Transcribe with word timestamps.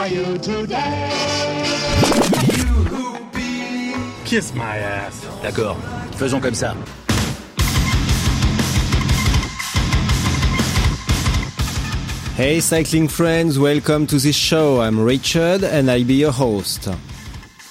Are 0.00 0.08
you 0.08 0.38
today? 0.38 1.10
Kiss 4.24 4.54
my 4.54 4.78
ass. 4.78 5.26
D'accord, 5.42 5.76
faisons 6.16 6.40
comme 6.40 6.54
ça. 6.54 6.74
Hey 12.34 12.60
cycling 12.60 13.08
friends, 13.08 13.58
welcome 13.58 14.06
to 14.06 14.16
this 14.16 14.34
show. 14.34 14.80
I'm 14.80 14.98
Richard 14.98 15.64
and 15.64 15.90
I'll 15.90 16.06
be 16.06 16.14
your 16.14 16.32
host. 16.32 16.88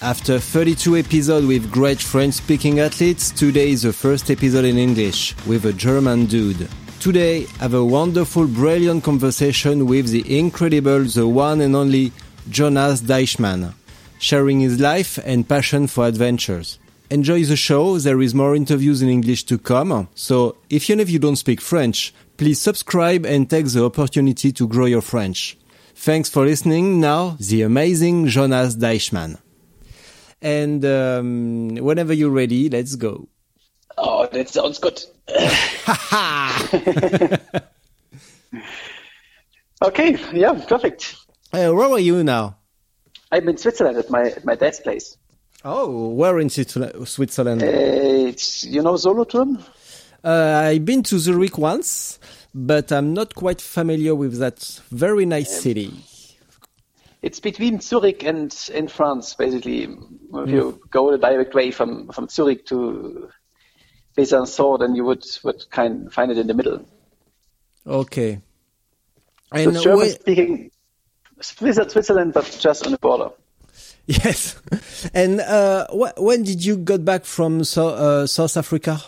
After 0.04 0.38
32 0.38 0.98
episodes 0.98 1.48
with 1.48 1.72
great 1.72 2.00
French 2.00 2.36
speaking 2.36 2.80
athletes, 2.80 3.32
today 3.32 3.72
is 3.72 3.82
the 3.82 3.92
first 3.92 4.30
episode 4.30 4.66
in 4.66 4.78
English 4.78 5.36
with 5.48 5.66
a 5.66 5.74
German 5.74 6.28
dude. 6.28 6.70
Today, 7.00 7.46
have 7.62 7.74
a 7.74 7.84
wonderful, 7.84 8.46
brilliant 8.46 9.06
conversation 9.06 9.86
with 9.86 10.10
the 10.10 10.38
incredible, 10.38 11.06
the 11.06 11.26
one 11.26 11.62
and 11.62 11.74
only 11.74 12.12
Jonas 12.50 13.00
Deichmann, 13.00 13.74
sharing 14.20 14.60
his 14.60 14.82
life 14.82 15.18
and 15.24 15.48
passion 15.48 15.88
for 15.88 16.06
adventures. 16.06 16.78
Enjoy 17.10 17.46
the 17.46 17.56
show, 17.56 17.98
there 18.00 18.22
is 18.22 18.36
more 18.36 18.54
interviews 18.54 19.02
in 19.02 19.08
English 19.08 19.46
to 19.46 19.58
come, 19.58 20.10
so 20.14 20.58
if 20.70 20.90
even 20.90 21.00
if 21.00 21.10
you 21.10 21.20
don't 21.20 21.38
speak 21.38 21.62
French, 21.62 22.14
please 22.36 22.60
subscribe 22.60 23.26
and 23.26 23.50
take 23.50 23.68
the 23.68 23.86
opportunity 23.86 24.52
to 24.52 24.68
grow 24.68 24.86
your 24.86 25.02
French. 25.02 25.58
Thanks 25.96 26.30
for 26.30 26.44
listening. 26.44 27.00
Now, 27.00 27.38
the 27.40 27.62
amazing 27.62 28.28
Jonas 28.28 28.76
Deichmann. 28.76 29.40
And 30.42 30.84
um, 30.84 31.76
whenever 31.76 32.12
you're 32.12 32.30
ready, 32.30 32.70
let's 32.70 32.96
go. 32.96 33.30
Oh, 34.02 34.26
that 34.32 34.48
sounds 34.48 34.80
good. 34.80 35.04
okay, 39.84 40.18
yeah, 40.34 40.54
perfect. 40.66 41.18
Uh, 41.52 41.74
where 41.74 41.90
are 41.90 42.00
you 42.00 42.24
now? 42.24 42.56
I'm 43.30 43.50
in 43.50 43.58
Switzerland 43.58 43.98
at 43.98 44.10
my 44.10 44.32
at 44.32 44.46
my 44.46 44.56
dad's 44.56 44.80
place. 44.80 45.18
Oh, 45.66 46.08
where 46.10 46.40
in 46.40 46.50
Switzerland? 46.50 47.10
Switzerland? 47.10 47.62
Uh, 47.62 47.66
it's 47.68 48.64
you 48.64 48.82
know 48.82 48.96
Solothurn. 48.96 49.62
Uh, 50.24 50.62
I've 50.64 50.86
been 50.86 51.04
to 51.04 51.20
Zurich 51.20 51.58
once, 51.58 52.20
but 52.56 52.94
I'm 52.94 53.14
not 53.14 53.36
quite 53.36 53.60
familiar 53.60 54.16
with 54.16 54.38
that 54.38 54.80
very 54.92 55.26
nice 55.26 55.62
city. 55.62 55.92
It's 57.22 57.42
between 57.42 57.82
Zurich 57.82 58.24
and 58.24 58.56
in 58.74 58.88
France, 58.88 59.34
basically. 59.34 59.84
If 59.84 60.50
you 60.50 60.80
go 60.90 61.12
the 61.12 61.18
direct 61.18 61.54
way 61.54 61.72
from 61.72 62.08
from 62.14 62.30
Zurich 62.30 62.66
to 62.68 63.30
Besançon, 64.20 64.80
then 64.80 64.96
you 64.96 65.04
would 65.06 65.24
would 65.44 65.62
kind 65.72 66.12
find 66.12 66.32
it 66.32 66.38
in 66.38 66.48
the 66.48 66.54
middle. 66.54 66.80
Okay. 67.88 68.42
So 69.56 69.70
And 69.70 69.80
German 69.82 69.98
where- 70.00 70.10
speaking 70.10 70.72
Switzerland, 71.42 72.34
but 72.34 72.46
just 72.60 72.86
on 72.86 72.92
the 72.92 72.98
border. 73.00 73.30
yes. 74.06 74.56
And 75.14 75.40
uh, 75.40 75.88
wh- 75.88 76.18
when 76.20 76.44
did 76.44 76.66
you 76.66 76.78
got 76.78 77.06
back 77.06 77.26
from 77.26 77.64
so- 77.64 77.96
uh, 77.96 78.28
South 78.28 78.58
Africa? 78.58 79.00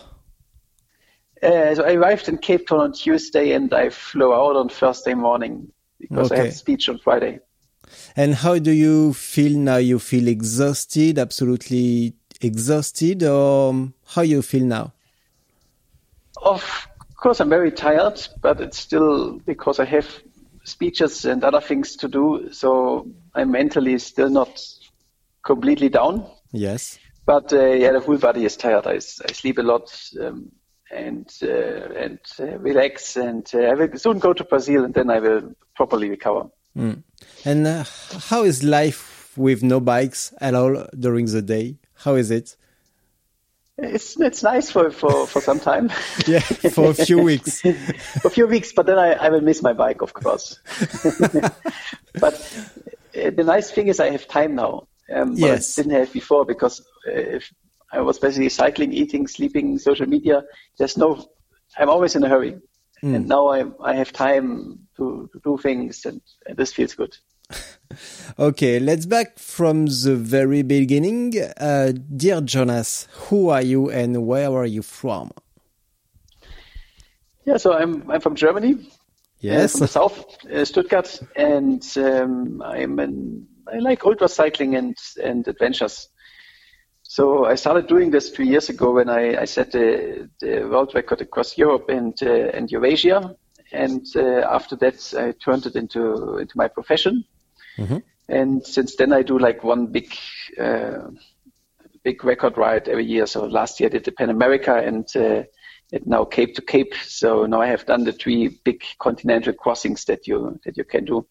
Uh, 1.44 1.76
so 1.76 1.84
I 1.84 1.94
arrived 1.94 2.30
in 2.30 2.38
Cape 2.38 2.68
Town 2.68 2.80
on 2.80 2.94
Tuesday, 2.94 3.52
and 3.54 3.74
I 3.74 3.90
flew 3.90 4.32
out 4.34 4.56
on 4.56 4.70
Thursday 4.70 5.16
morning 5.16 5.72
because 6.00 6.32
I 6.32 6.36
Okay. 6.36 6.46
had 6.46 6.54
speech 6.54 6.88
on 6.90 7.00
Friday. 7.00 7.40
And 8.16 8.36
how 8.36 8.60
do 8.60 8.72
you 8.72 9.14
feel 9.14 9.58
now? 9.58 9.78
You 9.78 10.00
feel 10.00 10.28
exhausted, 10.28 11.18
absolutely 11.20 12.14
exhausted, 12.42 13.24
or 13.24 13.90
how 14.14 14.22
you 14.22 14.42
feel 14.42 14.64
now? 14.66 14.94
Of 16.42 16.88
course, 17.16 17.40
I'm 17.40 17.50
very 17.50 17.72
tired, 17.72 18.28
but 18.42 18.60
it's 18.60 18.78
still 18.78 19.40
because 19.40 19.80
I 19.80 19.86
have 19.86 20.08
speeches 20.64 21.26
and 21.26 21.44
other 21.44 21.62
things 21.62 21.96
to 21.98 22.08
do, 22.08 22.50
so 22.52 23.08
I'm 23.36 23.52
mentally 23.52 23.98
still 24.00 24.30
not 24.30 24.62
completely 25.44 25.90
down. 25.90 26.26
Yes. 26.52 27.00
But 27.26 27.54
uh, 27.54 27.66
yeah, 27.66 27.92
the 27.92 28.00
whole 28.00 28.18
body 28.18 28.46
is 28.46 28.58
tired. 28.58 28.88
I 28.88 29.00
sleep 29.00 29.58
a 29.60 29.62
lot 29.62 29.94
um, 30.20 30.52
and 30.92 31.32
uh, 31.44 31.48
and 31.48 32.20
uh, 32.40 32.58
relax, 32.58 33.16
and 33.16 33.50
uh, 33.54 33.60
I 33.60 33.74
will 33.74 33.98
soon 33.98 34.20
go 34.20 34.34
to 34.34 34.44
Brazil, 34.44 34.84
and 34.84 34.94
then 34.94 35.10
I 35.10 35.20
will 35.20 35.54
properly 35.76 36.10
recover. 36.10 36.50
And 37.46 37.68
uh, 37.68 37.84
how 38.30 38.44
is 38.44 38.64
life 38.64 39.34
with 39.38 39.64
no 39.64 39.80
bikes 39.80 40.34
at 40.42 40.56
all 40.56 40.86
during 40.98 41.26
the 41.28 41.42
day? 41.42 41.78
How 41.96 42.16
is 42.16 42.32
it? 42.32 42.58
It's 43.82 44.20
it's 44.20 44.44
nice 44.44 44.70
for 44.72 44.92
for, 44.92 45.28
for 45.28 45.42
some 45.42 45.60
time. 45.60 45.90
Yeah, 46.28 46.40
for 46.40 46.92
a 46.92 46.94
few 46.94 47.20
weeks. 47.20 47.62
for 48.22 48.28
a 48.28 48.32
few 48.32 48.48
weeks, 48.48 48.74
but 48.74 48.86
then 48.86 49.00
I, 49.00 49.14
I 49.14 49.30
will 49.30 49.42
miss 49.42 49.62
my 49.62 49.74
bike, 49.74 50.02
of 50.02 50.14
course. 50.14 50.60
but 52.20 52.34
uh, 53.16 53.30
the 53.32 53.44
nice 53.44 53.72
thing 53.72 53.88
is 53.88 54.00
I 54.00 54.12
have 54.12 54.28
time 54.28 54.56
now. 54.56 54.88
Um, 55.14 55.34
Yes. 55.36 55.78
I 55.78 55.84
didn't 55.84 55.98
have 56.00 56.14
before 56.14 56.46
because 56.46 56.80
uh, 57.08 57.12
if 57.12 57.52
I 57.92 58.02
was 58.02 58.20
basically 58.20 58.50
cycling, 58.50 58.94
eating, 58.94 59.28
sleeping, 59.28 59.78
social 59.78 60.08
media. 60.08 60.44
There's 60.78 60.98
no, 60.98 61.30
I'm 61.78 61.90
always 61.90 62.16
in 62.16 62.24
a 62.24 62.30
hurry. 62.30 62.58
And 63.04 63.28
now 63.28 63.48
I, 63.48 63.66
I 63.84 63.96
have 63.96 64.14
time 64.14 64.88
to, 64.98 65.28
to 65.34 65.42
do 65.44 65.58
things 65.58 66.06
and, 66.06 66.22
and 66.46 66.56
this 66.56 66.72
feels 66.72 66.94
good. 66.94 67.18
Okay, 68.40 68.80
let's 68.80 69.06
back 69.06 69.38
from 69.38 69.86
the 69.86 70.16
very 70.16 70.62
beginning. 70.64 71.34
Uh, 71.58 71.92
dear 72.16 72.42
Jonas, 72.42 73.08
who 73.28 73.50
are 73.50 73.62
you 73.62 73.90
and 73.90 74.26
where 74.26 74.52
are 74.52 74.66
you 74.66 74.82
from? 74.82 75.32
Yeah, 77.46 77.58
so 77.58 77.74
I'm, 77.74 78.10
I'm 78.10 78.22
from 78.22 78.36
Germany. 78.36 78.74
uh, 78.74 78.78
Yes. 79.40 79.72
from 79.72 79.80
the 79.82 79.88
south, 79.88 80.46
uh, 80.46 80.64
Stuttgart, 80.66 81.20
and 81.36 81.84
um, 81.98 82.62
I'm 82.62 83.00
an, 83.00 83.48
I 83.72 83.80
like 83.80 84.06
ultra 84.06 84.28
cycling 84.28 84.76
and 84.76 84.96
and 85.24 85.48
adventures. 85.48 86.08
So 87.04 87.46
I 87.46 87.56
started 87.56 87.88
doing 87.88 88.12
this 88.12 88.32
two 88.32 88.44
years 88.44 88.70
ago 88.70 88.94
when 88.94 89.10
I, 89.10 89.42
I 89.42 89.46
set 89.46 89.72
the, 89.72 90.30
the 90.40 90.62
world 90.70 90.94
record 90.96 91.22
across 91.22 91.58
Europe 91.58 91.90
and 91.90 92.14
uh, 92.22 92.58
and 92.58 92.72
Eurasia, 92.72 93.36
and 93.74 94.06
uh, 94.16 94.48
after 94.50 94.76
that 94.78 95.14
I 95.18 95.34
turned 95.44 95.66
it 95.66 95.76
into 95.76 96.38
into 96.38 96.56
my 96.56 96.68
profession. 96.70 97.26
And 98.28 98.66
since 98.66 98.96
then 98.96 99.14
I 99.14 99.24
do 99.24 99.38
like 99.38 99.64
one 99.64 99.88
big 99.88 100.16
uh, 100.60 101.10
big 102.04 102.24
record 102.24 102.58
ride 102.58 102.88
every 102.88 103.06
year. 103.06 103.26
So 103.26 103.46
last 103.46 103.80
year 103.80 103.88
I 103.88 103.92
did 103.92 104.06
the 104.06 104.12
Pan 104.12 104.30
America 104.30 104.76
and 104.76 105.06
uh, 105.16 105.44
and 105.92 106.08
now 106.08 106.24
Cape 106.26 106.56
to 106.56 106.62
Cape. 106.62 106.94
So 107.06 107.46
now 107.46 107.62
I 107.62 107.68
have 107.68 107.86
done 107.86 108.06
the 108.06 108.14
three 108.14 108.48
big 108.64 108.84
continental 109.00 109.54
crossings 109.54 110.06
that 110.06 110.28
you 110.28 110.60
that 110.64 110.78
you 110.78 110.84
can 110.84 111.06
do. 111.06 111.28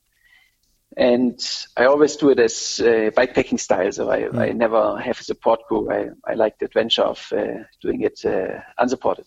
And 0.96 1.38
I 1.76 1.84
always 1.84 2.16
do 2.16 2.30
it 2.30 2.40
as 2.40 2.80
uh, 2.82 3.10
bikepacking 3.16 3.60
style. 3.60 3.92
So 3.92 4.10
I, 4.10 4.46
I 4.46 4.52
never 4.52 4.98
have 4.98 5.20
a 5.20 5.24
support 5.24 5.60
crew. 5.68 5.88
I, 5.88 6.08
I 6.26 6.34
like 6.34 6.58
the 6.58 6.66
adventure 6.66 7.04
of 7.04 7.32
uh, 7.32 7.62
doing 7.80 8.02
it 8.02 8.24
uh, 8.24 8.60
unsupported. 8.76 9.26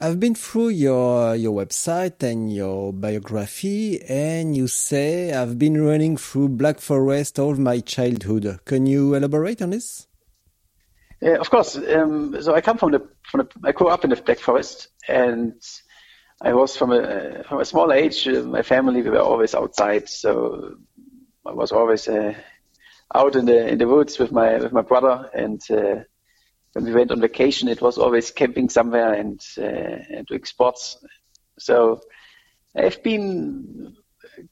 I've 0.00 0.18
been 0.18 0.34
through 0.34 0.70
your 0.70 1.36
your 1.36 1.52
website 1.52 2.22
and 2.22 2.52
your 2.52 2.92
biography, 2.92 4.02
and 4.02 4.56
you 4.56 4.66
say 4.66 5.32
I've 5.32 5.58
been 5.58 5.82
running 5.82 6.16
through 6.16 6.50
Black 6.50 6.80
Forest 6.80 7.38
all 7.38 7.54
my 7.54 7.80
childhood. 7.80 8.60
Can 8.64 8.86
you 8.86 9.14
elaborate 9.14 9.62
on 9.62 9.70
this? 9.70 10.06
Yeah, 11.20 11.36
of 11.36 11.48
course. 11.50 11.76
Um, 11.76 12.40
so 12.42 12.54
I 12.54 12.60
come 12.60 12.78
from 12.78 12.92
the 12.92 13.08
from 13.30 13.48
the 13.48 13.68
I 13.68 13.72
grew 13.72 13.88
up 13.88 14.04
in 14.04 14.10
the 14.10 14.16
Black 14.16 14.38
Forest, 14.38 14.88
and 15.08 15.54
I 16.42 16.52
was 16.54 16.76
from 16.76 16.92
a 16.92 17.44
from 17.44 17.60
a 17.60 17.64
small 17.64 17.92
age. 17.92 18.26
Uh, 18.26 18.42
my 18.42 18.62
family 18.62 19.02
we 19.02 19.10
were 19.10 19.20
always 19.20 19.54
outside, 19.54 20.08
so 20.08 20.76
I 21.46 21.52
was 21.52 21.72
always 21.72 22.08
uh, 22.08 22.34
out 23.14 23.36
in 23.36 23.46
the 23.46 23.68
in 23.68 23.78
the 23.78 23.88
woods 23.88 24.18
with 24.18 24.32
my 24.32 24.58
with 24.58 24.72
my 24.72 24.82
brother. 24.82 25.30
And 25.32 25.62
uh, 25.70 26.02
when 26.74 26.84
we 26.84 26.92
went 26.92 27.10
on 27.10 27.20
vacation, 27.20 27.68
it 27.68 27.80
was 27.80 27.98
always 27.98 28.30
camping 28.30 28.68
somewhere 28.68 29.14
and 29.14 29.40
uh, 29.56 29.62
and 29.62 30.26
doing 30.26 30.44
sports. 30.44 30.98
So 31.58 32.00
I've 32.76 33.02
been 33.02 33.96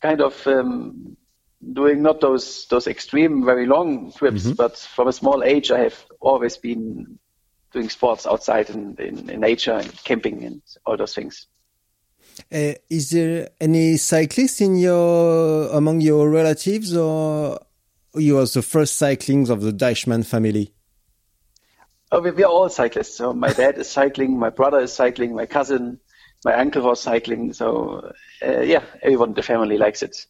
kind 0.01 0.21
of 0.21 0.47
um, 0.47 1.17
doing 1.73 2.03
not 2.03 2.21
those 2.21 2.67
those 2.67 2.87
extreme, 2.87 3.45
very 3.45 3.67
long 3.67 4.13
trips, 4.13 4.51
but 4.53 4.79
from 4.79 5.09
a 5.09 5.13
small 5.13 5.43
age, 5.43 5.71
I 5.71 5.81
have 5.81 6.05
always 6.21 6.57
been 6.57 7.19
doing 7.73 7.89
sports 7.89 8.27
outside 8.27 8.71
in, 8.71 8.97
in, 8.99 9.31
in 9.31 9.41
nature 9.41 9.73
and 9.73 10.05
camping 10.05 10.45
and 10.45 10.63
all 10.87 10.97
those 10.97 11.15
things. 11.15 11.47
Uh, 12.53 12.75
is 12.89 13.11
there 13.11 13.49
any 13.61 13.97
cyclist 13.97 14.61
in 14.61 14.77
your 14.77 15.71
among 15.73 16.01
your 16.01 16.31
relatives, 16.31 16.97
or 16.97 17.59
you 18.15 18.39
are 18.39 18.47
the 18.47 18.63
first 18.63 18.97
cyclings 18.97 19.51
of 19.51 19.63
the 19.63 19.73
Deichmann 19.73 20.25
family? 20.25 20.73
Oh, 22.13 22.21
we, 22.21 22.31
we 22.31 22.45
are 22.45 22.51
all 22.51 22.69
cyclists. 22.69 23.17
So 23.17 23.33
my 23.33 23.53
dad 23.55 23.79
is 23.79 23.89
cycling, 23.89 24.39
my 24.39 24.51
brother 24.51 24.79
is 24.81 24.93
cycling, 24.93 25.35
my 25.35 25.47
cousin, 25.47 25.99
my 26.45 26.53
uncle 26.55 26.83
was 26.83 27.01
cycling. 27.01 27.55
So 27.55 28.13
uh, 28.47 28.61
yeah, 28.61 28.83
everyone 29.03 29.31
in 29.31 29.35
the 29.35 29.43
family 29.43 29.79
likes 29.79 30.03
it. 30.03 30.27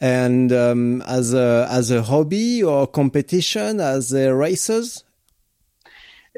And 0.00 0.52
um, 0.52 1.02
as 1.02 1.34
a 1.34 1.66
as 1.70 1.90
a 1.90 2.02
hobby 2.02 2.62
or 2.62 2.86
competition, 2.86 3.80
as 3.80 4.12
a 4.14 4.32
racers, 4.34 5.04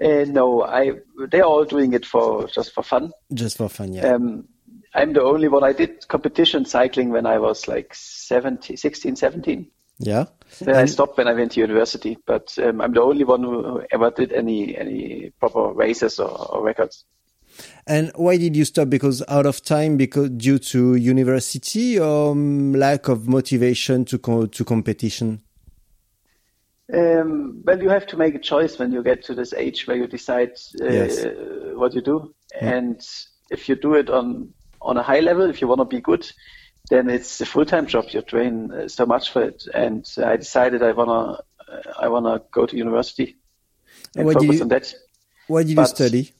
Uh, 0.02 0.24
no, 0.26 0.62
I 0.64 0.92
they're 1.30 1.44
all 1.44 1.64
doing 1.64 1.92
it 1.92 2.06
for 2.06 2.48
just 2.48 2.72
for 2.72 2.82
fun. 2.82 3.12
just 3.34 3.58
for 3.58 3.68
fun, 3.68 3.92
yeah. 3.92 4.14
Um, 4.14 4.48
I'm 4.94 5.12
the 5.12 5.22
only 5.22 5.48
one. 5.48 5.64
I 5.64 5.72
did 5.74 6.08
competition 6.08 6.64
cycling 6.64 7.10
when 7.10 7.26
I 7.26 7.38
was 7.38 7.68
like 7.68 7.94
17, 7.94 8.76
16, 8.76 9.16
17. 9.16 9.70
Yeah. 10.02 10.26
Then 10.60 10.76
I 10.76 10.84
stopped 10.84 11.16
when 11.16 11.28
I 11.28 11.32
went 11.32 11.52
to 11.52 11.60
university, 11.60 12.18
but 12.26 12.56
um, 12.58 12.80
I'm 12.80 12.92
the 12.92 13.02
only 13.02 13.24
one 13.24 13.42
who 13.42 13.82
ever 13.90 14.10
did 14.10 14.32
any 14.32 14.76
any 14.76 15.30
proper 15.40 15.72
races 15.72 16.20
or, 16.20 16.28
or 16.28 16.62
records. 16.62 17.04
And 17.86 18.12
why 18.14 18.36
did 18.36 18.56
you 18.56 18.64
stop? 18.64 18.88
Because 18.88 19.22
out 19.28 19.46
of 19.46 19.62
time, 19.62 19.96
because 19.96 20.30
due 20.30 20.58
to 20.58 20.94
university 20.94 21.98
or 21.98 22.32
um, 22.32 22.72
lack 22.72 23.08
of 23.08 23.28
motivation 23.28 24.04
to 24.06 24.18
co- 24.18 24.46
to 24.46 24.64
competition. 24.64 25.42
Um, 26.92 27.62
well, 27.64 27.80
you 27.82 27.88
have 27.88 28.06
to 28.08 28.16
make 28.16 28.34
a 28.34 28.38
choice 28.38 28.78
when 28.78 28.92
you 28.92 29.02
get 29.02 29.24
to 29.24 29.34
this 29.34 29.54
age 29.54 29.86
where 29.86 29.96
you 29.96 30.06
decide 30.06 30.52
uh, 30.80 30.92
Yes. 30.92 31.24
what 31.74 31.94
you 31.94 32.02
do, 32.02 32.34
and 32.60 33.00
if 33.50 33.68
you 33.68 33.76
do 33.76 33.94
it 33.94 34.10
on 34.10 34.52
on 34.80 34.96
a 34.96 35.02
high 35.02 35.20
level, 35.20 35.48
if 35.48 35.60
you 35.60 35.68
want 35.68 35.80
to 35.80 35.84
be 35.84 36.00
good, 36.00 36.30
then 36.90 37.08
it's 37.10 37.40
a 37.40 37.46
full 37.46 37.64
time 37.64 37.86
job. 37.86 38.06
You 38.10 38.22
train 38.22 38.70
uh, 38.72 38.88
so 38.88 39.06
much 39.06 39.30
for 39.32 39.42
it, 39.42 39.64
and 39.72 40.04
I 40.18 40.36
decided 40.36 40.82
I 40.82 40.92
wanna 40.92 41.38
uh, 41.68 41.92
I 42.00 42.08
wanna 42.08 42.42
go 42.50 42.66
to 42.66 42.76
university 42.76 43.36
and 44.16 44.26
What 44.26 44.34
did 44.38 44.42
focus 44.42 44.56
you- 44.56 44.62
on 44.62 44.68
that. 44.68 44.94
Why 45.48 45.62
did 45.64 45.76
you 45.76 45.84
study? 45.86 46.32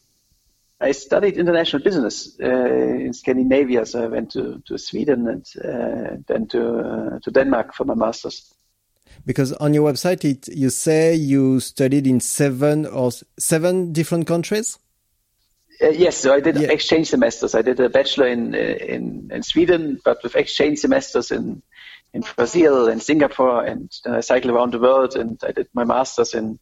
I 0.80 0.92
studied 0.92 1.36
international 1.36 1.82
business 1.82 2.36
uh, 2.42 2.46
in 2.46 3.12
Scandinavia, 3.12 3.86
so 3.86 4.02
I 4.02 4.08
went 4.08 4.32
to, 4.32 4.60
to 4.66 4.78
Sweden 4.78 5.28
and 5.28 5.46
uh, 5.64 6.16
then 6.26 6.48
to 6.48 6.78
uh, 6.78 7.18
to 7.20 7.30
Denmark 7.30 7.74
for 7.74 7.84
my 7.84 7.94
masters. 7.94 8.52
Because 9.24 9.52
on 9.54 9.74
your 9.74 9.92
website, 9.92 10.24
it 10.24 10.48
you 10.48 10.70
say 10.70 11.14
you 11.14 11.60
studied 11.60 12.06
in 12.06 12.20
seven 12.20 12.86
or 12.86 13.10
seven 13.38 13.92
different 13.92 14.26
countries. 14.26 14.78
Uh, 15.82 15.88
yes, 15.88 16.16
so 16.16 16.34
I 16.34 16.40
did 16.40 16.56
Yeah. 16.56 16.70
exchange 16.72 17.06
semesters. 17.08 17.54
I 17.54 17.62
did 17.62 17.80
a 17.80 17.88
bachelor 17.88 18.28
in, 18.28 18.54
uh, 18.54 18.58
in 18.94 19.30
in 19.32 19.42
Sweden, 19.42 20.00
but 20.04 20.22
with 20.22 20.36
exchange 20.36 20.78
semesters 20.78 21.30
in 21.30 21.62
in 22.14 22.22
Brazil 22.36 22.88
and 22.88 23.02
Singapore, 23.02 23.64
and 23.70 23.90
then 24.04 24.14
I 24.14 24.20
cycled 24.20 24.54
around 24.54 24.72
the 24.72 24.78
world. 24.78 25.16
And 25.16 25.40
I 25.48 25.52
did 25.52 25.66
my 25.74 25.84
masters 25.84 26.34
in 26.34 26.58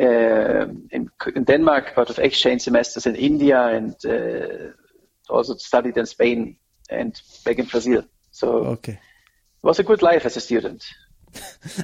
uh, 0.00 0.66
in, 0.90 1.10
in 1.34 1.44
Denmark, 1.44 1.92
but 1.96 2.08
with 2.08 2.18
exchange 2.18 2.60
semesters 2.62 3.06
in 3.06 3.16
India, 3.16 3.76
and 3.76 3.94
uh, 4.04 4.72
also 5.28 5.54
studied 5.56 5.96
in 5.96 6.06
Spain 6.06 6.56
and 6.90 7.22
back 7.44 7.58
in 7.58 7.66
Brazil. 7.66 8.02
So 8.30 8.48
Okay. 8.48 8.92
it 9.62 9.66
was 9.66 9.78
a 9.80 9.84
good 9.84 10.02
life 10.02 10.26
as 10.26 10.36
a 10.36 10.40
student. 10.40 10.84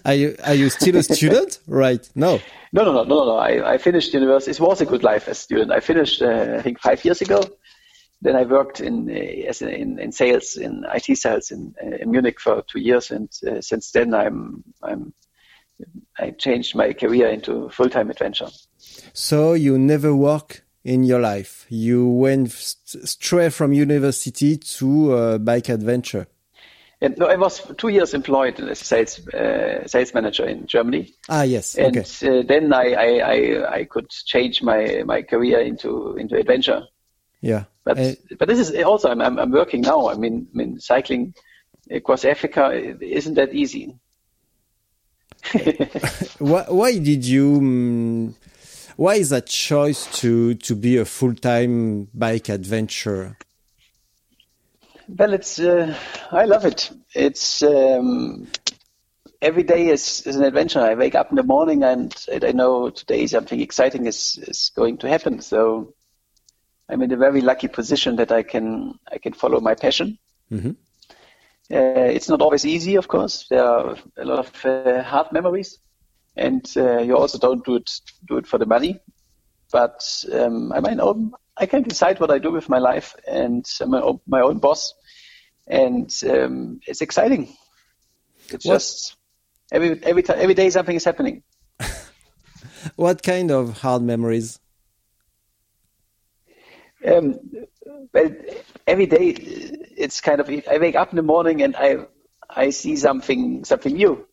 Are 0.05 0.15
you 0.15 0.37
are 0.45 0.55
you 0.55 0.71
still 0.71 0.97
a 0.97 1.03
student? 1.03 1.59
right. 1.67 2.09
No. 2.15 2.41
No, 2.73 2.85
no, 2.85 2.93
no, 2.93 3.05
no, 3.05 3.25
no. 3.25 3.37
I, 3.37 3.75
I 3.75 3.79
finished 3.79 4.13
university. 4.13 4.51
It 4.51 4.61
was 4.61 4.81
a 4.81 4.87
good 4.87 5.03
life 5.03 5.29
as 5.29 5.39
a 5.39 5.41
student. 5.41 5.71
I 5.71 5.81
finished, 5.81 6.21
uh, 6.21 6.57
I 6.59 6.63
think, 6.63 6.81
five 6.81 7.05
years 7.05 7.21
ago. 7.23 7.43
Then 8.23 8.37
I 8.37 8.43
worked 8.43 8.81
in 8.81 9.09
uh, 9.09 9.49
as 9.49 9.63
in, 9.63 9.99
in 9.99 10.13
sales, 10.13 10.57
in 10.57 10.85
IT 10.93 11.17
sales 11.17 11.51
in, 11.51 11.75
uh, 11.83 11.97
in 11.97 12.11
Munich 12.11 12.41
for 12.41 12.63
two 12.63 12.81
years, 12.81 13.11
and 13.11 13.29
uh, 13.47 13.61
since 13.61 13.93
then 13.93 14.15
I'm 14.15 14.65
I'm 14.83 15.13
I 16.19 16.31
changed 16.31 16.75
my 16.75 16.93
career 16.93 17.29
into 17.29 17.69
full 17.69 17.91
time 17.91 18.11
adventure. 18.11 18.49
So 19.13 19.53
you 19.53 19.79
never 19.79 20.15
work 20.15 20.65
in 20.85 21.05
your 21.05 21.21
life. 21.21 21.67
You 21.69 22.09
went 22.09 22.53
st- 22.53 23.09
straight 23.09 23.53
from 23.53 23.73
university 23.73 24.57
to 24.57 25.13
uh, 25.13 25.39
bike 25.39 25.69
adventure. 25.69 26.27
And 27.01 27.19
no, 27.19 27.27
I 27.27 27.37
was 27.37 27.61
two 27.77 27.89
years 27.89 28.15
employed 28.15 28.59
as 28.59 28.81
a 28.81 28.85
sales 28.85 29.29
uh, 29.29 29.87
sales 29.87 30.15
manager 30.15 30.47
in 30.47 30.67
Germany, 30.67 31.13
Ah, 31.29 31.43
yes. 31.43 31.75
and 31.77 31.97
Okay. 31.99 32.01
uh, 32.41 32.43
then 32.47 32.73
I, 32.73 32.93
I 32.95 33.09
I 33.19 33.79
I 33.81 33.85
could 33.85 34.09
change 34.09 34.63
my 34.63 35.03
my 35.05 35.23
career 35.23 35.61
into 35.61 36.17
into 36.17 36.37
adventure. 36.37 36.83
Yeah. 37.43 37.65
But 37.85 37.99
Uh, 37.99 38.15
but 38.39 38.49
this 38.49 38.59
is 38.59 38.83
also 38.83 39.11
I'm, 39.11 39.21
I'm 39.21 39.39
I'm 39.39 39.53
working 39.53 39.83
now. 39.83 40.09
I 40.09 40.15
mean, 40.17 40.49
I 40.55 40.57
mean 40.57 40.81
cycling 40.81 41.35
across 41.91 42.25
Africa 42.25 42.73
isn't 43.01 43.35
that 43.35 43.53
easy. 43.53 43.95
why, 46.39 46.65
why 46.69 46.99
did 46.99 47.25
you? 47.25 47.61
mm, 47.61 48.35
why 48.97 49.17
is 49.17 49.29
that 49.29 49.47
choice 49.47 50.07
to 50.21 50.55
to 50.55 50.75
be 50.75 50.97
a 50.97 51.05
full 51.05 51.35
time 51.35 52.09
bike 52.15 52.49
adventurer? 52.49 53.37
Well, 55.09 55.33
it's 55.35 55.59
uh, 55.59 55.95
I 56.33 56.45
love 56.45 56.65
it. 56.65 56.91
It's 57.15 57.63
um, 57.63 58.49
every 59.41 59.63
day 59.63 59.89
is, 59.89 60.23
is 60.27 60.37
an 60.37 60.45
adventure. 60.45 60.81
I 60.81 60.95
wake 60.95 61.15
up 61.15 61.31
in 61.31 61.37
the 61.37 61.43
morning 61.43 61.83
and, 61.85 62.15
and 62.33 62.45
I 62.45 62.53
know 62.53 62.91
today 62.91 63.27
something 63.27 63.61
exciting 63.61 64.07
is 64.07 64.39
is 64.43 64.71
going 64.75 64.99
to 64.99 65.09
happen. 65.09 65.41
So 65.41 65.95
I'm 66.89 67.03
in 67.03 67.13
a 67.13 67.17
very 67.17 67.41
lucky 67.41 67.69
position 67.69 68.17
that 68.17 68.33
I 68.33 68.43
can 68.43 68.99
I 69.11 69.19
can 69.19 69.33
follow 69.33 69.61
my 69.61 69.75
passion. 69.75 70.19
Mhm. 70.51 70.77
Uh, 71.71 72.11
it's 72.15 72.29
not 72.29 72.43
always 72.43 72.65
easy, 72.65 72.97
of 72.97 73.09
course. 73.09 73.47
There 73.49 73.65
are 73.65 73.97
a 74.17 74.25
lot 74.25 74.39
of 74.39 74.65
uh, 74.65 75.03
hard 75.03 75.33
memories, 75.33 75.79
and 76.37 76.65
uh, 76.77 76.99
you 76.99 77.17
also 77.17 77.39
don't 77.39 77.65
do 77.65 77.77
it 77.77 77.91
do 78.29 78.39
it 78.39 78.47
for 78.47 78.59
the 78.59 78.67
money. 78.67 79.01
But 79.73 80.25
um, 80.33 80.73
I 80.73 80.81
mean, 80.81 81.01
um, 81.01 81.35
I 81.59 81.67
can 81.67 81.83
decide 81.83 82.21
what 82.21 82.31
I 82.31 82.39
do 82.39 82.51
with 82.53 82.69
my 82.69 82.79
life, 82.79 83.15
and 83.27 83.65
my 83.87 84.01
own, 84.01 84.21
my 84.27 84.41
own 84.41 84.59
boss, 84.59 84.95
and 85.67 86.11
um, 86.31 86.81
it's 86.87 87.01
exciting. 87.01 87.49
It's 88.51 88.65
What- 88.65 88.75
just 88.75 89.17
every 89.73 90.03
every 90.05 90.23
time 90.23 90.39
every 90.39 90.55
day 90.55 90.71
something 90.71 90.97
is 90.97 91.05
happening. 91.05 91.43
What 92.97 93.23
kind 93.23 93.51
of 93.51 93.81
hard 93.81 94.03
memories? 94.03 94.61
Um, 97.07 97.39
well, 98.13 98.31
every 98.87 99.07
day 99.07 99.29
it's 99.97 100.21
kind 100.21 100.41
of 100.41 100.49
I 100.49 100.79
wake 100.79 100.97
up 100.97 101.11
in 101.11 101.17
the 101.17 101.23
morning 101.23 101.63
and 101.63 101.77
I 101.77 102.07
I 102.49 102.71
see 102.71 102.97
something 102.97 103.65
something 103.65 103.95
new. 103.95 104.27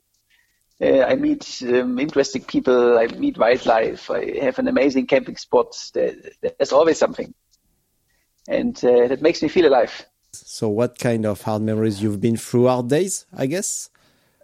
Uh, 0.83 1.05
I 1.05 1.15
meet 1.15 1.63
um, 1.65 1.97
interesting 1.97 2.43
people. 2.43 2.97
I 2.97 3.07
meet 3.07 3.37
wildlife. 3.37 4.11
I 4.11 4.39
have 4.41 4.59
an 4.59 4.67
amazing 4.67 5.07
camping 5.07 5.37
spot. 5.37 5.77
There, 5.93 6.13
there's 6.41 6.73
always 6.73 6.97
something, 6.97 7.33
and 8.49 8.75
uh, 8.83 9.07
that 9.07 9.21
makes 9.21 9.41
me 9.41 9.47
feel 9.47 9.67
alive. 9.67 10.05
So, 10.33 10.67
what 10.67 10.99
kind 10.99 11.25
of 11.25 11.41
hard 11.41 11.61
memories 11.61 12.01
you've 12.01 12.19
been 12.19 12.35
through 12.35 12.67
hard 12.67 12.89
days? 12.89 13.25
I 13.33 13.45
guess. 13.45 13.89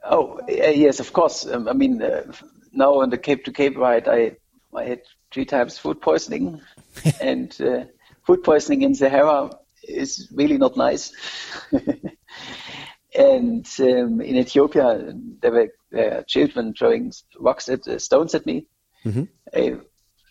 Oh 0.04 0.40
uh, 0.44 0.46
yes, 0.86 1.02
of 1.02 1.12
course. 1.12 1.46
Um, 1.46 1.68
I 1.68 1.74
mean, 1.74 2.02
uh, 2.02 2.32
now 2.72 3.02
on 3.02 3.10
the 3.10 3.18
Cape 3.18 3.44
to 3.46 3.52
Cape 3.52 3.78
ride, 3.78 4.08
I 4.08 4.38
I 4.74 4.86
had 4.86 5.02
three 5.34 5.46
times 5.46 5.78
food 5.78 6.00
poisoning, 6.00 6.62
and 7.22 7.54
uh, 7.60 7.84
food 8.26 8.44
poisoning 8.44 8.84
in 8.84 8.96
Sahara 8.96 9.50
is 9.84 10.30
really 10.34 10.58
not 10.58 10.78
nice. 10.78 11.12
and 13.14 13.68
um, 13.80 14.22
in 14.22 14.38
Ethiopia, 14.38 15.14
there 15.42 15.52
were 15.52 15.70
uh, 15.98 16.22
children 16.28 16.74
throwing 16.74 17.12
rocks 17.40 17.70
at 17.70 17.88
uh, 17.88 18.00
stones 18.00 18.36
at 18.36 18.46
me. 18.46 18.68
I, 19.54 19.78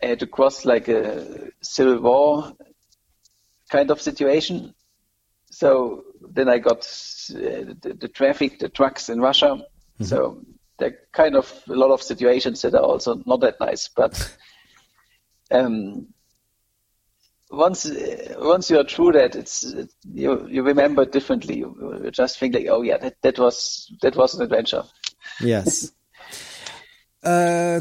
I 0.02 0.06
had 0.06 0.20
to 0.20 0.26
cross 0.26 0.64
like 0.64 0.88
a 0.88 1.50
civil 1.60 2.00
war 2.00 2.52
kind 3.70 3.90
of 3.90 4.00
situation. 4.00 4.74
So 5.50 6.04
then 6.20 6.48
I 6.48 6.58
got 6.58 6.78
uh, 7.30 7.74
the, 7.82 7.96
the 7.98 8.08
traffic, 8.08 8.58
the 8.58 8.68
trucks 8.68 9.08
in 9.08 9.20
Russia. 9.20 9.64
So 10.00 10.42
there 10.78 10.90
are 10.90 10.98
kind 11.12 11.36
of 11.36 11.52
a 11.68 11.74
lot 11.74 11.90
of 11.90 12.02
situations 12.02 12.62
that 12.62 12.74
are 12.74 12.82
also 12.82 13.20
not 13.26 13.40
that 13.40 13.58
nice. 13.60 13.88
But 13.88 14.36
um, 15.50 16.08
once 17.50 17.86
uh, 17.86 18.34
once 18.38 18.70
you 18.70 18.78
are 18.78 18.84
through 18.84 19.12
that, 19.12 19.34
it's 19.34 19.74
you 20.04 20.46
you 20.48 20.62
remember 20.62 21.04
differently. 21.04 21.58
You, 21.58 22.00
you 22.04 22.10
just 22.10 22.38
think 22.38 22.54
like, 22.54 22.66
oh 22.68 22.82
yeah, 22.82 22.98
that, 22.98 23.16
that 23.22 23.38
was 23.38 23.92
that 24.02 24.16
was 24.16 24.34
an 24.34 24.42
adventure. 24.42 24.84
Yes. 25.40 25.92
uh, 27.22 27.80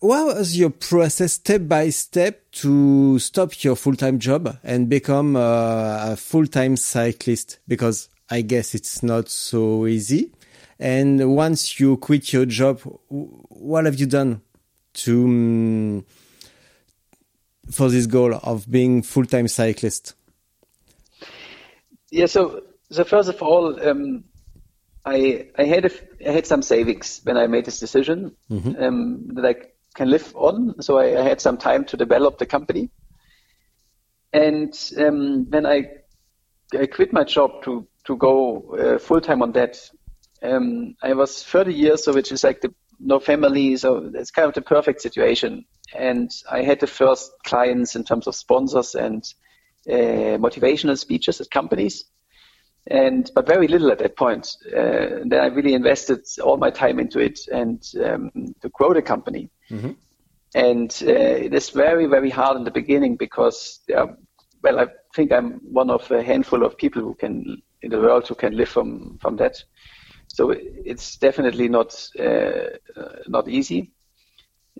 what 0.00 0.36
was 0.36 0.58
your 0.58 0.70
process 0.70 1.34
step 1.34 1.68
by 1.68 1.90
step 1.90 2.50
to 2.52 3.18
stop 3.18 3.64
your 3.64 3.76
full 3.76 3.96
time 3.96 4.18
job 4.18 4.58
and 4.62 4.88
become 4.88 5.36
uh, 5.36 6.12
a 6.12 6.16
full 6.16 6.46
time 6.46 6.76
cyclist? 6.76 7.58
Because 7.66 8.08
I 8.30 8.42
guess 8.42 8.74
it's 8.74 9.02
not 9.02 9.28
so 9.28 9.86
easy. 9.86 10.32
And 10.78 11.34
once 11.34 11.80
you 11.80 11.96
quit 11.96 12.32
your 12.32 12.44
job, 12.44 12.80
what 13.08 13.86
have 13.86 13.98
you 13.98 14.06
done 14.06 14.42
to 14.94 15.24
um, 15.24 16.06
for 17.70 17.88
this 17.88 18.06
goal 18.06 18.34
of 18.42 18.70
being 18.70 19.02
full-time 19.02 19.48
cyclist? 19.48 20.14
Yeah, 22.10 22.26
so 22.26 22.62
so 22.90 23.04
first 23.04 23.28
of 23.28 23.42
all, 23.42 23.80
um, 23.88 24.24
I 25.06 25.48
I 25.56 25.64
had 25.64 25.84
a, 25.84 25.90
I 26.28 26.32
had 26.32 26.46
some 26.46 26.62
savings 26.62 27.20
when 27.22 27.36
I 27.36 27.46
made 27.46 27.64
this 27.64 27.78
decision 27.78 28.34
mm-hmm. 28.50 28.82
um, 28.82 29.28
that 29.34 29.46
I 29.46 29.54
can 29.94 30.10
live 30.10 30.34
on. 30.34 30.82
So 30.82 30.98
I, 30.98 31.20
I, 31.20 31.22
had 31.22 31.40
some 31.40 31.56
time 31.56 31.84
to 31.86 31.96
develop 31.96 32.38
the 32.38 32.46
company, 32.46 32.90
and 34.32 34.74
um, 34.98 35.46
when 35.48 35.64
I 35.64 35.86
I 36.74 36.86
quit 36.86 37.12
my 37.12 37.22
job 37.22 37.62
to 37.62 37.86
to 38.04 38.16
go 38.16 38.76
uh, 38.76 38.98
full 38.98 39.20
time 39.20 39.42
on 39.42 39.52
that, 39.52 39.78
um, 40.42 40.96
I 41.02 41.14
was 41.14 41.42
30 41.42 41.72
years, 41.72 42.04
so 42.04 42.12
which 42.12 42.32
is 42.32 42.42
like 42.42 42.60
the 42.60 42.74
no 42.98 43.20
family, 43.20 43.76
so 43.76 44.10
it's 44.14 44.30
kind 44.30 44.48
of 44.48 44.54
the 44.54 44.62
perfect 44.62 45.02
situation. 45.02 45.64
And 45.94 46.30
I 46.50 46.62
had 46.62 46.80
the 46.80 46.86
first 46.86 47.30
clients 47.44 47.94
in 47.94 48.04
terms 48.04 48.26
of 48.26 48.34
sponsors 48.34 48.94
and 48.94 49.22
uh, 49.88 50.38
motivational 50.38 50.98
speeches 50.98 51.40
at 51.40 51.50
companies, 51.50 52.04
and 52.88 53.30
but 53.34 53.46
very 53.46 53.68
little 53.68 53.90
at 53.90 53.98
that 53.98 54.16
point. 54.16 54.56
Uh, 54.68 55.24
then 55.24 55.40
I 55.40 55.46
really 55.46 55.74
invested 55.74 56.20
all 56.42 56.56
my 56.56 56.70
time 56.70 56.98
into 56.98 57.18
it 57.18 57.40
and 57.52 57.82
um, 58.04 58.30
to 58.60 58.68
grow 58.70 58.92
the 58.94 59.02
company. 59.02 59.50
Mm-hmm. 59.70 59.92
And 60.54 61.02
uh, 61.02 61.44
it 61.46 61.54
is 61.54 61.70
very 61.70 62.06
very 62.06 62.30
hard 62.30 62.56
in 62.56 62.64
the 62.64 62.70
beginning 62.70 63.16
because 63.16 63.80
well, 64.62 64.80
I 64.80 64.86
think 65.14 65.32
I'm 65.32 65.60
one 65.62 65.90
of 65.90 66.10
a 66.10 66.22
handful 66.22 66.64
of 66.64 66.76
people 66.76 67.02
who 67.02 67.14
can 67.14 67.62
in 67.82 67.90
the 67.90 68.00
world 68.00 68.26
who 68.26 68.34
can 68.34 68.56
live 68.56 68.68
from 68.68 69.18
from 69.20 69.36
that. 69.36 69.62
So 70.28 70.50
it's 70.50 71.16
definitely 71.16 71.68
not 71.68 72.08
uh, 72.18 72.76
not 73.26 73.48
easy. 73.48 73.92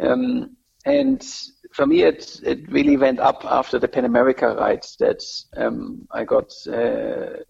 Um, 0.00 0.56
and 0.84 1.24
for 1.72 1.86
me, 1.86 2.02
it 2.02 2.40
it 2.44 2.70
really 2.70 2.96
went 2.96 3.20
up 3.20 3.44
after 3.44 3.78
the 3.78 3.88
Pan 3.88 4.04
America 4.04 4.54
ride 4.54 4.84
that 4.98 5.22
um, 5.56 6.06
I 6.10 6.24
got 6.24 6.52
uh, 6.68 7.42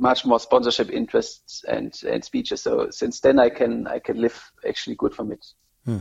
much 0.00 0.24
more 0.24 0.40
sponsorship 0.40 0.90
interests 0.90 1.62
and, 1.68 1.94
and 2.08 2.24
speeches. 2.24 2.62
So 2.62 2.88
since 2.90 3.20
then, 3.20 3.38
I 3.38 3.50
can 3.50 3.86
I 3.86 3.98
can 3.98 4.20
live 4.20 4.50
actually 4.66 4.96
good 4.96 5.14
from 5.14 5.30
it. 5.32 5.46
Hmm. 5.84 6.00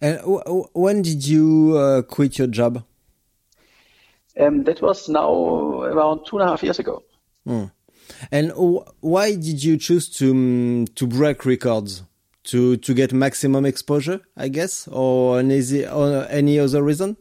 And 0.00 0.20
when 0.72 1.02
did 1.02 1.26
you 1.26 1.76
uh, 1.76 2.02
quit 2.02 2.38
your 2.38 2.46
job? 2.46 2.84
Um, 4.38 4.64
that 4.64 4.80
was 4.80 5.08
now 5.08 5.32
around 5.82 6.26
two 6.26 6.38
and 6.38 6.46
a 6.46 6.50
half 6.50 6.62
years 6.62 6.78
ago. 6.78 7.02
Hmm. 7.44 7.64
And 8.30 8.52
why 9.00 9.32
did 9.32 9.62
you 9.64 9.76
choose 9.76 10.08
to 10.18 10.30
um, 10.30 10.86
to 10.94 11.06
break 11.06 11.44
records? 11.44 12.02
To 12.44 12.76
to 12.76 12.94
get 12.94 13.12
maximum 13.12 13.66
exposure, 13.66 14.20
I 14.36 14.46
guess, 14.48 14.86
or 14.86 15.40
any, 15.40 15.84
or 15.84 16.26
any 16.30 16.60
other 16.60 16.80
reason? 16.80 17.16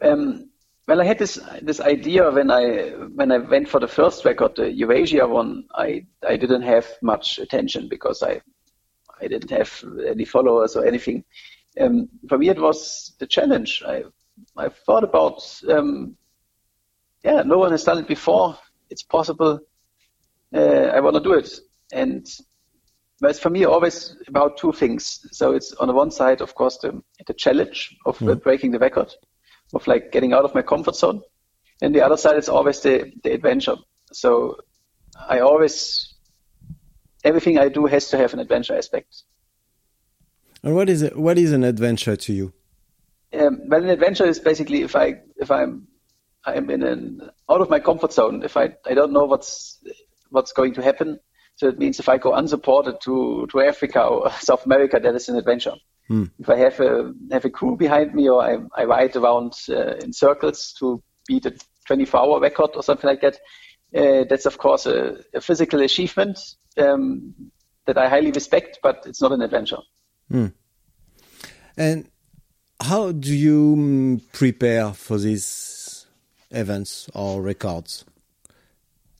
Um, 0.00 0.47
well, 0.88 1.00
I 1.00 1.04
had 1.04 1.18
this 1.18 1.38
this 1.62 1.80
idea 1.80 2.30
when 2.30 2.50
I 2.50 2.90
when 3.14 3.30
I 3.30 3.38
went 3.38 3.68
for 3.68 3.78
the 3.78 3.88
first 3.88 4.24
record, 4.24 4.56
the 4.56 4.72
Eurasia 4.72 5.26
one. 5.26 5.64
I 5.74 6.06
I 6.26 6.36
didn't 6.36 6.62
have 6.62 6.86
much 7.02 7.38
attention 7.38 7.88
because 7.88 8.22
I 8.22 8.40
I 9.20 9.28
didn't 9.28 9.50
have 9.50 9.70
any 10.06 10.24
followers 10.24 10.76
or 10.76 10.86
anything. 10.86 11.24
Um, 11.80 12.08
for 12.28 12.38
me, 12.38 12.48
it 12.48 12.60
was 12.60 13.14
the 13.20 13.26
challenge. 13.26 13.82
I 13.86 14.04
I 14.56 14.68
thought 14.68 15.04
about 15.04 15.42
um, 15.68 16.16
yeah, 17.24 17.42
no 17.42 17.58
one 17.58 17.70
has 17.72 17.84
done 17.84 17.98
it 17.98 18.08
before 18.08 18.58
it's 18.90 19.02
possible. 19.02 19.60
Uh, 20.54 20.90
I 20.94 21.00
want 21.00 21.14
to 21.16 21.22
do 21.22 21.34
it. 21.34 21.50
And 21.92 22.26
but 23.20 23.30
it's 23.30 23.40
for 23.40 23.50
me 23.50 23.64
always 23.64 24.16
about 24.28 24.56
two 24.56 24.72
things. 24.72 25.26
So 25.32 25.52
it's 25.52 25.72
on 25.74 25.88
the 25.88 25.94
one 25.94 26.10
side, 26.10 26.40
of 26.40 26.54
course, 26.54 26.78
the, 26.78 27.02
the 27.26 27.34
challenge 27.34 27.96
of 28.06 28.18
mm. 28.18 28.40
breaking 28.42 28.70
the 28.70 28.78
record, 28.78 29.12
of 29.74 29.86
like 29.86 30.12
getting 30.12 30.32
out 30.32 30.44
of 30.44 30.54
my 30.54 30.62
comfort 30.62 30.96
zone. 30.96 31.22
And 31.80 31.94
the 31.94 32.02
other 32.02 32.16
side 32.16 32.36
is 32.36 32.48
always 32.48 32.80
the, 32.80 33.12
the 33.22 33.32
adventure. 33.32 33.76
So 34.12 34.58
I 35.16 35.40
always, 35.40 36.14
everything 37.24 37.58
I 37.58 37.68
do 37.68 37.86
has 37.86 38.08
to 38.10 38.18
have 38.18 38.32
an 38.32 38.40
adventure 38.40 38.76
aspect. 38.76 39.22
And 40.62 40.74
what 40.74 40.88
is 40.88 41.02
it? 41.02 41.16
What 41.16 41.38
is 41.38 41.52
an 41.52 41.62
adventure 41.62 42.16
to 42.16 42.32
you? 42.32 42.52
Um, 43.32 43.60
well, 43.68 43.82
an 43.82 43.90
adventure 43.90 44.26
is 44.26 44.40
basically 44.40 44.82
if 44.82 44.96
I 44.96 45.20
if 45.36 45.50
I'm 45.50 45.86
I'm 46.44 46.68
in 46.70 46.82
an 46.82 47.30
out 47.48 47.60
of 47.60 47.70
my 47.70 47.78
comfort 47.78 48.12
zone. 48.12 48.42
If 48.42 48.56
I 48.56 48.74
I 48.84 48.94
don't 48.94 49.12
know 49.12 49.24
what's 49.24 49.78
what's 50.30 50.52
going 50.52 50.74
to 50.74 50.82
happen, 50.82 51.20
so 51.58 51.66
it 51.66 51.78
means 51.78 51.98
if 51.98 52.08
I 52.08 52.18
go 52.18 52.34
unsupported 52.34 53.00
to 53.02 53.46
to 53.50 53.60
Africa 53.60 54.02
or 54.02 54.30
South 54.40 54.64
America, 54.64 55.00
that 55.00 55.14
is 55.14 55.28
an 55.28 55.36
adventure. 55.36 55.74
Hmm. 56.06 56.24
If 56.38 56.48
I 56.48 56.56
have 56.56 56.80
a 56.80 57.12
have 57.32 57.44
a 57.44 57.50
crew 57.50 57.76
behind 57.76 58.14
me 58.14 58.28
or 58.28 58.40
I, 58.40 58.58
I 58.74 58.84
ride 58.84 59.16
around 59.16 59.54
uh, 59.68 59.96
in 59.96 60.12
circles 60.12 60.72
to 60.78 61.02
beat 61.26 61.46
a 61.46 61.54
24-hour 61.90 62.40
record 62.40 62.70
or 62.74 62.82
something 62.82 63.08
like 63.08 63.20
that, 63.22 63.38
uh, 63.94 64.24
that's 64.30 64.46
of 64.46 64.56
course 64.56 64.86
a, 64.86 65.18
a 65.34 65.40
physical 65.40 65.80
achievement 65.82 66.38
um, 66.78 67.34
that 67.86 67.98
I 67.98 68.08
highly 68.08 68.30
respect, 68.30 68.78
but 68.80 69.02
it's 69.06 69.20
not 69.20 69.32
an 69.32 69.42
adventure. 69.42 69.82
Hmm. 70.30 70.46
And 71.76 72.08
how 72.80 73.10
do 73.10 73.34
you 73.34 73.74
mm, 73.76 74.32
prepare 74.32 74.92
for 74.92 75.18
these 75.18 76.06
events 76.52 77.10
or 77.14 77.42
records? 77.42 78.04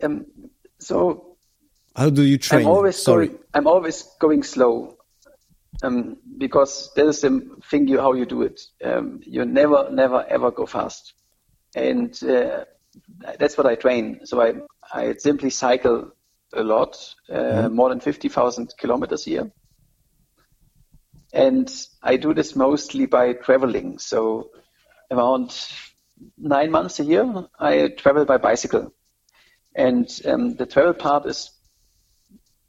Um, 0.01 0.27
so 0.79 1.28
how 1.99 2.11
do 2.11 2.23
you 2.23 2.39
train? 2.39 2.63
I'm 2.63 2.69
always 2.69 2.97
Sorry. 2.97 3.29
Going, 3.29 3.39
I'm 3.55 3.67
always 3.67 4.03
going 4.19 4.43
slow. 4.45 4.95
Um, 5.83 6.17
because 6.39 6.91
that 6.97 7.07
is 7.07 7.21
the 7.21 7.31
thing 7.71 7.87
you 7.87 8.01
how 8.01 8.13
you 8.13 8.27
do 8.27 8.43
it. 8.43 8.61
Um, 8.83 9.21
you 9.23 9.45
never, 9.45 9.89
never, 9.93 10.25
ever 10.29 10.51
go 10.51 10.67
fast, 10.67 11.15
and 11.77 12.11
uh, 12.25 12.65
that's 13.39 13.57
what 13.57 13.67
I 13.67 13.77
train. 13.77 14.21
So 14.25 14.41
I, 14.41 14.55
I 14.93 15.15
simply 15.15 15.51
cycle 15.51 16.11
a 16.53 16.65
lot, 16.65 16.97
uh, 17.31 17.35
mm-hmm. 17.35 17.75
more 17.77 17.91
than 17.91 18.01
fifty 18.01 18.29
thousand 18.29 18.75
kilometers 18.77 19.27
a 19.27 19.31
year, 19.31 19.53
and 21.33 21.71
I 22.03 22.17
do 22.17 22.35
this 22.35 22.57
mostly 22.57 23.07
by 23.07 23.35
traveling. 23.35 23.99
So 24.01 24.51
around 25.13 25.55
nine 26.37 26.73
months 26.73 26.99
a 26.99 27.05
year, 27.05 27.47
I 27.61 27.89
travel 27.89 28.25
by 28.25 28.39
bicycle. 28.39 28.93
And 29.77 30.09
um, 30.25 30.57
the 30.57 30.67
travel 30.67 30.95
part 30.95 31.27
is 31.27 31.51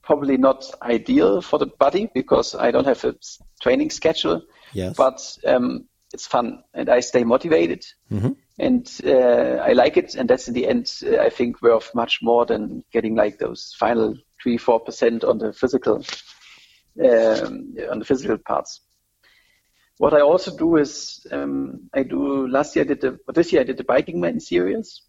probably 0.09 0.37
not 0.37 0.65
ideal 0.81 1.39
for 1.39 1.59
the 1.59 1.67
body 1.67 2.09
because 2.15 2.55
I 2.55 2.71
don't 2.71 2.87
have 2.87 3.03
a 3.05 3.13
training 3.61 3.91
schedule. 3.91 4.41
Yes. 4.73 4.95
But 4.97 5.37
um, 5.45 5.85
it's 6.11 6.25
fun 6.25 6.63
and 6.73 6.89
I 6.89 7.01
stay 7.01 7.23
motivated. 7.23 7.85
Mm-hmm. 8.11 8.31
And 8.57 8.91
uh, 9.05 9.61
I 9.69 9.73
like 9.73 9.97
it. 9.97 10.15
And 10.15 10.27
that's 10.27 10.47
in 10.47 10.55
the 10.55 10.67
end, 10.67 10.91
uh, 11.05 11.19
I 11.19 11.29
think, 11.29 11.61
worth 11.61 11.93
much 11.93 12.23
more 12.23 12.47
than 12.47 12.83
getting 12.91 13.15
like 13.15 13.37
those 13.37 13.75
final 13.77 14.15
three, 14.41 14.57
four 14.57 14.79
percent 14.79 15.23
on 15.23 15.37
the 15.37 15.53
physical, 15.53 15.97
um, 16.99 17.75
on 17.91 17.99
the 17.99 18.05
physical 18.05 18.39
parts. 18.39 18.81
What 19.97 20.15
I 20.15 20.21
also 20.21 20.57
do 20.57 20.77
is 20.77 21.27
um, 21.31 21.89
I 21.93 22.01
do 22.01 22.47
last 22.47 22.75
year 22.75 22.83
I 22.83 22.87
did 22.87 23.01
the 23.01 23.19
this 23.31 23.53
year 23.53 23.61
I 23.61 23.65
did 23.65 23.77
the 23.77 23.83
Biking 23.83 24.19
Man 24.19 24.39
series. 24.39 25.03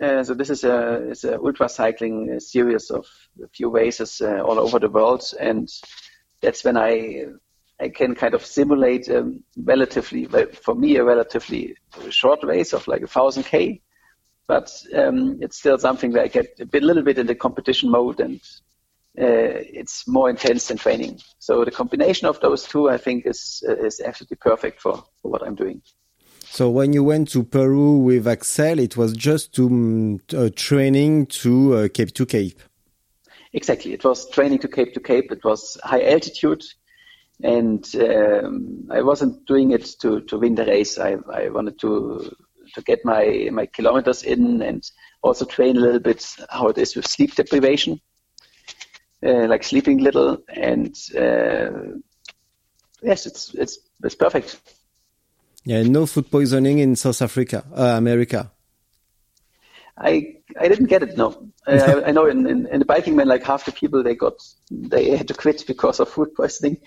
Uh, 0.00 0.22
so 0.22 0.34
this 0.34 0.50
is 0.50 0.62
a 0.62 1.10
is 1.10 1.24
a 1.24 1.38
ultra 1.38 1.68
cycling 1.68 2.38
series 2.38 2.90
of 2.90 3.04
a 3.42 3.48
few 3.48 3.68
races 3.68 4.20
uh, 4.20 4.40
all 4.42 4.58
over 4.58 4.78
the 4.78 4.88
world, 4.88 5.24
and 5.40 5.68
that's 6.40 6.64
when 6.64 6.76
I 6.76 7.26
I 7.80 7.88
can 7.88 8.14
kind 8.14 8.34
of 8.34 8.46
simulate 8.46 9.10
um, 9.10 9.42
relatively 9.56 10.26
for 10.62 10.74
me 10.74 10.96
a 10.96 11.04
relatively 11.04 11.76
short 12.10 12.44
race 12.44 12.72
of 12.72 12.86
like 12.86 13.02
a 13.02 13.08
thousand 13.08 13.44
k, 13.44 13.82
but 14.46 14.70
um, 14.94 15.38
it's 15.40 15.58
still 15.58 15.78
something 15.78 16.12
that 16.12 16.24
I 16.24 16.28
get 16.28 16.46
a 16.60 16.66
bit, 16.66 16.82
little 16.82 17.02
bit 17.02 17.18
in 17.18 17.26
the 17.26 17.34
competition 17.34 17.90
mode 17.90 18.20
and 18.20 18.40
uh, 19.20 19.62
it's 19.80 20.06
more 20.06 20.30
intense 20.30 20.68
than 20.68 20.76
training. 20.76 21.20
So 21.38 21.64
the 21.64 21.70
combination 21.70 22.28
of 22.28 22.40
those 22.40 22.64
two, 22.64 22.88
I 22.88 22.98
think, 22.98 23.26
is 23.26 23.64
is 23.66 24.00
absolutely 24.00 24.36
perfect 24.36 24.80
for, 24.80 25.04
for 25.22 25.30
what 25.30 25.42
I'm 25.46 25.56
doing. 25.56 25.82
So 26.50 26.70
when 26.70 26.92
you 26.92 27.04
went 27.04 27.30
to 27.30 27.44
Peru 27.44 27.98
with 27.98 28.26
Axel, 28.26 28.78
it 28.78 28.96
was 28.96 29.12
just 29.12 29.54
to 29.54 30.20
uh, 30.36 30.50
training 30.56 31.26
to 31.26 31.74
uh, 31.74 31.88
Cape 31.88 32.12
to 32.14 32.26
Cape. 32.26 32.60
Exactly, 33.52 33.92
it 33.92 34.04
was 34.04 34.28
training 34.30 34.58
to 34.60 34.68
Cape 34.68 34.92
to 34.94 35.00
Cape. 35.00 35.30
It 35.30 35.44
was 35.44 35.78
high 35.84 36.02
altitude, 36.02 36.64
and 37.42 37.86
um, 37.96 38.88
I 38.90 39.02
wasn't 39.02 39.46
doing 39.46 39.70
it 39.70 39.84
to, 40.00 40.20
to 40.22 40.38
win 40.38 40.54
the 40.54 40.64
race. 40.64 40.98
I, 40.98 41.16
I 41.32 41.48
wanted 41.48 41.78
to 41.80 42.34
to 42.74 42.82
get 42.82 43.04
my 43.04 43.48
my 43.50 43.66
kilometers 43.66 44.22
in 44.22 44.60
and 44.60 44.82
also 45.22 45.44
train 45.44 45.76
a 45.76 45.80
little 45.80 46.00
bit 46.00 46.26
how 46.50 46.68
it 46.68 46.76
is 46.76 46.94
with 46.94 47.06
sleep 47.06 47.34
deprivation 47.34 47.98
uh, 49.24 49.46
like 49.46 49.64
sleeping 49.64 49.98
little, 49.98 50.38
and 50.48 50.96
uh, 51.16 51.98
yes, 53.02 53.26
it's 53.26 53.54
it's 53.54 53.78
it's 54.02 54.14
perfect. 54.14 54.60
Yeah, 55.64 55.82
no 55.82 56.06
food 56.06 56.30
poisoning 56.30 56.78
in 56.78 56.96
South 56.96 57.20
Africa, 57.20 57.64
uh, 57.74 57.96
America. 57.96 58.50
I 59.96 60.36
I 60.58 60.68
didn't 60.68 60.86
get 60.86 61.02
it. 61.02 61.16
No, 61.16 61.50
I, 61.66 62.02
I, 62.04 62.10
know 62.12 62.26
in, 62.26 62.46
in, 62.46 62.66
in 62.66 62.78
the 62.78 62.84
biking 62.84 63.16
man, 63.16 63.28
like 63.28 63.44
half 63.44 63.64
the 63.64 63.72
people 63.72 64.02
they 64.02 64.14
got 64.14 64.34
they 64.70 65.16
had 65.16 65.28
to 65.28 65.34
quit 65.34 65.64
because 65.66 66.00
of 66.00 66.08
food 66.08 66.34
poisoning. 66.34 66.78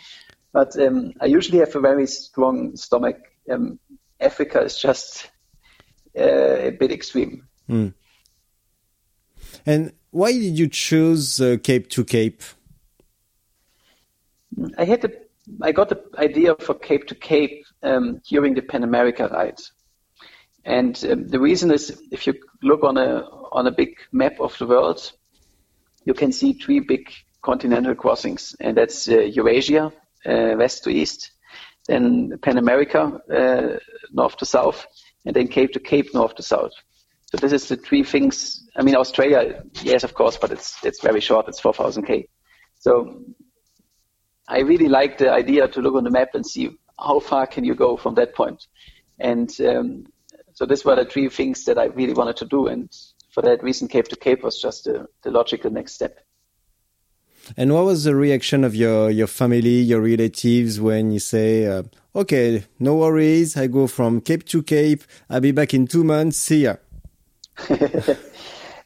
But 0.54 0.78
um, 0.80 1.14
I 1.22 1.26
usually 1.26 1.60
have 1.60 1.76
a 1.76 1.80
very 1.80 2.08
strong 2.08 2.76
stomach. 2.76 3.18
Um, 3.50 3.80
Africa 4.20 4.62
is 4.62 4.78
just 4.78 5.30
uh, 6.18 6.24
a 6.24 6.72
bit 6.72 6.92
extreme. 6.92 7.48
Mm. 7.70 7.94
And 9.66 9.94
why 10.12 10.32
did 10.34 10.58
you 10.58 10.68
choose 10.68 11.40
uh, 11.40 11.58
Cape 11.62 11.90
to 11.92 12.04
Cape? 12.04 12.42
I 14.78 14.84
had 14.84 15.02
the, 15.02 15.18
I 15.62 15.72
got 15.72 15.90
the 15.90 16.04
idea 16.18 16.56
for 16.56 16.74
Cape 16.74 17.08
to 17.08 17.16
Cape 17.16 17.61
um, 17.84 18.22
during 18.28 18.54
the 18.54 18.62
Pan 18.62 18.84
America 18.84 19.28
ride, 19.32 19.60
and 20.66 21.04
um, 21.10 21.28
the 21.28 21.40
reason 21.40 21.72
is 21.72 22.02
if 22.12 22.28
you 22.28 22.34
look 22.62 22.84
on 22.84 22.98
a 22.98 23.26
on 23.52 23.68
a 23.68 23.72
big 23.72 23.96
map 24.12 24.40
of 24.40 24.58
the 24.58 24.68
world, 24.68 25.12
you 26.06 26.14
can 26.14 26.32
see 26.32 26.54
three 26.54 26.80
big 26.80 27.12
continental 27.42 27.96
crossings, 27.96 28.56
and 28.60 28.78
that's 28.78 29.08
uh, 29.10 29.20
Eurasia, 29.20 29.92
uh, 30.26 30.54
west 30.58 30.84
to 30.84 30.90
east, 30.90 31.32
then 31.88 32.38
Pan 32.42 32.58
America, 32.58 33.20
uh, 33.34 33.80
north 34.12 34.38
to 34.38 34.46
south, 34.46 34.86
and 35.26 35.36
then 35.36 35.48
Cape 35.48 35.74
to 35.74 35.80
Cape, 35.80 36.14
north 36.14 36.36
to 36.36 36.44
south. 36.44 36.72
So 37.26 37.38
this 37.38 37.54
is 37.54 37.70
the 37.70 37.78
three 37.78 38.04
things. 38.04 38.68
I 38.76 38.84
mean, 38.84 38.96
Australia, 38.96 39.64
yes, 39.84 40.04
of 40.04 40.14
course, 40.14 40.38
but 40.38 40.52
it's 40.52 40.84
it's 40.84 41.02
very 41.02 41.22
short. 41.22 41.48
It's 41.48 41.60
4,000 41.60 42.04
k. 42.04 42.28
So 42.80 43.24
I 44.48 44.60
really 44.60 44.90
like 44.90 45.18
the 45.18 45.32
idea 45.32 45.68
to 45.70 45.82
look 45.82 45.96
on 45.96 46.04
the 46.04 46.12
map 46.12 46.30
and 46.34 46.46
see 46.46 46.78
how 47.02 47.20
far 47.20 47.48
can 47.48 47.64
you 47.64 47.76
go 47.76 47.98
from 47.98 48.16
that 48.16 48.36
point. 48.36 48.68
And 49.20 49.50
um, 49.62 50.06
so 50.54 50.66
these 50.66 50.86
were 50.86 50.96
the 50.96 51.06
three 51.06 51.30
things 51.30 51.66
that 51.66 51.78
I 51.78 51.86
really 51.86 52.14
wanted 52.14 52.38
to 52.38 52.46
do. 52.46 52.68
And 52.68 52.90
for 53.32 53.42
that 53.42 53.64
reason, 53.64 53.88
Cape 53.88 54.08
to 54.10 54.16
Cape 54.16 54.44
was 54.44 54.62
just 54.62 54.86
the, 54.86 55.08
the 55.24 55.32
logical 55.32 55.72
next 55.72 55.94
step. 55.94 56.20
And 57.58 57.74
what 57.74 57.86
was 57.86 58.04
the 58.04 58.16
reaction 58.16 58.64
of 58.64 58.76
your, 58.76 59.10
your 59.10 59.28
family, 59.28 59.82
your 59.82 60.02
relatives 60.02 60.80
when 60.80 61.12
you 61.12 61.20
say, 61.20 61.66
uh, 61.66 61.84
okay, 62.16 62.66
no 62.80 62.98
worries, 62.98 63.58
I 63.58 63.68
go 63.68 63.88
from 63.88 64.22
Cape 64.22 64.46
to 64.46 64.62
Cape, 64.62 65.04
I'll 65.30 65.42
be 65.42 65.52
back 65.52 65.74
in 65.74 65.88
two 65.88 66.04
months, 66.04 66.38
see 66.38 66.64
ya? 66.64 66.76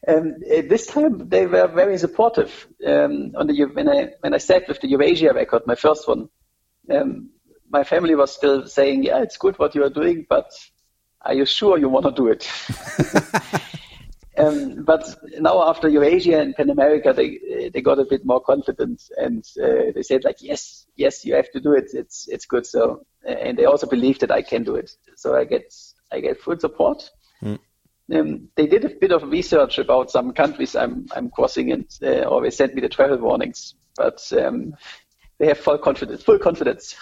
um, 0.08 0.34
this 0.48 0.86
time 0.86 1.28
they 1.28 1.46
were 1.46 1.68
very 1.68 1.98
supportive. 1.98 2.66
Um, 2.84 3.32
on 3.36 3.46
the, 3.46 3.64
when 3.64 3.88
I 3.88 4.12
when 4.20 4.34
I 4.34 4.38
sat 4.38 4.68
with 4.68 4.80
the 4.80 4.88
Eurasia 4.88 5.32
record, 5.32 5.62
my 5.66 5.74
first 5.74 6.08
one, 6.08 6.28
um, 6.90 7.30
my 7.70 7.84
family 7.84 8.14
was 8.14 8.34
still 8.34 8.66
saying, 8.66 9.04
"Yeah, 9.04 9.22
it's 9.22 9.36
good 9.36 9.58
what 9.58 9.74
you 9.74 9.84
are 9.84 9.90
doing, 9.90 10.26
but 10.28 10.50
are 11.22 11.34
you 11.34 11.46
sure 11.46 11.78
you 11.78 11.88
want 11.88 12.06
to 12.06 12.12
do 12.12 12.28
it?" 12.28 12.50
Um, 14.38 14.84
but 14.84 15.02
now 15.38 15.66
after 15.68 15.88
Eurasia 15.88 16.40
and 16.40 16.54
Pan 16.54 16.68
America, 16.68 17.12
they 17.12 17.70
they 17.72 17.80
got 17.80 17.98
a 17.98 18.04
bit 18.04 18.24
more 18.24 18.40
confident 18.40 19.02
and 19.16 19.44
uh, 19.62 19.92
they 19.94 20.02
said 20.02 20.24
like, 20.24 20.36
yes, 20.40 20.86
yes, 20.94 21.24
you 21.24 21.34
have 21.34 21.50
to 21.52 21.60
do 21.60 21.72
it. 21.72 21.90
It's 21.94 22.28
it's 22.28 22.44
good. 22.44 22.66
So 22.66 23.06
and 23.26 23.56
they 23.56 23.64
also 23.64 23.86
believe 23.86 24.18
that 24.18 24.30
I 24.30 24.42
can 24.42 24.62
do 24.62 24.76
it. 24.76 24.90
So 25.16 25.34
I 25.34 25.44
get 25.44 25.74
I 26.12 26.20
get 26.20 26.40
full 26.40 26.58
support. 26.58 27.10
Mm. 27.42 27.58
Um, 28.12 28.48
they 28.56 28.66
did 28.66 28.84
a 28.84 28.90
bit 28.90 29.10
of 29.10 29.22
research 29.24 29.78
about 29.78 30.10
some 30.10 30.32
countries 30.32 30.76
I'm 30.76 31.06
I'm 31.16 31.30
crossing 31.30 31.72
and 31.72 31.86
uh, 32.02 32.28
always 32.28 32.56
sent 32.56 32.74
me 32.74 32.82
the 32.82 32.90
travel 32.90 33.18
warnings. 33.18 33.74
But 33.96 34.20
um, 34.38 34.76
they 35.38 35.46
have 35.46 35.58
full 35.58 35.78
confidence. 35.78 36.22
Full 36.22 36.38
confidence. 36.38 36.94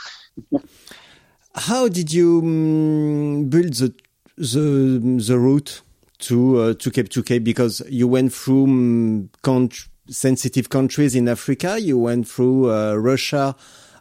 How 1.55 1.89
did 1.89 2.13
you 2.13 2.41
um, 2.43 3.49
build 3.49 3.75
the 3.75 3.95
the 4.37 5.23
the 5.27 5.39
route? 5.39 5.83
to 6.25 6.59
uh, 6.59 6.75
to 6.75 6.91
Cape 6.91 7.09
to 7.11 7.23
Cape 7.23 7.45
because 7.45 7.83
you 7.89 8.09
went 8.09 8.33
through 8.33 8.65
um, 8.65 9.31
sensitive 10.09 10.69
countries 10.69 11.15
in 11.15 11.29
Africa. 11.29 11.79
You 11.81 11.99
went 11.99 12.29
through 12.29 12.73
uh, 12.73 12.95
Russia 12.95 13.55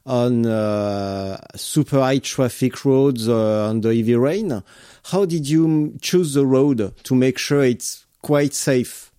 on 0.06 0.46
uh, 0.46 1.40
super 1.56 2.00
high 2.00 2.20
traffic 2.20 2.84
roads 2.84 3.28
uh, 3.30 3.70
under 3.70 3.94
heavy 3.94 4.16
rain. 4.16 4.64
How 5.06 5.26
did 5.26 5.48
you 5.48 5.98
choose 6.02 6.34
the 6.34 6.46
road 6.46 6.94
to 7.04 7.16
make 7.16 7.38
sure 7.38 7.64
it's 7.64 8.06
quite 8.22 8.54
safe? 8.54 9.13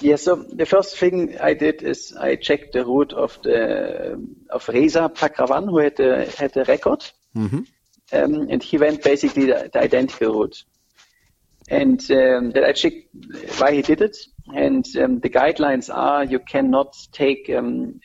Yeah, 0.00 0.16
so 0.16 0.36
the 0.36 0.66
first 0.66 0.96
thing 0.98 1.38
I 1.40 1.54
did 1.54 1.82
is 1.82 2.14
I 2.16 2.36
checked 2.36 2.72
the 2.72 2.84
route 2.84 3.12
of 3.12 3.38
the 3.42 4.22
of 4.50 4.68
Reza 4.68 5.08
Pakravan, 5.08 5.68
who 5.68 5.78
had 5.78 5.96
the 5.96 6.34
had 6.38 6.52
the 6.52 6.64
record, 6.64 7.12
mm 7.34 7.48
-hmm. 7.48 7.66
um, 8.12 8.48
and 8.50 8.62
he 8.62 8.78
went 8.78 9.02
basically 9.02 9.46
the, 9.46 9.68
the 9.72 9.82
identical 9.84 10.32
route 10.32 10.64
and 11.68 12.00
um, 12.10 12.50
that 12.52 12.64
I 12.64 12.72
checked 12.72 13.08
why 13.58 13.72
he 13.72 13.82
did 13.82 14.00
it. 14.00 14.16
And 14.54 14.86
um, 14.96 15.20
the 15.20 15.30
guidelines 15.30 15.92
are 15.92 16.24
you 16.24 16.38
cannot 16.38 16.96
take 17.12 17.50
um, 17.50 18.00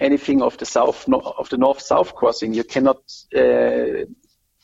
anything 0.00 0.42
of 0.42 0.56
the 0.58 0.66
south 0.66 1.08
of 1.08 1.48
the 1.48 1.56
north-south 1.56 2.14
crossing. 2.14 2.54
You 2.54 2.64
cannot 2.64 2.98
uh, 3.34 4.06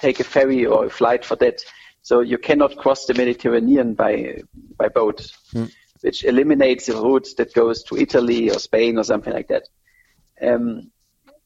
take 0.00 0.20
a 0.20 0.24
ferry 0.24 0.66
or 0.66 0.86
a 0.86 0.90
flight 0.90 1.24
for 1.24 1.36
that. 1.36 1.60
So 2.02 2.20
you 2.20 2.38
cannot 2.38 2.76
cross 2.76 3.06
the 3.06 3.14
Mediterranean 3.14 3.94
by 3.94 4.42
by 4.76 4.88
boat, 4.88 5.30
mm. 5.52 5.70
Which 6.00 6.24
eliminates 6.24 6.87
the 6.87 6.94
route 6.94 7.28
that 7.37 7.54
goes 7.54 7.82
to 7.84 7.96
Italy 7.96 8.50
or 8.50 8.58
Spain 8.58 8.98
or 8.98 9.04
something 9.04 9.32
like 9.32 9.48
that. 9.48 9.68
Um, 10.40 10.90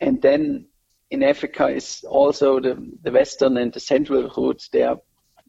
and 0.00 0.20
then 0.20 0.66
in 1.10 1.22
Africa 1.22 1.68
is 1.68 2.04
also 2.08 2.60
the, 2.60 2.74
the 3.02 3.12
western 3.12 3.56
and 3.56 3.72
the 3.72 3.80
central 3.80 4.28
route. 4.36 4.62
They 4.72 4.82
are 4.82 4.98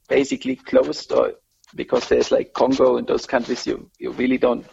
basically 0.07 0.55
closed 0.55 1.11
or 1.11 1.33
because 1.75 2.07
there's 2.07 2.31
like 2.31 2.53
Congo 2.53 2.97
and 2.97 3.07
those 3.07 3.25
countries 3.25 3.65
you, 3.65 3.89
you 3.97 4.11
really 4.11 4.37
don't 4.37 4.65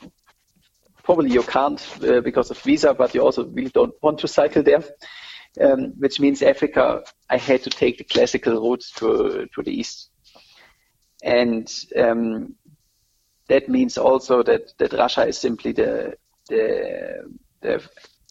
probably 1.02 1.30
you 1.30 1.42
can't 1.42 1.80
uh, 2.02 2.20
because 2.20 2.50
of 2.50 2.58
visa 2.58 2.94
but 2.94 3.14
you 3.14 3.22
also 3.22 3.46
really 3.46 3.70
don't 3.70 3.94
want 4.02 4.18
to 4.18 4.28
cycle 4.28 4.62
there 4.62 4.84
um, 5.60 5.92
which 5.98 6.20
means 6.20 6.42
Africa 6.42 7.02
I 7.28 7.38
had 7.38 7.62
to 7.62 7.70
take 7.70 7.98
the 7.98 8.04
classical 8.04 8.60
routes 8.60 8.92
to 8.92 9.48
to 9.54 9.62
the 9.62 9.72
east 9.72 10.10
and 11.22 11.72
um, 11.96 12.54
that 13.50 13.68
means 13.68 13.98
also 13.98 14.42
that, 14.42 14.72
that 14.78 14.92
Russia 14.92 15.26
is 15.26 15.38
simply 15.38 15.72
the 15.72 16.16
the, 16.48 17.30
the 17.60 17.82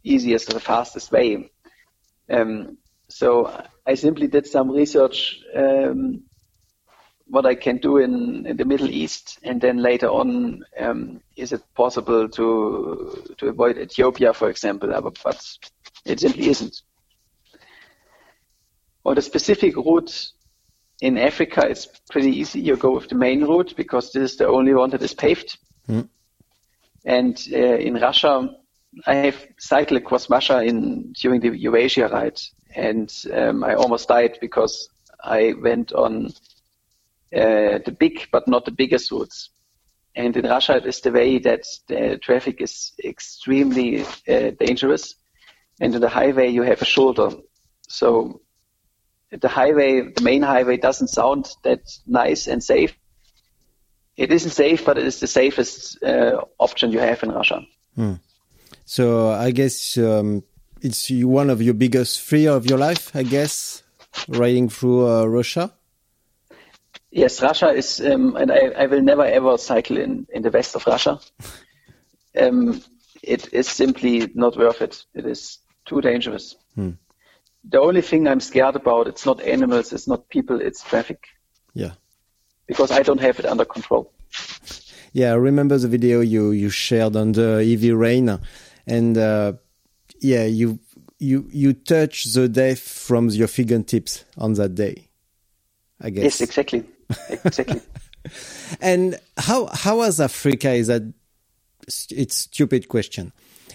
easiest 0.03 0.49
or 0.49 0.53
the 0.53 0.59
fastest 0.59 1.11
way 1.11 1.49
um, 2.29 2.77
so 3.07 3.51
I 3.85 3.95
simply 3.95 4.27
did 4.27 4.45
some 4.47 4.69
research 4.71 5.41
um, 5.55 6.23
what 7.29 7.45
I 7.45 7.55
can 7.55 7.77
do 7.77 7.97
in, 7.97 8.45
in 8.45 8.57
the 8.57 8.65
Middle 8.65 8.89
East, 8.89 9.39
and 9.43 9.61
then 9.61 9.77
later 9.77 10.07
on, 10.07 10.63
um, 10.79 11.21
is 11.35 11.53
it 11.53 11.61
possible 11.75 12.27
to 12.29 13.35
to 13.37 13.47
avoid 13.47 13.77
Ethiopia, 13.77 14.33
for 14.33 14.49
example? 14.49 14.89
But 15.23 15.57
it 16.05 16.19
simply 16.19 16.49
isn't. 16.49 16.81
On 19.05 19.15
the 19.15 19.21
specific 19.21 19.75
route 19.75 20.31
in 21.01 21.17
Africa, 21.17 21.65
it's 21.67 21.87
pretty 22.09 22.31
easy. 22.31 22.59
You 22.59 22.75
go 22.75 22.95
with 22.95 23.09
the 23.09 23.15
main 23.15 23.43
route 23.43 23.73
because 23.75 24.11
this 24.11 24.31
is 24.31 24.37
the 24.37 24.47
only 24.47 24.73
one 24.73 24.89
that 24.91 25.01
is 25.01 25.13
paved. 25.13 25.57
Mm. 25.87 26.09
And 27.05 27.47
uh, 27.53 27.57
in 27.57 27.95
Russia, 27.95 28.49
I 29.05 29.15
have 29.15 29.47
cycled 29.57 30.01
across 30.01 30.29
Russia 30.29 30.61
in 30.61 31.13
during 31.13 31.41
the 31.41 31.57
Eurasia 31.57 32.07
ride, 32.09 32.39
and 32.75 33.11
um, 33.33 33.63
I 33.63 33.75
almost 33.75 34.09
died 34.09 34.37
because 34.41 34.89
I 35.23 35.53
went 35.61 35.93
on 35.93 36.27
uh, 37.33 37.79
the 37.85 37.95
big 37.97 38.27
but 38.31 38.47
not 38.47 38.65
the 38.65 38.71
biggest 38.71 39.11
routes. 39.11 39.51
And 40.15 40.35
in 40.35 40.45
Russia, 40.45 40.77
it 40.77 40.85
is 40.85 40.99
the 41.01 41.11
way 41.11 41.39
that 41.39 41.63
the 41.87 42.17
traffic 42.21 42.61
is 42.61 42.91
extremely 43.03 44.01
uh, 44.27 44.51
dangerous. 44.59 45.15
And 45.79 45.95
on 45.95 46.01
the 46.01 46.09
highway, 46.09 46.49
you 46.49 46.63
have 46.63 46.81
a 46.81 46.85
shoulder. 46.85 47.29
So 47.87 48.41
the 49.31 49.47
highway, 49.47 50.11
the 50.11 50.21
main 50.21 50.41
highway 50.41 50.77
doesn't 50.77 51.09
sound 51.09 51.49
that 51.63 51.81
nice 52.07 52.47
and 52.47 52.63
safe. 52.63 52.95
It 54.17 54.31
isn't 54.31 54.51
safe, 54.51 54.83
but 54.85 54.97
it 54.97 55.05
is 55.05 55.19
the 55.19 55.27
safest 55.27 56.01
uh, 56.03 56.41
option 56.59 56.91
you 56.91 56.99
have 56.99 57.23
in 57.23 57.31
Russia. 57.31 57.61
Hmm. 57.95 58.15
So 58.85 59.29
I 59.29 59.51
guess 59.51 59.97
um, 59.97 60.43
it's 60.81 61.09
one 61.11 61.49
of 61.49 61.61
your 61.61 61.73
biggest 61.73 62.21
fear 62.21 62.51
of 62.51 62.65
your 62.69 62.77
life, 62.77 63.15
I 63.15 63.23
guess, 63.23 63.83
riding 64.27 64.69
through 64.69 65.07
uh, 65.07 65.25
Russia. 65.25 65.71
Yes, 67.11 67.41
Russia 67.41 67.69
is, 67.69 67.99
um, 68.01 68.35
and 68.35 68.51
I, 68.51 68.67
I, 68.77 68.85
will 68.85 69.01
never 69.01 69.25
ever 69.25 69.57
cycle 69.57 69.97
in, 69.97 70.27
in 70.31 70.43
the 70.43 70.51
west 70.51 70.75
of 70.75 70.85
Russia. 70.85 71.19
Um, 72.39 72.81
it 73.23 73.53
is 73.53 73.67
simply 73.67 74.29
not 74.35 74.55
worth 74.55 74.83
it. 74.83 75.03
It 75.15 75.25
is 75.25 75.57
too 75.85 75.99
dangerous. 75.99 76.55
Hmm. 76.75 76.91
The 77.63 77.79
only 77.79 78.01
thing 78.01 78.27
I'm 78.27 78.39
scared 78.39 78.75
about, 78.75 79.07
it's 79.07 79.25
not 79.25 79.41
animals, 79.41 79.91
it's 79.93 80.07
not 80.07 80.29
people, 80.29 80.61
it's 80.61 80.81
traffic. 80.83 81.27
Yeah. 81.73 81.91
Because 82.67 82.91
I 82.91 83.03
don't 83.03 83.19
have 83.19 83.39
it 83.39 83.45
under 83.45 83.65
control. 83.65 84.13
Yeah, 85.11 85.31
I 85.31 85.35
remember 85.35 85.77
the 85.77 85.87
video 85.87 86.21
you, 86.21 86.51
you 86.51 86.69
shared 86.69 87.15
on 87.15 87.31
the 87.31 87.65
heavy 87.67 87.91
rain, 87.91 88.39
and 88.85 89.17
uh, 89.17 89.53
yeah, 90.21 90.45
you 90.45 90.79
you 91.17 91.49
you 91.51 91.73
touch 91.73 92.25
the 92.25 92.47
death 92.47 92.79
from 92.79 93.29
your 93.29 93.47
fingertips 93.47 94.23
on 94.37 94.53
that 94.53 94.75
day. 94.75 95.09
I 95.99 96.11
guess. 96.11 96.23
Yes, 96.23 96.41
exactly 96.41 96.85
exactly. 97.29 97.81
and 98.81 99.19
how 99.37 99.67
how 99.67 99.97
was 99.97 100.19
Africa? 100.19 100.71
Is 100.71 100.87
that 100.87 101.01
it's 102.09 102.35
stupid 102.35 102.87
question? 102.87 103.31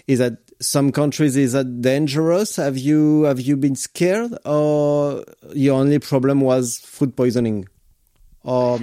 Is 0.07 0.19
that 0.19 0.37
some 0.59 0.91
countries 0.91 1.35
is 1.35 1.53
that 1.53 1.81
dangerous? 1.81 2.55
Have 2.55 2.77
you 2.77 3.23
have 3.23 3.39
you 3.39 3.57
been 3.57 3.75
scared, 3.75 4.37
or 4.45 5.23
your 5.53 5.79
only 5.79 5.99
problem 5.99 6.41
was 6.41 6.79
food 6.79 7.15
poisoning? 7.15 7.67
Or 8.43 8.79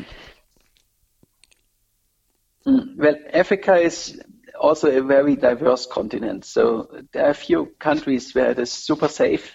well, 2.65 3.17
Africa 3.33 3.77
is 3.77 4.21
also 4.59 4.91
a 4.91 5.03
very 5.03 5.37
diverse 5.37 5.87
continent. 5.87 6.45
So 6.45 6.89
there 7.13 7.27
are 7.27 7.31
a 7.31 7.35
few 7.35 7.75
countries 7.79 8.35
where 8.35 8.51
it 8.51 8.59
is 8.59 8.71
super 8.71 9.09
safe, 9.09 9.53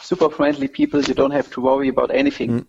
super 0.00 0.28
friendly 0.28 0.68
people. 0.68 1.02
You 1.02 1.14
don't 1.14 1.30
have 1.30 1.50
to 1.52 1.60
worry 1.60 1.88
about 1.88 2.14
anything. 2.14 2.50
Mm. 2.50 2.66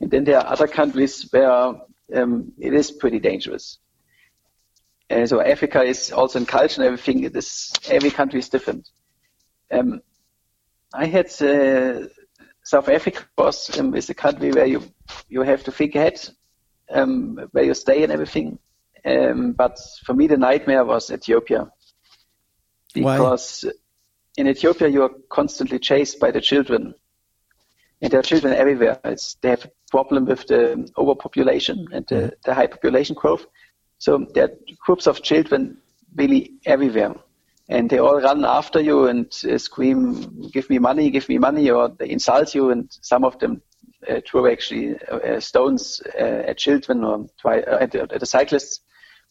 And 0.00 0.10
then 0.10 0.24
there 0.24 0.38
are 0.38 0.52
other 0.52 0.66
countries 0.66 1.28
where 1.30 1.74
um, 2.14 2.52
it 2.58 2.74
is 2.74 2.90
pretty 2.90 3.20
dangerous. 3.20 3.78
Uh, 5.12 5.26
so 5.26 5.40
Africa 5.40 5.82
is 5.82 6.10
also 6.12 6.38
in 6.38 6.46
culture 6.46 6.80
and 6.80 6.86
everything. 6.86 7.24
It 7.24 7.36
is 7.36 7.72
every 7.90 8.10
country 8.10 8.38
is 8.38 8.48
different. 8.48 8.88
Um, 9.70 10.00
I 10.94 11.06
had 11.06 11.26
uh, 11.42 12.08
South 12.62 12.88
Africa 12.88 13.24
was 13.36 13.78
um, 13.78 13.94
is 13.94 14.10
a 14.10 14.14
country 14.14 14.52
where 14.52 14.66
you 14.66 14.82
you 15.28 15.42
have 15.42 15.64
to 15.64 15.72
think 15.72 15.94
ahead, 15.94 16.20
um, 16.90 17.48
where 17.52 17.64
you 17.64 17.74
stay 17.74 18.02
and 18.02 18.12
everything. 18.12 18.58
Um, 19.04 19.52
but 19.52 19.78
for 20.04 20.14
me, 20.14 20.28
the 20.28 20.36
nightmare 20.36 20.84
was 20.84 21.10
Ethiopia 21.10 21.70
because 22.94 23.64
Why? 23.64 23.72
in 24.36 24.48
Ethiopia 24.48 24.88
you 24.88 25.02
are 25.02 25.14
constantly 25.28 25.78
chased 25.78 26.20
by 26.20 26.30
the 26.30 26.40
children, 26.40 26.94
and 28.00 28.10
there 28.10 28.20
are 28.20 28.22
children 28.22 28.54
everywhere. 28.54 29.00
It's, 29.04 29.34
they 29.42 29.50
have 29.50 29.64
a 29.64 29.70
problem 29.90 30.24
with 30.26 30.46
the 30.46 30.90
overpopulation 30.96 31.88
and 31.92 32.06
the, 32.06 32.14
mm-hmm. 32.14 32.34
the 32.44 32.54
high 32.54 32.68
population 32.68 33.16
growth. 33.16 33.46
So 34.02 34.26
there 34.34 34.46
are 34.46 34.56
groups 34.84 35.06
of 35.06 35.22
children 35.22 35.78
really 36.16 36.54
everywhere. 36.66 37.14
And 37.68 37.88
they 37.88 37.98
all 37.98 38.20
run 38.20 38.44
after 38.44 38.80
you 38.80 39.06
and 39.06 39.32
uh, 39.48 39.58
scream, 39.58 40.50
give 40.52 40.68
me 40.68 40.80
money, 40.80 41.08
give 41.10 41.28
me 41.28 41.38
money, 41.38 41.70
or 41.70 41.88
they 41.88 42.10
insult 42.10 42.52
you. 42.52 42.70
And 42.70 42.90
some 43.00 43.24
of 43.24 43.38
them 43.38 43.62
uh, 44.08 44.20
throw 44.26 44.50
actually 44.50 44.96
uh, 45.08 45.38
stones 45.38 46.02
uh, 46.18 46.48
at 46.48 46.58
children 46.58 47.04
or 47.04 47.28
try, 47.40 47.60
uh, 47.60 47.78
at, 47.78 47.94
at, 47.94 48.18
the 48.18 48.26
cyclists, 48.26 48.80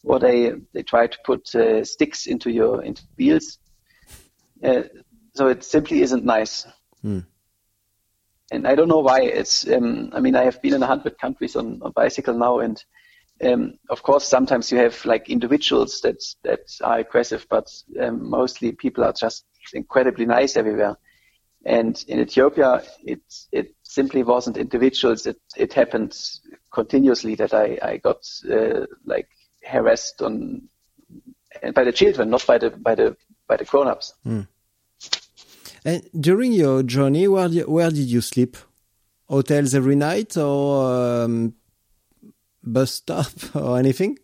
or 0.05 0.19
they, 0.19 0.53
they 0.73 0.83
try 0.83 1.07
to 1.07 1.17
put 1.25 1.53
uh, 1.53 1.83
sticks 1.83 2.25
into 2.25 2.49
your 2.49 2.81
into 2.81 3.03
wheels. 3.17 3.59
so 4.63 5.47
it 5.47 5.65
simply 5.65 6.01
isn't 6.01 6.23
nice. 6.23 6.65
Mm. 7.03 7.25
And 8.53 8.65
I 8.65 8.75
don't 8.75 8.87
know 8.87 8.99
why. 8.99 9.23
It's 9.23 9.67
um, 9.67 10.11
I 10.13 10.21
mean 10.21 10.37
I 10.37 10.45
have 10.45 10.61
been 10.61 10.75
in 10.75 10.83
a 10.83 10.87
hundred 10.87 11.19
countries 11.19 11.57
on, 11.57 11.81
on 11.81 11.91
bicycle 11.91 12.37
now, 12.37 12.59
and 12.59 12.81
um, 13.43 13.73
of 13.89 14.03
course, 14.03 14.25
sometimes 14.25 14.71
you 14.71 14.77
have 14.77 15.03
like 15.05 15.29
individuals 15.29 16.01
that 16.01 16.23
that 16.43 16.61
are 16.81 16.99
aggressive, 16.99 17.45
but 17.49 17.67
um, 17.99 18.29
mostly 18.29 18.71
people 18.71 19.03
are 19.03 19.13
just 19.13 19.45
incredibly 19.73 20.25
nice 20.25 20.57
everywhere. 20.57 20.97
And 21.65 22.03
in 22.07 22.19
Ethiopia, 22.19 22.83
it 23.03 23.21
it 23.51 23.75
simply 23.83 24.23
wasn't 24.23 24.57
individuals. 24.57 25.25
It 25.25 25.39
it 25.55 25.73
happened 25.73 26.17
continuously 26.71 27.35
that 27.35 27.53
I 27.53 27.77
I 27.81 27.97
got 27.97 28.25
uh, 28.49 28.85
like 29.05 29.29
harassed 29.63 30.21
on 30.21 30.69
by 31.75 31.83
the 31.83 31.91
children, 31.91 32.29
not 32.29 32.45
by 32.47 32.57
the 32.57 32.71
by 32.71 32.95
the 32.95 33.15
by 33.47 33.57
the 33.57 33.65
grown-ups. 33.65 34.13
Mm. 34.25 34.47
And 35.83 36.03
during 36.19 36.53
your 36.53 36.83
journey, 36.83 37.27
where 37.27 37.49
where 37.49 37.89
did 37.89 38.07
you 38.07 38.21
sleep? 38.21 38.57
Hotels 39.27 39.73
every 39.73 39.95
night, 39.95 40.35
or 40.35 41.23
um, 41.23 41.53
bus 42.63 42.91
stop 42.91 43.31
or 43.55 43.77
anything? 43.77 44.17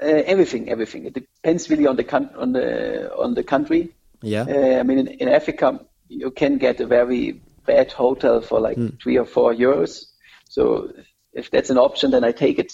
Uh, 0.00 0.22
everything, 0.26 0.68
everything. 0.68 1.06
It 1.06 1.14
depends 1.14 1.68
really 1.68 1.86
on 1.86 1.96
the 1.96 2.32
on 2.36 2.52
the 2.52 3.14
on 3.16 3.34
the 3.34 3.42
country. 3.42 3.94
Yeah. 4.22 4.42
Uh, 4.42 4.78
I 4.78 4.82
mean, 4.82 4.98
in, 4.98 5.08
in, 5.08 5.28
Africa, 5.28 5.80
you 6.08 6.30
can 6.30 6.58
get 6.58 6.80
a 6.80 6.86
very 6.86 7.40
bad 7.66 7.92
hotel 7.92 8.40
for 8.40 8.60
like 8.60 8.76
mm. 8.76 9.00
three 9.02 9.18
or 9.18 9.24
four 9.24 9.52
euros. 9.52 10.04
So 10.48 10.92
if 11.32 11.50
that's 11.50 11.70
an 11.70 11.78
option, 11.78 12.10
then 12.12 12.24
I 12.24 12.32
take 12.32 12.58
it. 12.58 12.72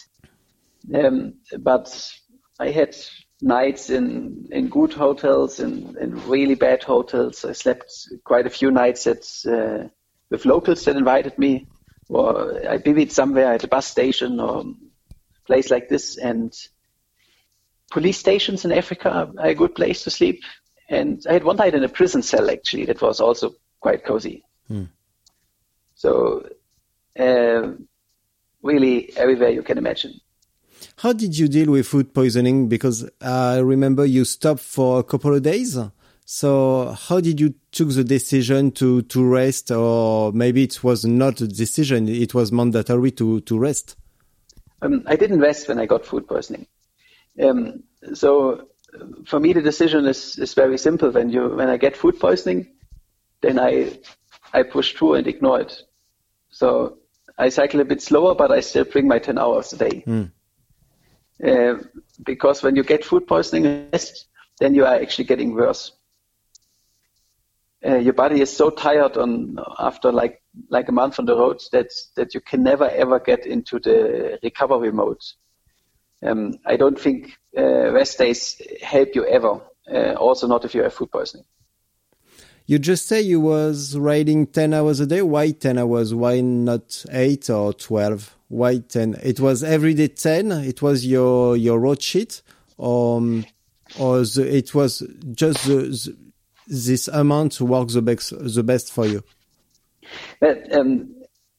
Um, 0.94 1.34
but 1.58 2.12
I 2.60 2.70
had 2.70 2.94
nights 3.40 3.90
in 3.90 4.48
in 4.50 4.68
good 4.68 4.92
hotels 4.92 5.60
and 5.60 5.96
in, 5.96 6.14
in 6.14 6.28
really 6.28 6.54
bad 6.54 6.82
hotels. 6.82 7.44
I 7.44 7.52
slept 7.52 7.90
quite 8.24 8.46
a 8.46 8.50
few 8.50 8.70
nights 8.70 9.06
at 9.06 9.24
uh, 9.46 9.88
with 10.30 10.44
locals 10.44 10.84
that 10.84 10.96
invited 10.96 11.38
me 11.38 11.66
or 12.08 12.68
I 12.68 12.78
bivvied 12.78 13.10
somewhere 13.10 13.52
at 13.52 13.64
a 13.64 13.68
bus 13.68 13.86
station 13.86 14.40
or 14.40 14.64
place 15.46 15.70
like 15.70 15.88
this. 15.88 16.16
And 16.16 16.52
police 17.90 18.18
stations 18.18 18.64
in 18.64 18.72
Africa 18.72 19.32
are 19.38 19.46
a 19.46 19.54
good 19.54 19.74
place 19.74 20.04
to 20.04 20.10
sleep. 20.10 20.42
And 20.88 21.24
I 21.28 21.32
had 21.32 21.44
one 21.44 21.56
night 21.56 21.74
in 21.74 21.84
a 21.84 21.88
prison 21.88 22.22
cell 22.22 22.50
actually 22.50 22.84
that 22.86 23.00
was 23.00 23.20
also 23.20 23.54
quite 23.80 24.04
cozy. 24.04 24.44
Hmm. 24.68 24.84
So 25.94 26.48
uh, 27.18 27.72
really 28.62 29.16
everywhere 29.16 29.50
you 29.50 29.62
can 29.62 29.78
imagine. 29.78 30.20
How 30.96 31.12
did 31.12 31.36
you 31.36 31.48
deal 31.48 31.70
with 31.70 31.86
food 31.86 32.14
poisoning? 32.14 32.68
Because 32.68 33.08
I 33.20 33.58
remember 33.58 34.04
you 34.04 34.24
stopped 34.24 34.60
for 34.60 35.00
a 35.00 35.02
couple 35.02 35.34
of 35.34 35.42
days. 35.42 35.78
So 36.24 36.96
how 36.98 37.20
did 37.20 37.38
you 37.38 37.54
took 37.70 37.90
the 37.90 38.04
decision 38.04 38.70
to, 38.72 39.02
to 39.02 39.24
rest 39.24 39.70
or 39.70 40.32
maybe 40.32 40.64
it 40.64 40.82
was 40.82 41.04
not 41.04 41.40
a 41.42 41.48
decision, 41.48 42.08
it 42.08 42.32
was 42.32 42.50
mandatory 42.50 43.10
to, 43.12 43.40
to 43.42 43.58
rest? 43.58 43.96
Um, 44.80 45.02
I 45.06 45.16
didn't 45.16 45.40
rest 45.40 45.68
when 45.68 45.78
I 45.78 45.86
got 45.86 46.06
food 46.06 46.26
poisoning. 46.26 46.66
Um, 47.42 47.82
so 48.14 48.68
for 49.26 49.38
me, 49.38 49.52
the 49.52 49.60
decision 49.60 50.06
is, 50.06 50.38
is 50.38 50.54
very 50.54 50.78
simple. 50.78 51.10
When 51.10 51.28
you, 51.28 51.48
when 51.48 51.68
I 51.68 51.76
get 51.76 51.96
food 51.96 52.18
poisoning, 52.18 52.68
then 53.42 53.58
I, 53.58 53.98
I 54.52 54.62
push 54.62 54.94
through 54.94 55.14
and 55.14 55.26
ignore 55.26 55.60
it. 55.60 55.82
So 56.48 56.98
I 57.36 57.50
cycle 57.50 57.80
a 57.80 57.84
bit 57.84 58.00
slower, 58.00 58.34
but 58.34 58.50
I 58.50 58.60
still 58.60 58.84
bring 58.84 59.08
my 59.08 59.18
10 59.18 59.38
hours 59.38 59.74
a 59.74 59.76
day. 59.76 60.04
Mm. 60.06 60.30
Uh, 61.44 61.82
because 62.24 62.62
when 62.62 62.76
you 62.76 62.82
get 62.82 63.04
food 63.04 63.26
poisoning, 63.26 63.90
then 64.58 64.74
you 64.74 64.86
are 64.86 64.94
actually 64.94 65.24
getting 65.24 65.54
worse 65.54 65.92
uh, 67.86 67.96
your 67.96 68.14
body 68.14 68.40
is 68.40 68.54
so 68.54 68.70
tired 68.70 69.16
on 69.16 69.58
after 69.78 70.10
like 70.10 70.42
like 70.70 70.88
a 70.88 70.92
month 70.92 71.18
on 71.18 71.26
the 71.26 71.36
road 71.36 71.60
that 71.72 71.92
that 72.16 72.34
you 72.34 72.40
can 72.40 72.62
never 72.62 72.88
ever 72.88 73.20
get 73.20 73.46
into 73.46 73.78
the 73.78 74.38
recovery 74.42 74.92
mode. 74.92 75.20
Um, 76.22 76.54
I 76.64 76.76
don't 76.76 76.98
think 76.98 77.32
uh, 77.56 77.92
rest 77.92 78.18
days 78.18 78.60
help 78.82 79.14
you 79.14 79.26
ever. 79.26 79.60
Uh, 79.92 80.14
also, 80.14 80.46
not 80.46 80.64
if 80.64 80.74
you 80.74 80.82
have 80.82 80.94
food 80.94 81.10
poisoning. 81.10 81.44
You 82.66 82.78
just 82.78 83.06
say 83.06 83.20
you 83.20 83.40
was 83.40 83.98
riding 83.98 84.46
ten 84.46 84.72
hours 84.72 85.00
a 85.00 85.06
day. 85.06 85.20
Why 85.20 85.50
ten 85.50 85.76
hours? 85.76 86.14
Why 86.14 86.40
not 86.40 87.04
eight 87.10 87.50
or 87.50 87.74
twelve? 87.74 88.34
Why 88.48 88.78
ten? 88.78 89.16
It 89.22 89.40
was 89.40 89.62
every 89.62 89.92
day 89.92 90.08
ten. 90.08 90.50
It 90.50 90.80
was 90.80 91.06
your 91.06 91.58
your 91.58 91.78
road 91.78 92.00
sheet, 92.00 92.40
or 92.78 93.18
um, 93.18 93.44
or 93.98 94.20
the, 94.20 94.48
it 94.50 94.74
was 94.74 95.02
just 95.34 95.66
the, 95.66 95.74
the 95.74 96.16
this 96.66 97.08
amount 97.08 97.60
works 97.60 97.94
the 97.94 98.02
best, 98.02 98.32
the 98.54 98.62
best 98.62 98.92
for 98.92 99.06
you? 99.06 99.22
But, 100.40 100.72
um, 100.72 101.14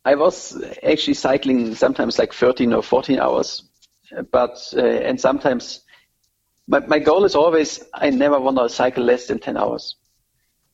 I 0.06 0.14
was 0.14 0.62
actually 0.84 1.16
cycling 1.16 1.74
sometimes 1.74 2.20
like 2.20 2.32
13 2.32 2.74
or 2.74 2.84
14 2.84 3.20
hours, 3.20 3.64
but 4.32 4.58
uh, 4.78 4.82
and 4.82 5.20
sometimes 5.20 5.82
my, 6.68 6.80
my 6.86 7.00
goal 7.00 7.26
is 7.26 7.36
always 7.36 7.84
I 7.92 8.12
never 8.12 8.40
want 8.40 8.58
to 8.58 8.70
cycle 8.70 9.04
less 9.04 9.26
than 9.26 9.40
10 9.40 9.58
hours 9.58 9.96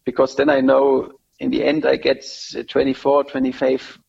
because 0.03 0.35
then 0.35 0.49
I 0.49 0.59
know 0.59 1.13
in 1.39 1.49
the 1.49 1.63
end 1.63 1.85
I 1.85 1.95
get 1.95 2.25
24, 2.67 3.23
25, 3.23 3.99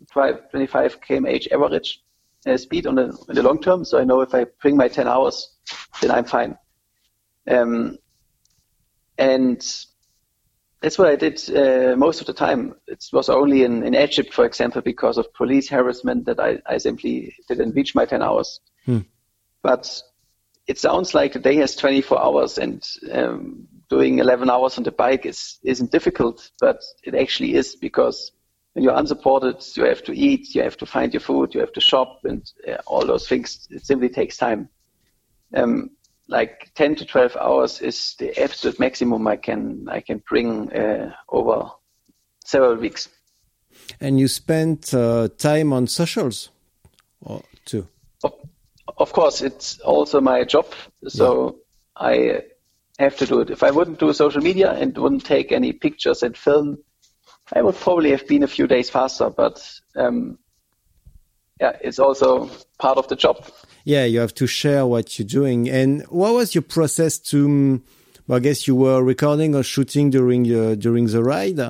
25 0.50 1.00
kmh 1.00 1.52
average 1.52 2.00
uh, 2.46 2.56
speed 2.56 2.86
on 2.86 2.96
the, 2.96 3.16
in 3.28 3.36
the 3.36 3.42
long 3.42 3.60
term. 3.60 3.84
So 3.84 3.98
I 3.98 4.04
know 4.04 4.20
if 4.20 4.34
I 4.34 4.46
bring 4.60 4.76
my 4.76 4.88
10 4.88 5.06
hours, 5.06 5.56
then 6.00 6.10
I'm 6.10 6.24
fine. 6.24 6.58
Um, 7.48 7.98
and 9.18 9.62
that's 10.82 10.98
what 10.98 11.08
I 11.08 11.16
did 11.16 11.40
uh, 11.56 11.96
most 11.96 12.20
of 12.20 12.26
the 12.26 12.32
time. 12.32 12.74
It 12.88 13.04
was 13.12 13.28
only 13.28 13.62
in, 13.62 13.84
in 13.84 13.94
Egypt, 13.94 14.34
for 14.34 14.44
example, 14.44 14.82
because 14.82 15.16
of 15.16 15.32
police 15.32 15.68
harassment 15.68 16.26
that 16.26 16.40
I, 16.40 16.58
I 16.66 16.78
simply 16.78 17.34
didn't 17.48 17.76
reach 17.76 17.94
my 17.94 18.04
10 18.04 18.20
hours. 18.20 18.60
Hmm. 18.84 19.00
But 19.62 20.02
it 20.66 20.78
sounds 20.78 21.14
like 21.14 21.34
the 21.34 21.38
day 21.38 21.56
has 21.56 21.76
24 21.76 22.20
hours 22.20 22.58
and 22.58 22.84
um, 23.12 23.68
doing 23.88 24.18
11 24.18 24.50
hours 24.50 24.76
on 24.76 24.82
the 24.82 24.90
bike 24.90 25.24
is, 25.24 25.58
isn't 25.62 25.92
difficult, 25.92 26.50
but 26.60 26.82
it 27.04 27.14
actually 27.14 27.54
is 27.54 27.76
because 27.76 28.32
when 28.72 28.82
you're 28.82 28.96
unsupported, 28.96 29.64
you 29.76 29.84
have 29.84 30.02
to 30.04 30.12
eat, 30.12 30.54
you 30.54 30.62
have 30.62 30.76
to 30.78 30.86
find 30.86 31.12
your 31.12 31.20
food, 31.20 31.54
you 31.54 31.60
have 31.60 31.72
to 31.74 31.80
shop 31.80 32.20
and 32.24 32.50
uh, 32.66 32.78
all 32.86 33.06
those 33.06 33.28
things. 33.28 33.68
It 33.70 33.86
simply 33.86 34.08
takes 34.08 34.36
time. 34.36 34.68
Um, 35.54 35.90
like 36.28 36.70
10 36.74 36.96
to 36.96 37.04
12 37.04 37.36
hours 37.36 37.80
is 37.80 38.14
the 38.18 38.40
absolute 38.40 38.78
maximum 38.78 39.26
I 39.26 39.36
can 39.36 39.86
I 39.88 40.00
can 40.00 40.22
bring 40.28 40.72
uh, 40.72 41.12
over 41.28 41.70
several 42.44 42.76
weeks. 42.76 43.08
And 44.00 44.18
you 44.20 44.28
spent 44.28 44.92
uh, 44.94 45.28
time 45.38 45.72
on 45.72 45.86
socials, 45.86 46.50
or 47.20 47.42
too? 47.64 47.88
Of, 48.22 48.34
of, 48.98 49.12
course, 49.12 49.40
it's 49.40 49.78
also 49.80 50.20
my 50.20 50.44
job. 50.44 50.66
So 51.08 51.58
yeah. 52.00 52.06
I 52.06 52.42
have 52.98 53.16
to 53.16 53.26
do 53.26 53.40
it. 53.40 53.50
If 53.50 53.62
I 53.62 53.70
wouldn't 53.70 53.98
do 53.98 54.12
social 54.12 54.42
media 54.42 54.72
and 54.72 54.96
wouldn't 54.96 55.24
take 55.24 55.52
any 55.52 55.72
pictures 55.72 56.22
and 56.22 56.36
film, 56.36 56.78
I 57.52 57.62
would 57.62 57.76
probably 57.76 58.10
have 58.10 58.26
been 58.26 58.42
a 58.42 58.48
few 58.48 58.66
days 58.66 58.90
faster. 58.90 59.30
But 59.30 59.66
um, 59.96 60.38
yeah, 61.62 61.72
it's 61.80 61.98
also 61.98 62.50
part 62.78 62.98
of 62.98 63.06
the 63.06 63.16
job. 63.16 63.36
Yeah, 63.84 64.04
you 64.04 64.18
have 64.20 64.34
to 64.34 64.46
share 64.46 64.84
what 64.86 65.06
you're 65.18 65.32
doing. 65.40 65.68
And 65.70 66.02
what 66.08 66.32
was 66.34 66.54
your 66.56 66.62
process 66.62 67.18
to? 67.30 67.46
mm, 67.46 67.80
Well, 68.26 68.36
I 68.36 68.40
guess 68.40 68.66
you 68.68 68.74
were 68.84 69.02
recording 69.02 69.54
or 69.54 69.62
shooting 69.62 70.10
during 70.10 70.42
uh, 70.46 70.74
during 70.86 71.06
the 71.14 71.22
ride. 71.22 71.60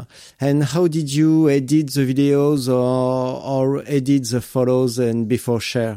And 0.41 0.65
how 0.73 0.85
did 0.89 1.09
you 1.19 1.49
edit 1.49 1.89
the 1.97 2.05
videos 2.13 2.69
or 2.69 3.43
or 3.55 3.83
edit 3.87 4.25
the 4.31 4.41
photos 4.41 4.99
and 4.99 5.29
before 5.29 5.61
share? 5.61 5.97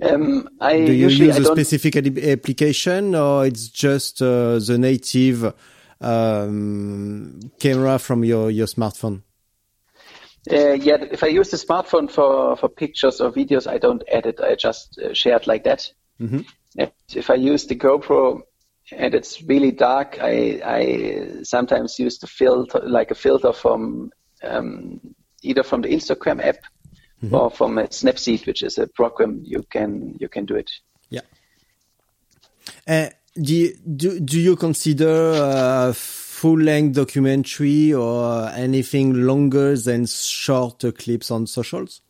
Um, 0.00 0.48
I 0.60 0.76
Do 0.86 0.92
you 0.92 1.06
usually 1.08 1.28
use 1.28 1.36
I 1.38 1.40
a 1.40 1.44
don't 1.44 1.56
specific 1.56 1.96
application 2.36 3.14
or 3.14 3.46
it's 3.46 3.68
just 3.68 4.22
uh, 4.22 4.58
the 4.68 4.76
native 4.78 5.52
um, 6.00 7.40
camera 7.58 7.98
from 7.98 8.24
your, 8.24 8.50
your 8.50 8.68
smartphone? 8.68 9.22
Uh, 10.50 10.72
yeah, 10.72 10.96
if 11.10 11.22
I 11.22 11.28
use 11.28 11.50
the 11.50 11.56
smartphone 11.56 12.10
for, 12.10 12.56
for 12.56 12.68
pictures 12.68 13.20
or 13.20 13.30
videos, 13.30 13.66
I 13.66 13.78
don't 13.78 14.02
edit. 14.08 14.40
I 14.40 14.54
just 14.54 14.98
uh, 14.98 15.12
share 15.14 15.36
it 15.36 15.46
like 15.46 15.64
that. 15.64 15.90
Mm-hmm. 16.20 16.40
If 17.14 17.30
I 17.30 17.34
use 17.34 17.66
the 17.66 17.76
GoPro 17.76 18.42
and 18.92 19.14
it's 19.14 19.42
really 19.42 19.72
dark, 19.72 20.18
I, 20.20 20.60
I 20.64 21.42
sometimes 21.42 21.98
use 21.98 22.18
the 22.18 22.26
filter, 22.26 22.80
like 22.84 23.10
a 23.10 23.14
filter 23.14 23.52
from 23.52 24.10
um, 24.42 25.00
either 25.42 25.62
from 25.62 25.82
the 25.82 25.88
Instagram 25.88 26.44
app 26.44 26.58
or 27.32 27.50
from 27.50 27.78
a 27.78 27.84
Snapseed, 27.84 28.46
which 28.46 28.62
is 28.62 28.78
a 28.78 28.86
program 28.86 29.40
you 29.44 29.64
can 29.70 30.16
you 30.20 30.28
can 30.28 30.46
do 30.46 30.54
it. 30.54 30.70
Yeah. 31.10 31.22
Uh, 32.86 33.08
do, 33.40 33.54
you, 33.54 33.74
do, 33.76 34.20
do 34.20 34.40
you 34.40 34.56
consider 34.56 35.32
a 35.34 35.94
full 36.38 36.58
length 36.58 36.94
documentary 36.94 37.92
or 37.92 38.48
anything 38.50 39.26
longer 39.26 39.76
than 39.76 40.06
short 40.06 40.84
clips 40.96 41.30
on 41.30 41.46
socials? 41.46 42.00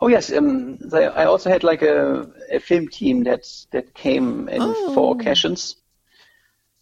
Oh 0.00 0.08
yes, 0.08 0.30
um, 0.30 0.78
I 0.92 1.24
also 1.24 1.48
had 1.48 1.64
like 1.64 1.80
a, 1.80 2.28
a 2.52 2.60
film 2.60 2.88
team 2.88 3.24
that 3.24 3.46
that 3.70 3.94
came 3.94 4.48
in 4.50 4.60
four 4.94 5.14
occasions. 5.14 5.76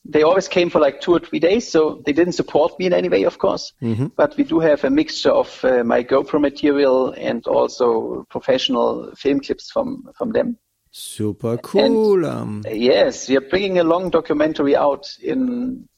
They 0.04 0.24
always 0.24 0.48
came 0.48 0.68
for 0.68 0.80
like 0.80 1.00
two 1.00 1.12
or 1.12 1.20
three 1.20 1.38
days, 1.38 1.70
so 1.70 2.02
they 2.04 2.12
didn't 2.12 2.32
support 2.32 2.76
me 2.80 2.86
in 2.86 2.92
any 2.92 3.08
way, 3.08 3.22
of 3.22 3.38
course. 3.38 3.72
But 4.16 4.36
we 4.36 4.42
do 4.42 4.58
have 4.58 4.82
a 4.82 4.90
mixture 4.90 5.30
of 5.30 5.64
uh, 5.64 5.84
my 5.84 6.02
GoPro 6.02 6.40
material 6.40 7.12
and 7.12 7.46
also 7.46 8.26
professional 8.28 9.14
film 9.14 9.38
clips 9.38 9.70
from 9.70 10.10
from 10.18 10.32
them. 10.32 10.56
Super 10.90 11.56
cool. 11.58 12.26
um, 12.26 12.62
Yes, 12.68 13.28
we 13.28 13.36
are 13.36 13.48
bringing 13.48 13.78
a 13.78 13.84
long 13.84 14.10
documentary 14.10 14.74
out 14.76 15.06
in 15.22 15.88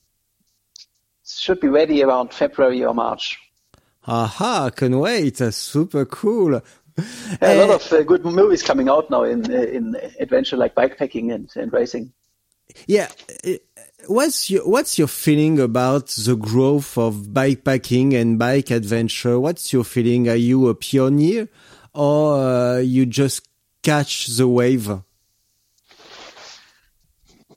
should 1.38 1.60
be 1.60 1.68
ready 1.68 2.02
around 2.02 2.32
February 2.32 2.84
or 2.84 2.94
March. 2.94 3.38
aha, 4.06 4.70
can 4.70 4.98
wait. 4.98 5.38
Super 5.38 6.04
cool. 6.04 6.60
A 7.40 7.56
lot 7.56 7.70
of 7.70 7.92
uh, 7.92 8.02
good 8.02 8.24
movies 8.24 8.62
coming 8.62 8.88
out 8.88 9.10
now 9.10 9.24
in 9.24 9.50
in 9.50 9.96
adventure 10.20 10.56
like 10.56 10.74
bikepacking 10.74 11.34
and, 11.34 11.50
and 11.56 11.72
racing. 11.72 12.12
Yeah. 12.86 13.08
uh, 13.46 13.52
What's 14.06 14.50
your 14.50 14.68
What's 14.68 14.98
your 14.98 15.08
feeling 15.08 15.58
about 15.58 16.08
the 16.08 16.36
growth 16.36 16.98
of 16.98 17.14
bikepacking 17.32 18.14
and 18.14 18.38
bike 18.38 18.70
adventure? 18.70 19.40
What's 19.40 19.72
your 19.72 19.84
feeling? 19.84 20.28
Are 20.28 20.36
you 20.36 20.68
a 20.68 20.74
pioneer, 20.74 21.48
or 21.94 22.36
uh, 22.36 22.78
you 22.78 23.06
just 23.06 23.48
catch 23.82 24.26
the 24.26 24.46
wave? 24.46 24.90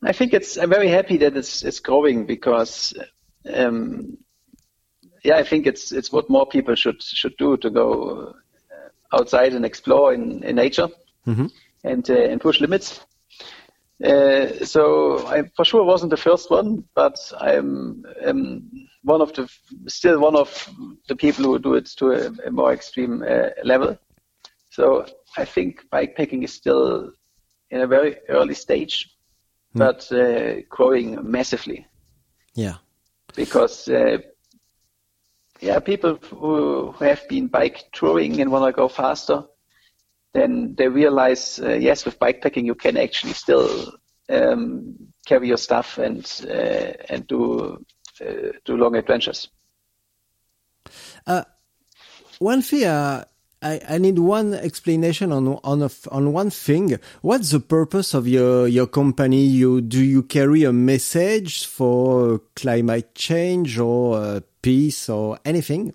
I 0.01 0.13
think 0.13 0.33
it's. 0.33 0.57
I'm 0.57 0.69
very 0.69 0.87
happy 0.87 1.17
that 1.17 1.35
it's 1.35 1.63
it's 1.65 1.81
growing 1.81 2.25
because, 2.25 2.93
um, 3.53 4.17
yeah, 5.23 5.37
I 5.37 5.43
think 5.43 5.67
it's 5.67 5.91
it's 5.91 6.11
what 6.11 6.29
more 6.29 6.45
people 6.45 6.75
should 6.75 7.01
should 7.01 7.35
do 7.37 7.57
to 7.57 7.69
go 7.69 8.33
uh, 8.71 9.17
outside 9.17 9.53
and 9.53 9.65
explore 9.65 10.13
in, 10.13 10.43
in 10.43 10.55
nature 10.55 10.89
and 11.83 12.09
uh, 12.09 12.13
and 12.13 12.41
push 12.41 12.61
limits. 12.61 13.01
Uh, 14.03 14.63
so 14.63 15.27
I 15.27 15.43
for 15.55 15.65
sure 15.65 15.83
wasn't 15.83 16.11
the 16.11 16.17
first 16.17 16.51
one, 16.51 16.83
but 16.93 17.17
I'm 17.39 18.05
um, 18.25 18.69
one 19.03 19.21
of 19.21 19.33
the 19.33 19.49
still 19.87 20.19
one 20.19 20.35
of 20.35 20.69
the 21.07 21.15
people 21.15 21.45
who 21.45 21.59
do 21.59 21.73
it 21.73 21.87
to 21.97 22.11
a, 22.11 22.47
a 22.47 22.51
more 22.51 22.73
extreme 22.73 23.23
uh, 23.23 23.49
level. 23.63 23.97
So 24.69 25.05
I 25.35 25.45
think 25.45 25.85
bikepacking 25.91 26.43
is 26.43 26.53
still 26.53 27.11
in 27.71 27.81
a 27.81 27.87
very 27.87 28.17
early 28.29 28.53
stage, 28.53 29.09
but 29.73 30.11
uh, 30.11 30.61
growing 30.69 31.31
massively 31.31 31.87
Yeah. 32.57 32.77
Because 33.37 33.87
uh, 33.87 34.17
yeah, 35.61 35.79
people 35.79 36.15
who, 36.15 36.91
have 36.99 37.27
been 37.29 37.47
bike 37.47 37.85
touring 37.93 38.41
and 38.41 38.51
want 38.51 38.65
to 38.65 38.75
go 38.75 38.89
faster, 38.89 39.43
then 40.33 40.75
they 40.77 40.89
realize 40.89 41.59
uh, 41.59 41.73
yes, 41.73 42.03
with 42.03 42.19
bikepacking 42.19 42.65
you 42.65 42.75
can 42.75 42.97
actually 42.97 43.33
still 43.33 43.93
um, 44.29 44.95
carry 45.25 45.47
your 45.47 45.57
stuff 45.57 45.97
and 45.99 46.25
uh, 46.49 46.91
and 47.09 47.25
do 47.27 47.85
uh, 48.21 48.51
do 48.65 48.75
long 48.75 48.95
adventures. 48.95 49.49
One 52.39 52.61
thing, 52.61 52.83
uh, 52.83 53.25
I, 53.61 53.81
I 53.89 53.97
need 53.97 54.19
one 54.19 54.53
explanation 54.53 55.31
on 55.31 55.47
on 55.63 55.81
a, 55.81 55.89
on 56.11 56.31
one 56.31 56.51
thing. 56.51 56.99
What's 57.21 57.49
the 57.49 57.59
purpose 57.59 58.13
of 58.13 58.27
your 58.27 58.67
your 58.67 58.85
company? 58.85 59.45
You 59.45 59.81
do 59.81 60.03
you 60.03 60.21
carry 60.23 60.63
a 60.63 60.71
message 60.71 61.65
for 61.65 62.39
climate 62.55 63.15
change 63.15 63.79
or 63.79 64.17
uh, 64.17 64.39
peace 64.61 65.09
or 65.09 65.39
anything, 65.43 65.93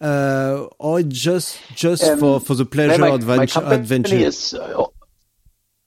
uh, 0.00 0.66
or 0.78 1.02
just 1.02 1.58
just 1.74 2.02
Um, 2.04 2.18
for 2.18 2.40
for 2.40 2.54
the 2.54 2.64
pleasure 2.64 2.98
my, 2.98 3.10
my 3.10 3.14
adventure? 3.14 3.60
company 3.60 3.76
adventure? 3.76 4.16
is 4.16 4.54
uh, 4.54 4.86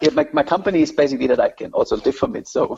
yeah, 0.02 0.12
my, 0.14 0.28
my 0.32 0.44
company 0.44 0.82
is 0.82 0.92
basically 0.92 1.28
that 1.28 1.40
I 1.40 1.50
can 1.50 1.72
also 1.74 1.98
live 1.98 2.16
from 2.16 2.36
it. 2.36 2.48
So 2.48 2.78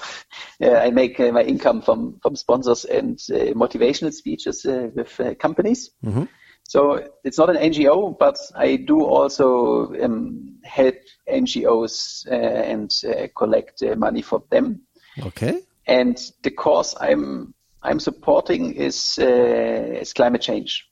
uh, 0.61 0.71
I 0.71 0.91
make 0.91 1.19
uh, 1.19 1.31
my 1.33 1.43
income 1.43 1.81
from 1.81 2.19
from 2.21 2.35
sponsors 2.37 2.85
and 2.85 3.19
uh, 3.29 3.53
motivational 3.53 4.13
speeches 4.13 4.65
uh, 4.65 4.89
with 4.95 5.19
uh, 5.19 5.35
companies. 5.35 5.91
So 6.71 7.05
it's 7.25 7.37
not 7.37 7.49
an 7.49 7.57
NGO, 7.57 8.17
but 8.17 8.37
I 8.55 8.77
do 8.77 9.03
also 9.03 9.93
um, 10.01 10.55
help 10.63 10.95
NGOs 11.29 12.25
uh, 12.31 12.33
and 12.33 12.89
uh, 13.03 13.27
collect 13.35 13.83
uh, 13.83 13.97
money 13.97 14.21
for 14.21 14.41
them. 14.49 14.79
Okay. 15.21 15.59
And 15.87 16.17
the 16.43 16.51
cause 16.51 16.95
I'm 17.01 17.53
I'm 17.83 17.99
supporting 17.99 18.73
is 18.73 19.19
uh, 19.19 19.99
is 20.01 20.13
climate 20.13 20.41
change. 20.41 20.87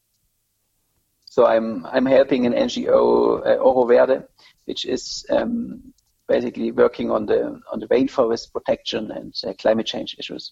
So 1.23 1.45
I'm 1.45 1.85
I'm 1.85 2.05
helping 2.05 2.45
an 2.45 2.51
NGO 2.51 3.39
uh, 3.47 3.55
Oro 3.63 3.85
Verde, 3.85 4.25
which 4.65 4.83
is 4.83 5.25
um, 5.29 5.93
basically 6.27 6.73
working 6.73 7.09
on 7.09 7.25
the 7.25 7.57
on 7.71 7.79
the 7.79 7.87
rainforest 7.87 8.51
protection 8.51 9.11
and 9.11 9.33
uh, 9.47 9.53
climate 9.53 9.85
change 9.85 10.17
issues. 10.19 10.51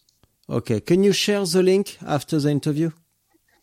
Okay. 0.50 0.80
Can 0.80 1.04
you 1.04 1.12
share 1.12 1.46
the 1.46 1.64
link 1.64 1.98
after 2.06 2.40
the 2.40 2.50
interview? 2.50 2.92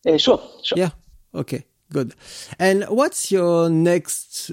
Uh, 0.06 0.18
sure, 0.18 0.42
sure. 0.62 0.78
Yeah. 0.78 0.90
Okay. 1.34 1.64
Good. 1.92 2.14
And 2.58 2.84
what's 2.84 3.30
your 3.30 3.70
next? 3.70 4.50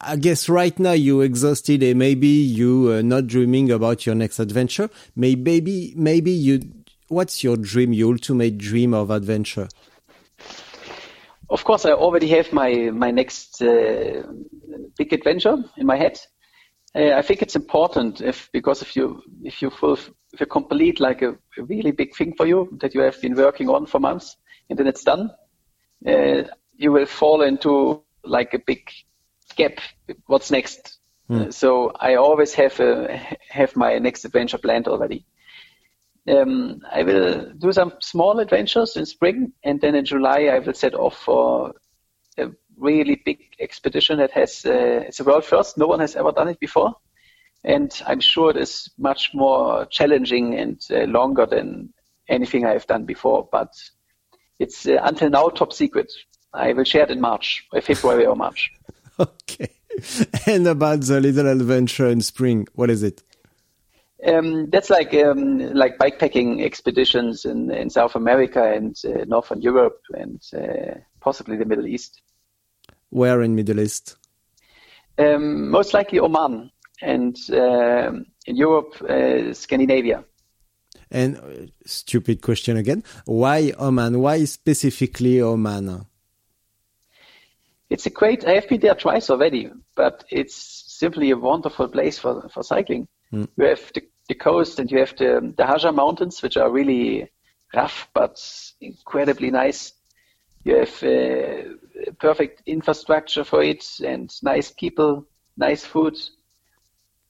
I 0.00 0.16
guess 0.16 0.48
right 0.48 0.78
now 0.78 0.92
you 0.92 1.20
exhausted 1.20 1.82
and 1.82 1.98
maybe 1.98 2.26
you 2.26 2.90
are 2.92 3.02
not 3.02 3.26
dreaming 3.26 3.70
about 3.70 4.06
your 4.06 4.14
next 4.14 4.38
adventure. 4.38 4.90
Maybe, 5.16 5.92
maybe 5.96 6.30
you, 6.30 6.60
what's 7.08 7.42
your 7.42 7.56
dream, 7.56 7.92
your 7.92 8.12
ultimate 8.12 8.58
dream 8.58 8.94
of 8.94 9.10
adventure? 9.10 9.68
Of 11.50 11.64
course, 11.64 11.84
I 11.84 11.92
already 11.92 12.28
have 12.28 12.52
my 12.52 12.90
my 12.90 13.10
next 13.10 13.62
uh, 13.62 14.22
big 14.96 15.12
adventure 15.12 15.56
in 15.76 15.86
my 15.86 15.96
head. 15.96 16.18
Uh, 16.94 17.12
I 17.12 17.22
think 17.22 17.42
it's 17.42 17.54
important 17.56 18.20
if 18.20 18.48
because 18.52 18.82
if 18.82 18.96
you 18.96 19.22
if 19.42 19.60
you 19.62 19.70
full, 19.70 19.98
if 20.32 20.40
you 20.40 20.46
complete 20.46 21.00
like 21.00 21.22
a, 21.22 21.30
a 21.58 21.62
really 21.64 21.92
big 21.92 22.14
thing 22.16 22.34
for 22.36 22.46
you 22.46 22.76
that 22.80 22.94
you 22.94 23.02
have 23.02 23.20
been 23.20 23.34
working 23.34 23.68
on 23.68 23.86
for 23.86 24.00
months 24.00 24.36
and 24.68 24.78
then 24.78 24.86
it's 24.86 25.04
done, 25.04 25.30
uh, 26.06 26.42
you 26.76 26.92
will 26.92 27.06
fall 27.06 27.42
into 27.42 28.02
like 28.24 28.54
a 28.54 28.58
big 28.58 28.90
gap. 29.56 29.78
What's 30.26 30.50
next? 30.50 30.98
Uh, 31.30 31.50
so 31.50 31.92
I 32.00 32.16
always 32.16 32.52
have 32.54 32.78
a, 32.80 33.36
have 33.48 33.74
my 33.76 33.98
next 33.98 34.24
adventure 34.24 34.58
planned 34.58 34.88
already. 34.88 35.24
Um, 36.28 36.80
I 36.90 37.02
will 37.02 37.52
do 37.58 37.72
some 37.72 37.92
small 38.00 38.40
adventures 38.40 38.96
in 38.96 39.06
spring, 39.06 39.52
and 39.62 39.80
then 39.80 39.94
in 39.94 40.04
July 40.04 40.44
I 40.52 40.58
will 40.58 40.74
set 40.74 40.94
off 40.94 41.18
for 41.18 41.74
a 42.38 42.50
really 42.76 43.22
big 43.24 43.40
expedition 43.60 44.18
that 44.18 44.30
has 44.32 44.64
uh, 44.64 45.04
it's 45.06 45.20
a 45.20 45.24
world 45.24 45.44
first. 45.44 45.78
No 45.78 45.86
one 45.86 46.00
has 46.00 46.16
ever 46.16 46.32
done 46.32 46.48
it 46.48 46.60
before, 46.60 46.94
and 47.64 47.90
I'm 48.06 48.20
sure 48.20 48.50
it 48.50 48.56
is 48.56 48.90
much 48.98 49.30
more 49.34 49.86
challenging 49.86 50.54
and 50.54 50.80
uh, 50.90 51.04
longer 51.04 51.46
than 51.46 51.92
anything 52.28 52.64
I've 52.64 52.86
done 52.86 53.04
before. 53.04 53.48
But 53.52 53.68
it's 54.58 54.86
uh, 54.86 54.98
until 55.02 55.30
now 55.30 55.48
top 55.48 55.72
secret. 55.72 56.12
I 56.52 56.72
will 56.72 56.84
share 56.84 57.02
it 57.02 57.10
in 57.10 57.20
March, 57.20 57.66
February 57.82 58.26
or 58.26 58.36
March. 58.36 58.72
Okay. 59.16 59.68
And 60.46 60.66
about 60.66 61.02
the 61.02 61.20
little 61.20 61.46
adventure 61.46 62.08
in 62.08 62.20
spring, 62.20 62.66
what 62.74 62.90
is 62.90 63.04
it? 63.04 63.22
Um, 64.26 64.70
that's 64.70 64.90
like 64.90 65.12
um, 65.14 65.58
like 65.74 65.98
bikepacking 65.98 66.64
expeditions 66.64 67.44
in, 67.44 67.70
in 67.70 67.90
South 67.90 68.16
America 68.16 68.72
and 68.72 68.96
uh, 69.04 69.24
Northern 69.26 69.60
Europe 69.60 70.00
and 70.14 70.42
uh, 70.56 70.98
possibly 71.20 71.56
the 71.56 71.64
Middle 71.64 71.86
East. 71.86 72.22
Where 73.10 73.42
in 73.42 73.54
Middle 73.54 73.80
East? 73.80 74.16
Um, 75.18 75.70
most 75.70 75.94
likely 75.94 76.18
Oman 76.18 76.70
and 77.02 77.36
uh, 77.52 78.12
in 78.46 78.56
Europe, 78.56 79.00
uh, 79.02 79.52
Scandinavia. 79.52 80.24
And 81.14 81.36
uh, 81.36 81.70
stupid 81.86 82.42
question 82.42 82.76
again. 82.76 83.04
Why 83.24 83.72
Oman? 83.78 84.20
Why 84.20 84.44
specifically 84.46 85.40
Oman? 85.40 86.06
It's 87.88 88.06
a 88.06 88.10
great. 88.10 88.44
I 88.44 88.54
have 88.54 88.68
been 88.68 88.80
there 88.80 88.96
twice 88.96 89.30
already, 89.30 89.70
but 89.94 90.24
it's 90.28 90.56
simply 90.88 91.30
a 91.30 91.36
wonderful 91.36 91.86
place 91.86 92.18
for 92.18 92.48
for 92.48 92.64
cycling. 92.64 93.06
Mm. 93.32 93.48
You 93.56 93.66
have 93.66 93.92
the, 93.94 94.02
the 94.28 94.34
coast 94.34 94.80
and 94.80 94.90
you 94.90 94.98
have 94.98 95.16
the 95.16 95.54
the 95.56 95.62
Hajar 95.62 95.94
Mountains, 95.94 96.42
which 96.42 96.56
are 96.56 96.68
really 96.68 97.30
rough 97.72 98.08
but 98.12 98.42
incredibly 98.80 99.52
nice. 99.52 99.92
You 100.64 100.78
have 100.78 101.02
uh, 101.04 102.12
perfect 102.18 102.62
infrastructure 102.66 103.44
for 103.44 103.62
it 103.62 103.84
and 104.04 104.34
nice 104.42 104.72
people, 104.72 105.26
nice 105.56 105.84
food. 105.84 106.16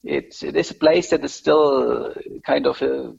It, 0.03 0.43
it 0.43 0.57
is 0.57 0.71
a 0.71 0.75
place 0.75 1.11
that 1.11 1.25
is 1.25 1.35
still 1.35 2.15
kind 2.47 2.67
of 2.67 2.81
a 2.81 3.15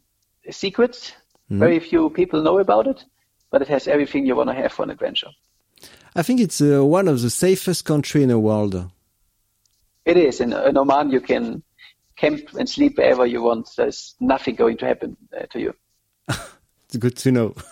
secret. 0.51 1.15
Mm. 1.51 1.59
Very 1.59 1.79
few 1.79 2.09
people 2.09 2.41
know 2.41 2.59
about 2.59 2.87
it, 2.87 3.03
but 3.51 3.61
it 3.61 3.67
has 3.67 3.87
everything 3.87 4.25
you 4.25 4.35
want 4.35 4.49
to 4.49 4.55
have 4.55 4.71
for 4.71 4.83
an 4.83 4.89
adventure. 4.89 5.29
I 6.15 6.23
think 6.23 6.39
it's 6.39 6.61
uh, 6.61 6.83
one 6.83 7.07
of 7.07 7.21
the 7.21 7.29
safest 7.29 7.85
country 7.85 8.23
in 8.23 8.29
the 8.29 8.39
world. 8.39 8.89
It 10.05 10.17
is. 10.17 10.39
In, 10.39 10.53
in 10.53 10.77
Oman, 10.77 11.11
you 11.11 11.19
can 11.19 11.63
camp 12.15 12.53
and 12.57 12.69
sleep 12.69 12.97
wherever 12.97 13.25
you 13.25 13.41
want. 13.41 13.69
There's 13.75 14.15
nothing 14.19 14.55
going 14.55 14.77
to 14.77 14.85
happen 14.85 15.17
uh, 15.35 15.45
to 15.51 15.59
you. 15.59 15.75
it's 16.29 16.97
good 16.97 17.17
to 17.17 17.31
know. 17.31 17.55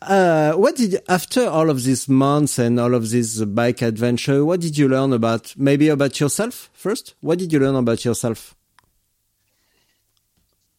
Uh, 0.00 0.52
what 0.54 0.76
did 0.76 1.00
after 1.08 1.46
all 1.46 1.70
of 1.70 1.84
these 1.84 2.08
months 2.08 2.58
and 2.58 2.80
all 2.80 2.94
of 2.94 3.10
this 3.10 3.44
bike 3.44 3.82
adventure? 3.82 4.44
What 4.44 4.60
did 4.60 4.76
you 4.76 4.88
learn 4.88 5.12
about 5.12 5.54
maybe 5.56 5.88
about 5.88 6.18
yourself 6.18 6.70
first? 6.72 7.14
What 7.20 7.38
did 7.38 7.52
you 7.52 7.60
learn 7.60 7.76
about 7.76 8.04
yourself? 8.04 8.56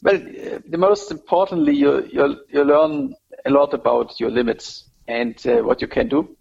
Well, 0.03 0.15
uh, 0.17 0.59
the 0.67 0.77
most 0.77 1.11
importantly, 1.11 1.73
you 1.75 2.05
you 2.11 2.37
you 2.49 2.63
learn 2.63 3.15
a 3.45 3.49
lot 3.49 3.73
about 3.73 4.19
your 4.19 4.31
limits 4.31 4.89
and 5.07 5.35
uh, 5.47 5.61
what 5.63 5.81
you 5.81 5.87
can 5.87 6.09
do. 6.09 6.35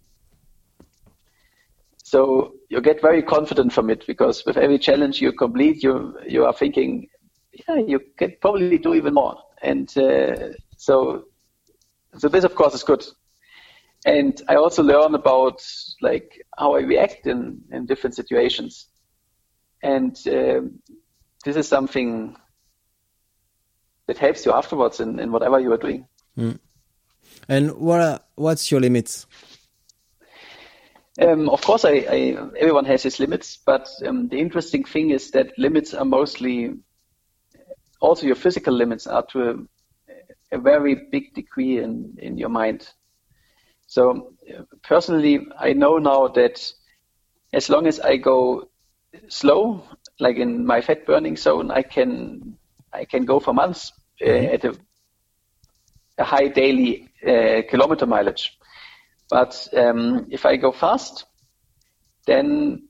So 2.03 2.53
you 2.69 2.81
get 2.81 3.01
very 3.01 3.23
confident 3.23 3.71
from 3.73 3.89
it 3.89 4.05
because 4.05 4.45
with 4.45 4.57
every 4.57 4.77
challenge 4.79 5.21
you 5.21 5.31
complete, 5.31 5.81
you 5.81 6.17
you 6.27 6.45
are 6.45 6.53
thinking, 6.53 7.07
yeah, 7.67 7.77
you 7.77 7.99
can 8.17 8.35
probably 8.41 8.77
do 8.77 8.93
even 8.95 9.13
more. 9.13 9.37
And 9.61 9.89
uh, 9.97 10.49
so, 10.77 11.23
so 12.17 12.27
this 12.27 12.43
of 12.43 12.55
course 12.55 12.73
is 12.75 12.83
good. 12.83 13.05
And 14.05 14.41
I 14.49 14.55
also 14.55 14.83
learn 14.83 15.15
about 15.15 15.61
like 16.01 16.45
how 16.57 16.75
I 16.75 16.81
react 16.81 17.27
in 17.27 17.61
in 17.71 17.85
different 17.85 18.15
situations. 18.15 18.89
And 19.81 20.15
uh, 20.27 20.61
this 21.45 21.55
is 21.55 21.67
something 21.67 22.35
that 24.07 24.17
helps 24.17 24.45
you 24.45 24.51
afterwards 24.51 24.99
in, 24.99 25.19
in 25.19 25.31
whatever 25.31 25.59
you 25.59 25.71
are 25.71 25.77
doing. 25.77 26.07
Mm. 26.37 26.59
And 27.47 27.71
what 27.73 28.01
are, 28.01 28.19
what's 28.35 28.71
your 28.71 28.81
limits? 28.81 29.25
Um, 31.21 31.49
of 31.49 31.61
course, 31.61 31.85
I, 31.85 32.05
I, 32.09 32.37
everyone 32.57 32.85
has 32.85 33.03
his 33.03 33.19
limits, 33.19 33.59
but 33.63 33.87
um, 34.05 34.29
the 34.29 34.39
interesting 34.39 34.83
thing 34.83 35.11
is 35.11 35.31
that 35.31 35.57
limits 35.57 35.93
are 35.93 36.05
mostly 36.05 36.73
also 37.99 38.25
your 38.25 38.35
physical 38.35 38.73
limits 38.73 39.07
are 39.07 39.25
to 39.27 39.49
a, 39.49 40.55
a 40.55 40.57
very 40.59 40.95
big 41.11 41.33
degree 41.33 41.79
in, 41.79 42.17
in 42.17 42.37
your 42.37 42.49
mind. 42.49 42.89
So 43.87 44.33
personally, 44.81 45.47
I 45.57 45.73
know 45.73 45.99
now 45.99 46.27
that 46.29 46.73
as 47.53 47.69
long 47.69 47.87
as 47.87 47.99
I 47.99 48.17
go 48.17 48.69
slow, 49.27 49.83
like 50.19 50.37
in 50.37 50.65
my 50.65 50.81
fat 50.81 51.05
burning 51.05 51.37
zone, 51.37 51.69
I 51.71 51.83
can 51.83 52.57
I 52.93 53.05
can 53.05 53.25
go 53.25 53.39
for 53.39 53.53
months 53.53 53.91
uh, 54.21 54.25
mm-hmm. 54.25 54.53
at 54.53 54.65
a, 54.65 54.75
a, 56.17 56.23
high 56.23 56.47
daily 56.47 57.09
uh, 57.25 57.61
kilometer 57.69 58.05
mileage. 58.05 58.57
But 59.29 59.67
um, 59.75 60.27
if 60.29 60.45
I 60.45 60.57
go 60.57 60.71
fast, 60.71 61.25
then 62.27 62.87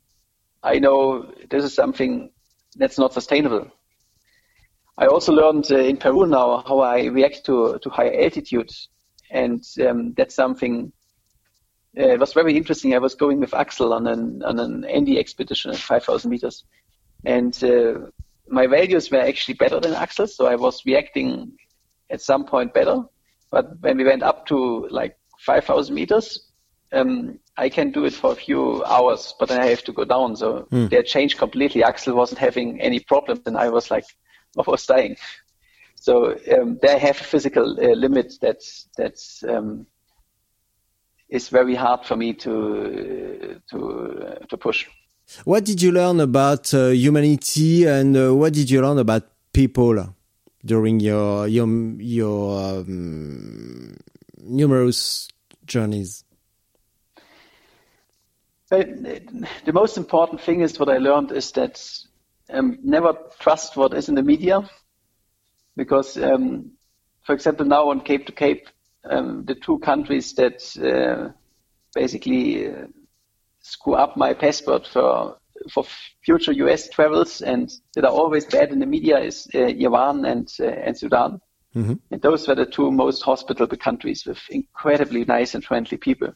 I 0.62 0.80
know 0.80 1.32
this 1.50 1.64
is 1.64 1.74
something 1.74 2.32
that's 2.76 2.98
not 2.98 3.14
sustainable. 3.14 3.72
I 4.98 5.08
also 5.08 5.32
learned 5.32 5.72
uh, 5.72 5.78
in 5.78 5.98
Peru 5.98 6.26
now 6.26 6.64
how 6.68 6.80
I 6.80 7.06
react 7.06 7.46
to, 7.46 7.80
to 7.82 7.90
high 7.90 8.24
altitude. 8.24 8.72
And 9.32 9.64
um, 9.88 10.14
that's 10.14 10.36
something 10.36 10.92
uh, 11.98 12.10
it 12.10 12.20
was 12.20 12.34
very 12.34 12.58
interesting. 12.58 12.96
I 12.96 13.00
was 13.00 13.16
going 13.16 13.40
with 13.40 13.54
Axel 13.54 13.94
on 13.94 14.08
an, 14.08 14.42
on 14.44 14.60
an 14.60 14.84
Andy 14.86 15.20
expedition 15.20 15.72
at 15.72 15.78
5,000 15.78 16.30
meters. 16.30 16.64
And 17.24 17.54
uh, 17.64 18.08
my 18.48 18.68
values 18.68 19.10
were 19.12 19.20
actually 19.20 19.56
better 19.56 19.80
than 19.80 19.94
Axel's, 19.94 20.36
so 20.36 20.46
I 20.46 20.56
was 20.56 20.86
reacting 20.86 21.54
at 22.10 22.22
some 22.22 22.46
point 22.46 22.74
better. 22.74 23.04
But 23.52 23.80
when 23.82 23.98
we 23.98 24.04
went 24.04 24.24
up 24.24 24.46
to 24.48 24.88
like 24.90 25.18
5,000 25.40 25.94
meters, 25.94 26.52
um, 26.92 27.40
I 27.58 27.70
can 27.70 27.92
do 27.92 28.06
it 28.06 28.14
for 28.14 28.32
a 28.32 28.36
few 28.36 28.84
hours, 28.86 29.34
but 29.40 29.50
then 29.50 29.60
I 29.60 29.68
have 29.68 29.84
to 29.84 29.94
go 29.94 30.06
down. 30.06 30.36
So 30.36 30.68
mm. 30.72 30.90
they 30.90 31.02
changed 31.04 31.38
completely. 31.38 31.84
Axel 31.84 32.16
wasn't 32.16 32.40
having 32.40 32.82
any 32.82 33.00
problems, 33.00 33.42
and 33.46 33.58
I 33.58 33.70
was 33.70 33.92
like 33.92 34.06
almost 34.58 34.88
dying. 34.88 35.18
So 35.96 36.38
um, 36.54 36.80
they 36.82 37.00
have 37.00 37.20
a 37.20 37.24
physical 37.24 37.80
uh, 37.80 37.96
limit 37.96 38.34
that's 38.42 38.90
that's 38.98 39.44
um, 39.48 39.88
is 41.30 41.50
very 41.50 41.76
hard 41.76 42.06
for 42.06 42.16
me 42.16 42.34
to 42.34 43.62
to 43.72 44.28
uh, 44.28 44.46
to 44.50 44.58
push. 44.58 44.88
What 45.46 45.66
did 45.66 45.82
you 45.82 45.92
learn 45.92 46.20
about 46.20 46.74
uh, 46.74 46.90
humanity, 46.90 47.86
and 47.86 48.16
uh, 48.16 48.34
what 48.34 48.54
did 48.54 48.70
you 48.70 48.82
learn 48.82 49.00
about 49.00 49.24
people 49.52 50.16
during 50.64 51.00
your 51.00 51.48
your 51.48 51.68
your 52.00 52.82
um, 52.82 53.98
numerous 54.42 55.28
journeys? 55.66 56.24
the 58.70 59.72
most 59.72 59.98
important 59.98 60.42
thing 60.42 60.62
is 60.62 60.80
what 60.80 60.90
I 60.90 60.98
learned 60.98 61.32
is 61.32 61.52
that 61.52 61.80
um, 62.50 62.80
never 62.84 63.14
trust 63.40 63.78
what 63.78 63.94
is 63.94 64.10
in 64.10 64.16
the 64.16 64.24
media, 64.24 64.68
because, 65.76 66.18
um, 66.18 66.72
for 67.24 67.34
example, 67.36 67.68
now 67.68 67.90
on 67.92 68.02
Cape 68.02 68.26
to 68.26 68.32
Cape, 68.32 68.68
um, 69.04 69.46
the 69.46 69.54
two 69.54 69.78
countries 69.80 70.34
that 70.34 70.64
uh, 70.82 71.32
basically 71.94 72.68
uh, 72.68 72.88
screw 73.64 73.96
up 73.96 74.16
my 74.16 74.34
passport 74.34 74.86
for 74.86 75.38
for 75.72 75.86
future 76.24 76.52
U.S. 76.52 76.90
travels 76.90 77.42
and 77.42 77.72
that 77.96 78.04
are 78.04 78.12
always 78.12 78.46
bad 78.46 78.72
in 78.72 78.80
the 78.80 78.86
media 78.86 79.20
is 79.20 79.48
uh, 79.56 79.60
Iran 79.60 80.26
and 80.26 80.52
uh, 80.60 80.66
and 80.66 80.98
Sudan. 80.98 81.40
Mm-hmm. 81.76 81.94
And 82.12 82.22
those 82.22 82.48
were 82.48 82.56
the 82.56 82.66
two 82.66 82.92
most 82.92 83.24
hospitable 83.24 83.78
countries 83.78 84.26
with 84.26 84.40
incredibly 84.50 85.26
nice 85.26 85.56
and 85.56 85.64
friendly 85.64 85.98
people. 85.98 86.34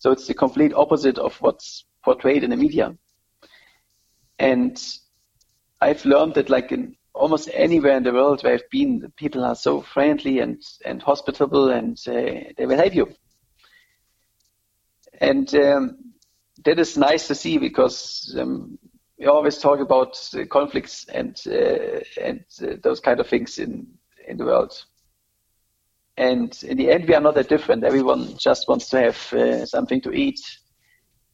So 0.00 0.12
it's 0.12 0.26
the 0.26 0.34
complete 0.34 0.72
opposite 0.74 1.18
of 1.18 1.36
what's 1.40 1.84
portrayed 2.04 2.44
in 2.44 2.50
the 2.50 2.56
media. 2.56 2.96
And 4.38 4.80
I've 5.80 6.04
learned 6.04 6.34
that 6.34 6.50
like 6.50 6.70
in 6.70 6.96
almost 7.14 7.48
anywhere 7.52 7.96
in 7.96 8.02
the 8.02 8.12
world 8.12 8.42
where 8.42 8.54
I've 8.54 8.70
been, 8.70 9.00
the 9.00 9.10
people 9.10 9.44
are 9.44 9.56
so 9.56 9.80
friendly 9.80 10.38
and, 10.38 10.62
and 10.84 11.02
hospitable 11.02 11.70
and 11.70 11.98
uh, 12.06 12.52
they 12.56 12.66
will 12.66 12.78
help 12.78 12.94
you. 12.94 13.12
And 15.20 15.52
um, 15.54 16.11
that 16.64 16.78
is 16.78 16.96
nice 16.96 17.26
to 17.28 17.34
see 17.34 17.58
because 17.58 18.34
um, 18.38 18.78
we 19.18 19.26
always 19.26 19.58
talk 19.58 19.80
about 19.80 20.18
uh, 20.34 20.44
conflicts 20.46 21.06
and 21.08 21.40
uh, 21.46 22.00
and 22.20 22.44
uh, 22.62 22.76
those 22.82 23.00
kind 23.00 23.20
of 23.20 23.28
things 23.28 23.58
in 23.58 23.86
in 24.26 24.36
the 24.36 24.44
world. 24.44 24.72
And 26.16 26.56
in 26.62 26.76
the 26.76 26.90
end, 26.90 27.08
we 27.08 27.14
are 27.14 27.20
not 27.20 27.34
that 27.36 27.48
different. 27.48 27.84
Everyone 27.84 28.36
just 28.36 28.68
wants 28.68 28.90
to 28.90 29.00
have 29.00 29.32
uh, 29.32 29.64
something 29.64 30.02
to 30.02 30.12
eat, 30.12 30.40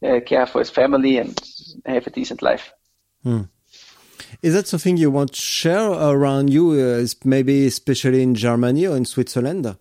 uh, 0.05 0.21
care 0.25 0.47
for 0.47 0.61
his 0.61 0.71
family, 0.71 1.19
and 1.19 1.37
have 1.85 2.07
a 2.07 2.11
decent 2.11 2.43
life. 2.43 2.73
Hmm. 3.25 3.43
Is 4.41 4.55
that 4.55 4.69
something 4.69 4.97
you 4.97 5.11
want 5.11 5.33
to 5.33 5.41
share 5.41 5.91
around 5.91 6.51
you, 6.51 6.73
uh, 6.73 7.07
maybe 7.25 7.67
especially 7.67 8.23
in 8.23 8.35
Germany 8.35 8.87
or 8.87 8.97
in 8.97 9.05
Switzerland? 9.05 9.77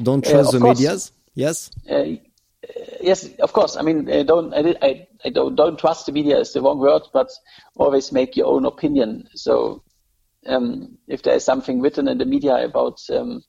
Don't 0.00 0.24
trust 0.24 0.52
the 0.52 0.60
course. 0.60 0.78
medias. 0.78 1.12
Yes 1.34 1.70
yes, 3.00 3.28
of 3.38 3.52
course. 3.52 3.76
I 3.76 3.82
mean, 3.82 4.10
I 4.10 4.22
don't, 4.22 4.54
I, 4.54 5.06
I, 5.24 5.30
don't, 5.30 5.54
don't 5.54 5.78
trust 5.78 6.06
the 6.06 6.12
media 6.12 6.38
is 6.38 6.52
the 6.52 6.62
wrong 6.62 6.78
word, 6.78 7.02
but 7.12 7.28
always 7.76 8.12
make 8.12 8.36
your 8.36 8.46
own 8.46 8.64
opinion. 8.64 9.28
So, 9.34 9.82
um, 10.46 10.98
if 11.06 11.22
there 11.22 11.34
is 11.34 11.44
something 11.44 11.80
written 11.80 12.08
in 12.08 12.18
the 12.18 12.24
media 12.24 12.64
about 12.64 13.00
um, 13.10 13.42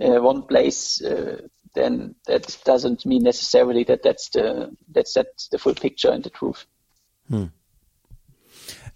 uh, 0.00 0.20
one 0.20 0.42
place, 0.42 1.02
uh, 1.02 1.42
then 1.74 2.14
that 2.26 2.58
doesn't 2.64 3.06
mean 3.06 3.22
necessarily 3.22 3.84
that 3.84 4.02
that's 4.02 4.30
the 4.30 4.74
that's 4.92 5.14
that's 5.14 5.48
the 5.48 5.58
full 5.58 5.74
picture 5.74 6.10
and 6.10 6.24
the 6.24 6.30
truth. 6.30 6.66
Hmm. 7.28 7.46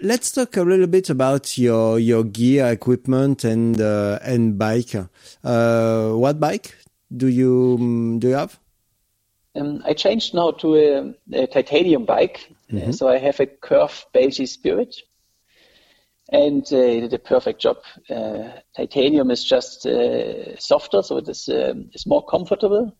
let's 0.00 0.32
talk 0.32 0.56
a 0.56 0.62
little 0.62 0.88
bit 0.88 1.08
about 1.08 1.56
your 1.56 1.98
your 1.98 2.24
gear, 2.24 2.66
equipment, 2.66 3.44
and 3.44 3.80
uh, 3.80 4.18
and 4.22 4.58
bike. 4.58 4.94
Uh, 5.44 6.10
what 6.10 6.40
bike 6.40 6.74
do 7.16 7.28
you 7.28 8.18
do 8.18 8.28
you 8.28 8.34
have? 8.34 8.58
Um, 9.56 9.82
I 9.84 9.94
changed 9.94 10.34
now 10.34 10.50
to 10.52 10.76
a, 10.76 11.14
a 11.42 11.46
titanium 11.46 12.04
bike, 12.04 12.50
mm-hmm. 12.70 12.92
so 12.92 13.08
I 13.08 13.18
have 13.18 13.38
a 13.40 13.46
Curve 13.46 14.06
Belgie 14.12 14.46
Spirit, 14.46 14.96
and 16.30 16.66
uh, 16.72 16.76
it 16.76 17.00
did 17.02 17.14
a 17.14 17.18
perfect 17.18 17.60
job. 17.60 17.76
Uh, 18.10 18.50
titanium 18.76 19.30
is 19.30 19.44
just 19.44 19.86
uh, 19.86 20.56
softer, 20.58 21.02
so 21.02 21.18
it 21.18 21.28
is 21.28 21.48
um, 21.48 21.90
it's 21.92 22.06
more 22.06 22.24
comfortable 22.24 22.96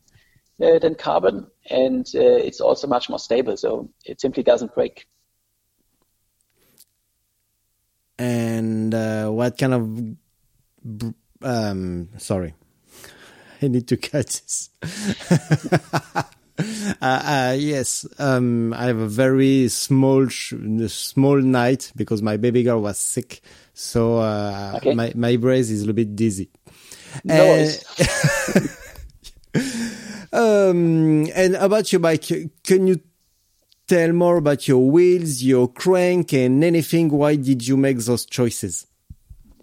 uh, 0.63 0.79
than 0.79 0.95
carbon, 0.95 1.49
and 1.69 2.07
it's 2.15 2.61
also 2.61 2.87
much 2.87 3.09
more 3.09 3.19
stable, 3.19 3.57
so 3.57 3.91
it 4.05 4.21
simply 4.21 4.45
doesn't 4.45 4.75
break. 4.75 5.07
and 8.19 8.95
uh, 8.95 9.29
what 9.29 9.59
kind 9.59 9.75
of 9.75 11.43
um, 11.43 12.09
sorry 12.19 12.55
i 13.63 13.69
need 13.69 13.89
to 13.89 13.97
catch 13.97 14.43
this 14.43 14.71
uh, 17.03 17.03
uh, 17.03 17.57
yes 17.59 18.07
um, 18.19 18.73
i 18.75 18.85
have 18.85 18.99
a 18.99 19.09
very 19.09 19.69
small 19.69 20.29
small 20.29 21.37
night 21.37 21.93
because 21.97 22.23
my 22.23 22.37
baby 22.37 22.63
girl 22.63 22.81
was 22.81 22.99
sick 22.99 23.41
so 23.73 24.19
uh, 24.19 24.75
okay. 24.77 24.95
my, 24.95 25.13
my 25.17 25.37
brain 25.37 25.61
is 25.61 25.71
a 25.71 25.87
little 25.87 25.95
bit 25.95 26.15
dizzy 26.15 26.49
no 27.25 27.45
um, 30.33 31.29
and 31.35 31.55
about 31.57 31.93
your 31.93 32.01
bike 32.01 32.25
can 32.63 32.87
you 32.87 33.01
tell 33.87 34.13
more 34.13 34.37
about 34.37 34.67
your 34.67 34.91
wheels, 34.91 35.43
your 35.43 35.69
crank, 35.69 36.33
and 36.33 36.63
anything. 36.65 37.11
Why 37.11 37.37
did 37.37 37.67
you 37.67 37.77
make 37.77 37.99
those 37.99 38.27
choices? 38.27 38.87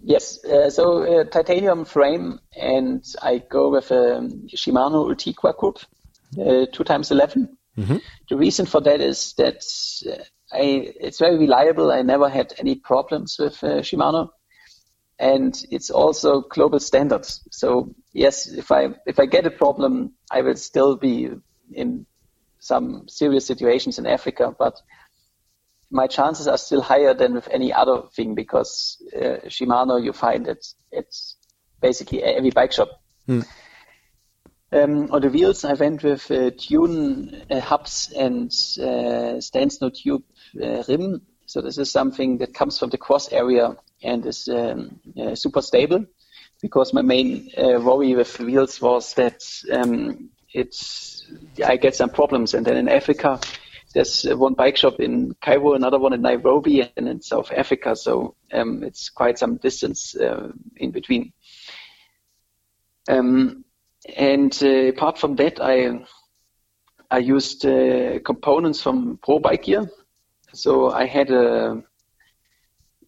Yes, 0.04 0.44
uh, 0.44 0.68
so 0.68 1.02
uh, 1.02 1.24
titanium 1.24 1.84
frame, 1.84 2.40
and 2.56 3.04
I 3.22 3.38
go 3.38 3.70
with 3.70 3.90
a 3.90 4.28
Shimano 4.54 5.08
Ultegra 5.08 5.56
Coupe, 5.56 5.78
uh, 6.40 6.66
two 6.72 6.84
times 6.84 7.10
11. 7.10 7.56
Mm-hmm. 7.78 7.96
The 8.28 8.36
reason 8.36 8.66
for 8.66 8.80
that 8.82 9.00
is 9.00 9.34
that 9.34 9.62
uh, 10.10 10.22
I, 10.52 10.92
it's 11.00 11.18
very 11.18 11.38
reliable. 11.38 11.90
I 11.90 12.02
never 12.02 12.28
had 12.28 12.52
any 12.58 12.74
problems 12.74 13.36
with 13.38 13.62
uh, 13.64 13.80
Shimano, 13.80 14.28
and 15.18 15.54
it's 15.70 15.90
also 15.90 16.42
global 16.42 16.80
standards. 16.80 17.46
So 17.50 17.94
yes, 18.12 18.46
if 18.46 18.70
I 18.70 18.90
if 19.06 19.18
I 19.18 19.26
get 19.26 19.46
a 19.46 19.50
problem, 19.50 20.12
I 20.30 20.42
will 20.42 20.56
still 20.56 20.96
be 20.96 21.30
in 21.72 22.06
some 22.58 23.08
serious 23.08 23.46
situations 23.46 23.98
in 23.98 24.06
Africa, 24.06 24.54
but 24.56 24.80
my 25.90 26.06
chances 26.06 26.48
are 26.48 26.58
still 26.58 26.80
higher 26.80 27.14
than 27.14 27.34
with 27.34 27.48
any 27.48 27.72
other 27.72 28.02
thing 28.14 28.34
because 28.34 29.02
uh, 29.14 29.46
Shimano, 29.48 30.02
you 30.02 30.12
find 30.12 30.48
it 30.48 30.66
it's 30.90 31.36
basically 31.80 32.22
every 32.22 32.50
bike 32.50 32.72
shop. 32.72 32.88
Hmm. 33.26 33.40
Um, 34.74 35.10
on 35.10 35.20
the 35.20 35.28
wheels, 35.28 35.66
I 35.66 35.74
went 35.74 36.02
with 36.02 36.30
uh, 36.30 36.50
Tune 36.56 37.42
uh, 37.50 37.60
hubs 37.60 38.10
and 38.16 38.50
uh, 38.80 39.38
no 39.82 39.90
tube 39.90 40.22
uh, 40.62 40.82
rim. 40.88 41.20
So 41.44 41.60
this 41.60 41.76
is 41.76 41.90
something 41.90 42.38
that 42.38 42.54
comes 42.54 42.78
from 42.78 42.88
the 42.88 42.96
cross 42.96 43.30
area 43.30 43.76
and 44.02 44.24
is 44.24 44.48
um, 44.48 44.98
uh, 45.20 45.34
super 45.34 45.60
stable. 45.60 46.06
Because 46.62 46.94
my 46.94 47.02
main 47.02 47.50
uh, 47.58 47.80
worry 47.80 48.14
with 48.14 48.38
wheels 48.38 48.80
was 48.80 49.12
that 49.14 49.42
um, 49.70 50.30
it's 50.54 51.30
I 51.62 51.76
get 51.76 51.94
some 51.94 52.08
problems. 52.08 52.54
And 52.54 52.64
then 52.64 52.78
in 52.78 52.88
Africa, 52.88 53.40
there's 53.92 54.22
one 54.22 54.54
bike 54.54 54.78
shop 54.78 55.00
in 55.00 55.34
Cairo, 55.42 55.74
another 55.74 55.98
one 55.98 56.14
in 56.14 56.22
Nairobi, 56.22 56.90
and 56.96 57.08
in 57.08 57.20
South 57.20 57.52
Africa. 57.52 57.94
So 57.94 58.36
um, 58.50 58.84
it's 58.84 59.10
quite 59.10 59.38
some 59.38 59.56
distance 59.56 60.16
uh, 60.16 60.50
in 60.76 60.92
between. 60.92 61.34
Um, 63.06 63.66
and 64.16 64.56
uh, 64.62 64.88
apart 64.88 65.18
from 65.18 65.36
that, 65.36 65.60
I 65.60 66.04
I 67.10 67.18
used 67.18 67.66
uh, 67.66 68.20
components 68.24 68.80
from 68.80 69.18
Pro 69.22 69.38
Bike 69.38 69.64
Gear. 69.64 69.90
So 70.54 70.90
I 70.90 71.06
had 71.06 71.30
a, 71.30 71.82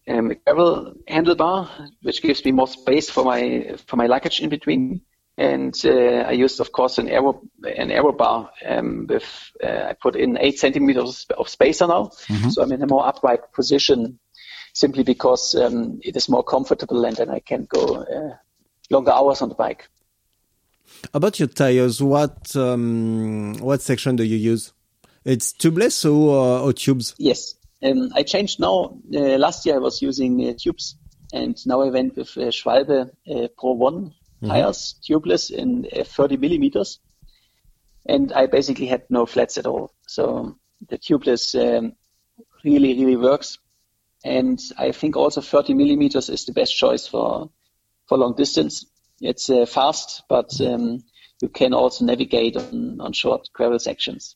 um, 0.07 0.31
a 0.31 0.35
gravel 0.35 0.93
handlebar, 1.07 1.69
which 2.01 2.21
gives 2.21 2.43
me 2.45 2.51
more 2.51 2.67
space 2.67 3.09
for 3.09 3.23
my 3.23 3.75
for 3.87 3.97
my 3.97 4.07
luggage 4.07 4.41
in 4.41 4.49
between 4.49 5.01
and 5.37 5.75
uh, 5.85 6.23
I 6.27 6.31
used, 6.31 6.59
of 6.61 6.71
course, 6.71 6.97
an 6.97 7.09
aero 7.09 7.41
an 7.63 7.91
aero 7.91 8.13
bar 8.13 8.51
um, 8.65 9.05
with 9.07 9.51
uh, 9.61 9.87
I 9.89 9.93
put 9.93 10.15
in 10.15 10.37
eight 10.37 10.59
centimeters 10.59 11.25
of 11.37 11.49
spacer 11.49 11.87
now, 11.87 12.11
mm-hmm. 12.27 12.49
so 12.49 12.63
I'm 12.63 12.71
in 12.71 12.81
a 12.81 12.87
more 12.87 13.05
upright 13.05 13.51
position, 13.51 14.19
simply 14.73 15.03
because 15.03 15.55
um, 15.55 15.99
it 16.03 16.15
is 16.15 16.29
more 16.29 16.43
comfortable, 16.43 17.03
and 17.03 17.17
then 17.17 17.29
I 17.29 17.39
can 17.39 17.65
go 17.65 17.97
uh, 17.97 18.35
longer 18.89 19.11
hours 19.11 19.41
on 19.41 19.49
the 19.49 19.55
bike. 19.55 19.89
About 21.13 21.39
your 21.39 21.47
tires, 21.47 22.01
what 22.01 22.55
um, 22.55 23.55
what 23.59 23.81
section 23.81 24.15
do 24.15 24.23
you 24.23 24.37
use? 24.37 24.73
It's 25.23 25.53
tubeless 25.53 26.05
or, 26.05 26.59
or 26.59 26.73
tubes? 26.73 27.15
Yes, 27.17 27.55
um, 27.83 28.11
I 28.15 28.23
changed 28.23 28.59
now. 28.59 28.97
Uh, 29.13 29.37
last 29.37 29.65
year 29.65 29.75
I 29.75 29.79
was 29.79 30.01
using 30.01 30.47
uh, 30.47 30.53
tubes, 30.57 30.95
and 31.33 31.57
now 31.65 31.81
I 31.81 31.89
went 31.89 32.15
with 32.15 32.37
uh, 32.37 32.51
Schwalbe 32.51 33.09
Pro 33.57 33.71
One 33.71 34.13
mm-hmm. 34.41 34.47
tires, 34.47 34.95
tubeless 35.03 35.51
in 35.51 35.87
uh, 35.95 36.03
30 36.03 36.37
millimeters. 36.37 36.99
And 38.05 38.31
I 38.33 38.45
basically 38.45 38.87
had 38.87 39.03
no 39.09 39.25
flats 39.25 39.57
at 39.57 39.65
all. 39.65 39.91
So 40.07 40.57
the 40.87 40.97
tubeless 40.97 41.55
um, 41.55 41.93
really, 42.63 42.93
really 42.93 43.15
works. 43.15 43.57
And 44.23 44.59
I 44.77 44.91
think 44.91 45.15
also 45.15 45.41
30 45.41 45.73
millimeters 45.73 46.29
is 46.29 46.45
the 46.45 46.53
best 46.53 46.75
choice 46.75 47.07
for, 47.07 47.49
for 48.07 48.17
long 48.17 48.35
distance. 48.35 48.85
It's 49.21 49.49
uh, 49.49 49.65
fast, 49.65 50.23
but 50.29 50.59
um, 50.61 51.03
you 51.41 51.49
can 51.49 51.73
also 51.73 52.05
navigate 52.05 52.57
on, 52.57 52.99
on 52.99 53.13
short 53.13 53.49
gravel 53.53 53.79
sections. 53.79 54.35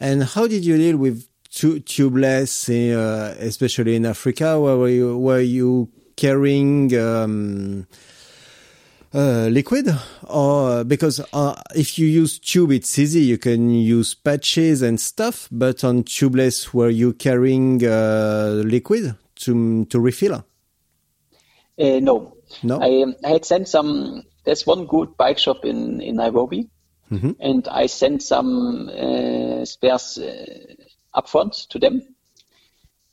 And 0.00 0.22
how 0.22 0.46
did 0.46 0.64
you 0.64 0.76
deal 0.76 0.96
with 0.96 1.28
tu- 1.50 1.80
tubeless, 1.80 2.68
uh, 2.68 3.36
especially 3.38 3.96
in 3.96 4.06
Africa? 4.06 4.58
Where 4.60 4.76
were 4.76 4.88
you, 4.88 5.18
were 5.18 5.40
you 5.40 5.90
carrying 6.16 6.96
um, 6.98 7.86
uh, 9.14 9.48
liquid? 9.48 9.88
Or 10.28 10.84
because 10.84 11.20
uh, 11.32 11.60
if 11.74 11.98
you 11.98 12.06
use 12.06 12.38
tube 12.38 12.72
it's 12.72 12.98
easy. 12.98 13.20
You 13.20 13.38
can 13.38 13.70
use 13.70 14.14
patches 14.14 14.82
and 14.82 15.00
stuff 15.00 15.48
but 15.50 15.84
on 15.84 16.04
tubeless 16.04 16.72
were 16.74 16.90
you 16.90 17.12
carrying 17.12 17.84
uh, 17.86 18.62
liquid 18.64 19.16
to 19.36 19.84
to 19.86 20.00
refill? 20.00 20.44
Uh, 21.78 22.00
no 22.00 22.37
no 22.62 22.80
I, 22.80 23.02
um, 23.02 23.14
I, 23.24 23.28
had 23.30 23.44
sent 23.44 23.68
some 23.68 24.22
there's 24.44 24.66
one 24.66 24.86
good 24.86 25.16
bike 25.16 25.38
shop 25.38 25.64
in 25.64 26.00
in 26.00 26.16
nairobi 26.16 26.68
mm-hmm. 27.10 27.32
and 27.40 27.68
i 27.68 27.86
sent 27.86 28.22
some 28.22 28.88
uh, 28.88 29.64
spares 29.64 30.18
uh, 30.18 30.74
upfront 31.14 31.68
to 31.68 31.78
them 31.78 32.02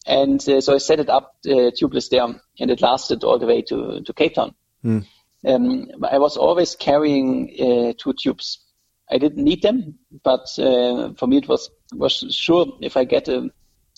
and 0.06 0.42
so 0.42 0.74
i 0.74 0.78
set 0.78 1.00
it 1.00 1.10
up 1.10 1.36
tubeless 1.44 2.10
there 2.10 2.24
and 2.60 2.72
it 2.72 2.82
lasted 2.82 3.24
all 3.24 3.40
the 3.40 3.48
way 3.48 3.62
to 3.62 4.02
to 4.02 4.14
cape 4.14 4.36
town 4.36 4.54
mm 4.84 5.06
um, 5.46 5.88
I 6.04 6.18
was 6.18 6.38
always 6.38 6.76
carrying 6.76 7.56
uh, 7.60 7.94
two 7.98 8.14
tubes. 8.14 8.60
I 9.10 9.18
didn't 9.18 9.44
need 9.44 9.62
them, 9.62 10.00
but 10.24 10.48
uh, 10.58 11.14
for 11.14 11.28
me 11.28 11.38
it 11.38 11.48
was 11.48 11.70
was 11.94 12.26
sure 12.32 12.66
if 12.82 12.98
I 12.98 13.04
get 13.04 13.28
a, 13.28 13.50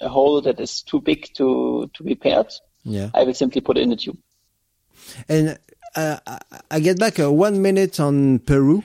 a 0.01 0.09
hole 0.09 0.41
that 0.41 0.59
is 0.59 0.81
too 0.81 0.99
big 0.99 1.33
to 1.35 1.89
to 1.93 2.03
be 2.03 2.15
paired, 2.15 2.51
yeah. 2.83 3.09
I 3.13 3.23
will 3.23 3.33
simply 3.33 3.61
put 3.61 3.77
in 3.77 3.93
a 3.93 3.95
tube. 3.95 4.17
And 5.27 5.57
uh, 5.95 6.17
I 6.69 6.79
get 6.79 6.99
back 6.99 7.19
uh, 7.19 7.31
one 7.31 7.61
minute 7.61 7.99
on 7.99 8.39
Peru. 8.39 8.83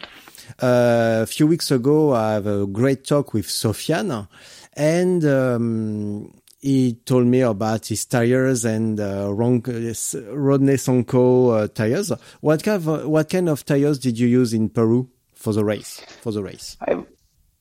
Uh, 0.61 1.21
a 1.23 1.27
few 1.27 1.47
weeks 1.47 1.71
ago, 1.71 2.15
I 2.15 2.33
have 2.35 2.47
a 2.47 2.67
great 2.67 3.05
talk 3.05 3.33
with 3.33 3.47
Sofiane, 3.47 4.29
and 4.75 5.25
um, 5.25 6.33
he 6.61 6.95
told 7.05 7.27
me 7.27 7.41
about 7.41 7.87
his 7.87 8.05
tires 8.05 8.65
and 8.65 9.01
uh, 9.01 9.33
Rodney 9.33 9.95
Soncco 9.95 11.65
uh, 11.65 11.69
tires. 11.69 12.13
What 12.41 12.63
kind 12.63 12.77
of 12.77 13.07
what 13.09 13.29
kind 13.29 13.49
of 13.49 13.65
tires 13.65 13.99
did 13.99 14.19
you 14.19 14.29
use 14.29 14.55
in 14.55 14.69
Peru 14.69 15.09
for 15.35 15.53
the 15.53 15.65
race? 15.65 16.01
For 16.21 16.33
the 16.33 16.43
race, 16.43 16.77
I, 16.81 17.03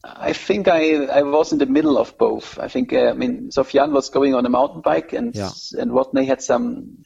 I 0.04 0.34
think 0.34 0.68
I 0.68 1.06
I 1.06 1.24
was 1.24 1.52
in 1.52 1.58
the 1.58 1.66
middle 1.66 1.98
of 1.98 2.18
both. 2.18 2.60
I 2.60 2.68
think 2.68 2.94
uh, 2.94 3.10
I 3.10 3.14
mean 3.14 3.50
Sofiane 3.50 3.92
was 3.92 4.10
going 4.10 4.36
on 4.36 4.46
a 4.46 4.50
mountain 4.50 4.82
bike 4.82 5.14
and 5.14 5.36
yeah. 5.36 5.50
and 5.80 5.94
Rodney 5.94 6.26
had 6.26 6.42
some 6.42 7.04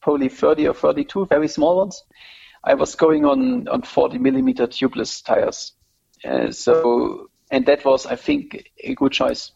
probably 0.00 0.28
30 0.28 0.68
or 0.68 0.74
32 0.74 1.26
very 1.26 1.48
small 1.48 1.76
ones. 1.78 2.04
I 2.64 2.74
was 2.74 2.94
going 2.94 3.24
on 3.24 3.68
on 3.68 3.82
40 3.82 4.18
millimeter 4.18 4.66
tubeless 4.66 5.24
tires. 5.24 5.72
Uh, 6.24 6.50
so 6.50 7.30
and 7.50 7.66
that 7.66 7.84
was 7.84 8.06
I 8.06 8.16
think 8.16 8.70
a 8.82 8.94
good 8.94 9.12
choice. 9.12 9.52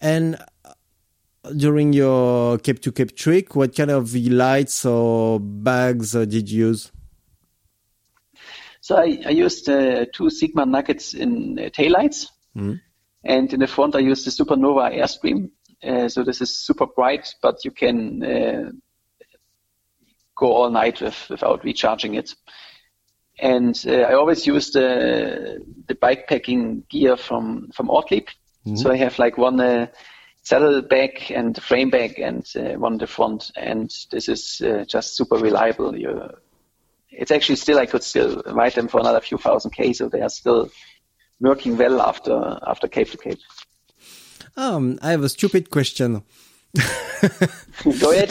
And 0.00 0.36
uh, 0.64 1.52
during 1.56 1.92
your 1.92 2.58
Cape 2.58 2.80
to 2.82 2.92
Cape 2.92 3.16
trick, 3.16 3.56
what 3.56 3.74
kind 3.74 3.90
of 3.90 4.14
lights 4.14 4.84
or 4.84 5.40
bags 5.40 6.14
uh, 6.14 6.24
did 6.24 6.50
you 6.50 6.68
use? 6.68 6.92
So 8.80 8.96
I, 8.96 9.18
I 9.26 9.30
used 9.30 9.68
uh, 9.68 10.06
two 10.12 10.30
Sigma 10.30 10.64
nuggets 10.64 11.12
in 11.14 11.58
uh, 11.58 11.62
taillights. 11.70 12.26
Mm. 12.56 12.80
And 13.24 13.52
in 13.52 13.58
the 13.58 13.66
front, 13.66 13.96
I 13.96 13.98
used 13.98 14.24
the 14.24 14.30
Supernova 14.30 14.94
Airstream. 14.94 15.50
Uh, 15.86 16.08
so 16.08 16.24
this 16.24 16.40
is 16.40 16.58
super 16.58 16.86
bright, 16.86 17.34
but 17.42 17.64
you 17.64 17.70
can 17.70 18.22
uh, 18.22 18.70
go 20.34 20.52
all 20.52 20.70
night 20.70 21.00
with, 21.00 21.26
without 21.30 21.64
recharging 21.64 22.14
it. 22.14 22.34
And 23.38 23.80
uh, 23.86 23.92
I 23.92 24.14
always 24.14 24.46
use 24.46 24.70
the 24.70 25.62
the 25.88 25.94
bike 25.94 26.26
packing 26.26 26.84
gear 26.88 27.16
from 27.16 27.70
from 27.72 27.90
Ortlieb. 27.90 28.28
Mm-hmm. 28.66 28.76
So 28.76 28.90
I 28.90 28.96
have 28.96 29.18
like 29.18 29.36
one 29.36 29.60
uh, 29.60 29.86
saddle 30.42 30.80
bag 30.80 31.30
and 31.30 31.60
frame 31.62 31.90
bag 31.90 32.18
and 32.18 32.46
uh, 32.56 32.78
one 32.78 32.94
in 32.94 32.98
the 32.98 33.06
front, 33.06 33.50
and 33.56 33.90
this 34.10 34.28
is 34.28 34.62
uh, 34.62 34.84
just 34.86 35.16
super 35.16 35.36
reliable. 35.36 35.96
You, 35.96 36.30
it's 37.10 37.30
actually 37.30 37.56
still 37.56 37.78
I 37.78 37.86
could 37.86 38.02
still 38.02 38.42
ride 38.46 38.74
them 38.74 38.88
for 38.88 39.00
another 39.00 39.20
few 39.20 39.38
thousand 39.38 39.72
k, 39.72 39.92
so 39.92 40.08
they 40.08 40.22
are 40.22 40.30
still 40.30 40.70
working 41.40 41.76
well 41.76 42.00
after 42.00 42.58
after 42.66 42.88
Cape 42.88 43.10
to 43.10 43.18
Cape. 43.18 43.40
Um, 44.56 44.98
I 45.02 45.10
have 45.10 45.22
a 45.22 45.28
stupid 45.28 45.70
question. 45.70 46.22
Go 48.00 48.12
ahead. 48.12 48.30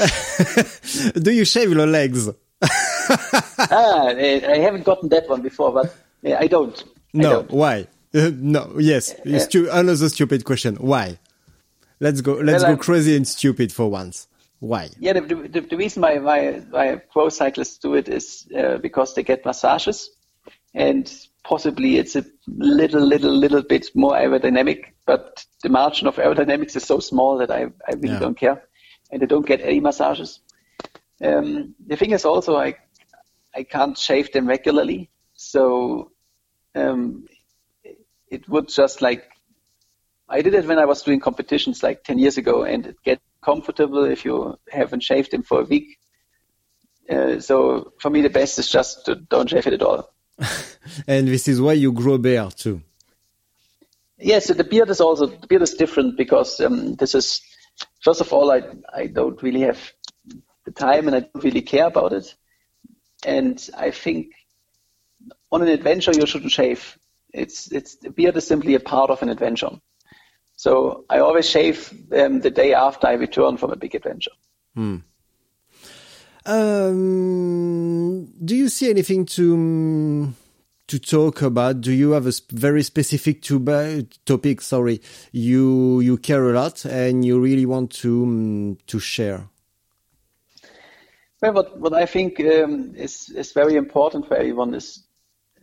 Do 1.22 1.32
you 1.32 1.46
shave 1.46 1.72
your 1.72 1.88
legs? 1.88 2.30
ah, 2.62 4.08
I 4.08 4.58
haven't 4.58 4.84
gotten 4.84 5.10
that 5.10 5.30
one 5.30 5.42
before, 5.42 5.72
but 5.72 5.96
I 6.26 6.48
don't. 6.48 6.84
No, 7.14 7.30
I 7.30 7.34
don't. 7.34 7.52
why? 7.52 7.88
Uh, 8.14 8.32
no, 8.34 8.76
yes, 8.80 9.14
uh, 9.14 9.40
stu- 9.40 9.70
another 9.72 10.10
stupid 10.10 10.46
question. 10.46 10.76
Why? 10.78 11.20
Let's 12.00 12.22
go. 12.22 12.34
Let's 12.34 12.64
well, 12.64 12.76
go 12.76 12.82
crazy 12.82 13.16
and 13.16 13.28
stupid 13.28 13.72
for 13.72 13.90
once. 13.90 14.28
Why? 14.60 14.90
Yeah, 15.00 15.14
the, 15.14 15.22
the, 15.22 15.62
the 15.62 15.78
reason 15.78 16.02
why, 16.02 16.18
why, 16.20 16.54
why 16.72 16.96
pro 17.12 17.30
cyclists 17.30 17.78
do 17.78 17.94
it 17.94 18.08
is 18.08 18.48
uh, 18.58 18.78
because 18.78 19.14
they 19.14 19.24
get 19.24 19.46
massages, 19.46 20.10
and 20.76 21.12
possibly 21.44 21.98
it's 21.98 22.16
a 22.16 22.26
little, 22.48 23.02
little, 23.02 23.32
little 23.32 23.64
bit 23.64 23.88
more 23.96 24.14
aerodynamic. 24.14 24.84
But 25.06 25.44
the 25.64 25.70
margin 25.70 26.08
of 26.08 26.18
aerodynamics 26.18 26.76
is 26.76 26.84
so 26.84 27.00
small 27.00 27.38
that 27.38 27.50
I, 27.50 27.68
I 27.88 27.94
really 27.94 28.10
yeah. 28.10 28.20
don't 28.20 28.38
care, 28.38 28.64
and 29.12 29.24
I 29.24 29.26
don't 29.26 29.46
get 29.46 29.62
any 29.62 29.80
massages. 29.80 30.42
Um, 31.24 31.76
the 31.88 31.96
thing 31.96 32.12
is 32.12 32.26
also 32.26 32.58
I 32.58 32.76
I 33.56 33.64
can't 33.64 33.98
shave 33.98 34.34
them 34.34 34.48
regularly, 34.48 35.10
so 35.34 36.12
um, 36.76 37.26
it 38.30 38.48
would 38.50 38.68
just 38.68 39.02
like 39.02 39.24
I 40.28 40.42
did 40.42 40.56
it 40.56 40.68
when 40.68 40.80
I 40.80 40.86
was 40.86 41.04
doing 41.04 41.20
competitions 41.22 41.84
like 41.84 42.04
10 42.04 42.20
years 42.20 42.38
ago, 42.38 42.64
and 42.64 42.86
it 42.88 42.98
gets 43.04 43.22
comfortable 43.42 44.04
if 44.04 44.26
you 44.26 44.58
haven't 44.70 45.04
shaved 45.04 45.32
them 45.32 45.44
for 45.44 45.62
a 45.62 45.66
week. 45.66 46.00
Uh, 47.10 47.40
so 47.40 47.94
for 48.00 48.10
me, 48.10 48.22
the 48.22 48.30
best 48.30 48.58
is 48.60 48.68
just 48.68 49.06
to 49.06 49.16
don't 49.16 49.50
shave 49.50 49.68
it 49.68 49.74
at 49.74 49.84
all. 49.84 50.15
and 51.08 51.28
this 51.28 51.48
is 51.48 51.62
why 51.62 51.74
you 51.74 51.92
grow 51.92 52.18
beard 52.18 52.56
too. 52.56 52.82
Yes, 54.18 54.46
so 54.46 54.54
the 54.54 54.64
beard 54.64 54.90
is 54.90 55.02
also 55.02 55.28
the 55.28 55.48
beard 55.48 55.62
is 55.62 55.74
different 55.74 56.18
because 56.18 56.60
um, 56.62 56.96
this 56.96 57.16
is 57.16 57.42
first 58.02 58.22
of 58.22 58.32
all 58.32 58.52
I 58.52 58.64
I 58.94 59.08
don't 59.08 59.42
really 59.44 59.62
have 59.62 59.80
the 60.64 60.72
time 60.72 61.08
and 61.08 61.16
I 61.16 61.20
don't 61.22 61.44
really 61.44 61.62
care 61.62 61.88
about 61.88 62.14
it, 62.14 62.34
and 63.26 63.70
I 63.78 63.92
think 63.92 64.32
on 65.52 65.62
an 65.62 65.68
adventure 65.68 66.14
you 66.14 66.26
shouldn't 66.26 66.52
shave. 66.52 66.98
It's 67.34 67.72
it's 67.72 67.98
the 67.98 68.10
beard 68.10 68.38
is 68.38 68.48
simply 68.48 68.76
a 68.76 68.80
part 68.80 69.10
of 69.10 69.22
an 69.22 69.30
adventure. 69.30 69.72
So 70.56 71.04
I 71.10 71.20
always 71.20 71.50
shave 71.50 71.92
um, 72.14 72.40
the 72.40 72.50
day 72.50 72.74
after 72.74 73.08
I 73.08 73.14
return 73.14 73.58
from 73.58 73.72
a 73.72 73.76
big 73.76 73.94
adventure. 73.94 74.32
Hmm. 74.74 74.98
Um, 76.46 78.26
do 78.44 78.56
you 78.56 78.70
see 78.70 78.90
anything 78.90 79.26
to 79.26 80.34
to 80.88 81.00
talk 81.00 81.42
about? 81.42 81.82
Do 81.82 81.92
you 81.92 82.12
have 82.12 82.28
a 82.28 82.34
very 82.52 82.84
specific 82.84 83.42
to, 83.44 84.08
topic? 84.26 84.62
Sorry, 84.62 85.02
you 85.32 86.02
you 86.02 86.18
care 86.18 86.48
a 86.50 86.54
lot 86.54 86.86
and 86.86 87.26
you 87.26 87.40
really 87.40 87.66
want 87.66 87.92
to 88.02 88.24
um, 88.24 88.78
to 88.88 89.00
share. 89.00 89.48
Well, 91.42 91.54
what 91.54 91.80
what 91.80 91.94
I 91.94 92.06
think 92.06 92.40
um, 92.40 92.94
is 92.96 93.30
is 93.30 93.52
very 93.52 93.76
important 93.76 94.28
for 94.28 94.38
everyone 94.38 94.76
is 94.76 95.04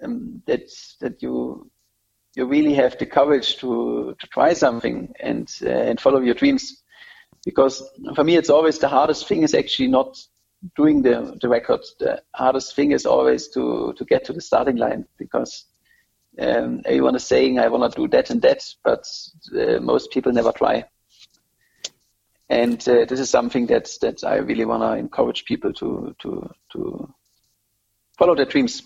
um, 0.02 0.42
that 0.46 0.68
that 1.00 1.22
you 1.22 1.70
you 2.34 2.46
really 2.46 2.74
have 2.74 2.98
the 2.98 3.06
courage 3.06 3.56
to 3.58 4.16
to 4.18 4.26
try 4.26 4.54
something 4.54 5.12
and 5.20 5.48
uh, 5.62 5.68
and 5.68 6.00
follow 6.00 6.20
your 6.20 6.34
dreams. 6.34 6.82
Because 7.44 7.82
for 8.14 8.24
me, 8.24 8.36
it's 8.36 8.50
always 8.50 8.78
the 8.78 8.88
hardest 8.88 9.26
thing 9.26 9.42
is 9.42 9.54
actually 9.54 9.88
not 9.88 10.16
doing 10.76 11.02
the, 11.02 11.36
the 11.40 11.48
record, 11.48 11.80
the 11.98 12.22
hardest 12.34 12.76
thing 12.76 12.92
is 12.92 13.06
always 13.06 13.48
to, 13.48 13.94
to 13.96 14.04
get 14.04 14.24
to 14.24 14.32
the 14.32 14.40
starting 14.40 14.76
line 14.76 15.06
because 15.18 15.66
um, 16.38 16.82
everyone 16.84 17.14
is 17.16 17.24
saying, 17.24 17.58
I 17.58 17.68
want 17.68 17.92
to 17.92 18.00
do 18.00 18.08
that 18.08 18.30
and 18.30 18.40
that, 18.42 18.62
but 18.84 19.04
uh, 19.56 19.80
most 19.80 20.10
people 20.10 20.32
never 20.32 20.52
try. 20.52 20.84
And 22.48 22.86
uh, 22.88 23.06
this 23.06 23.18
is 23.18 23.30
something 23.30 23.66
that, 23.66 23.90
that 24.02 24.24
I 24.24 24.36
really 24.36 24.64
want 24.64 24.82
to 24.82 24.92
encourage 24.92 25.44
people 25.44 25.72
to, 25.74 26.14
to, 26.20 26.50
to 26.72 27.14
follow 28.18 28.34
their 28.34 28.46
dreams. 28.46 28.82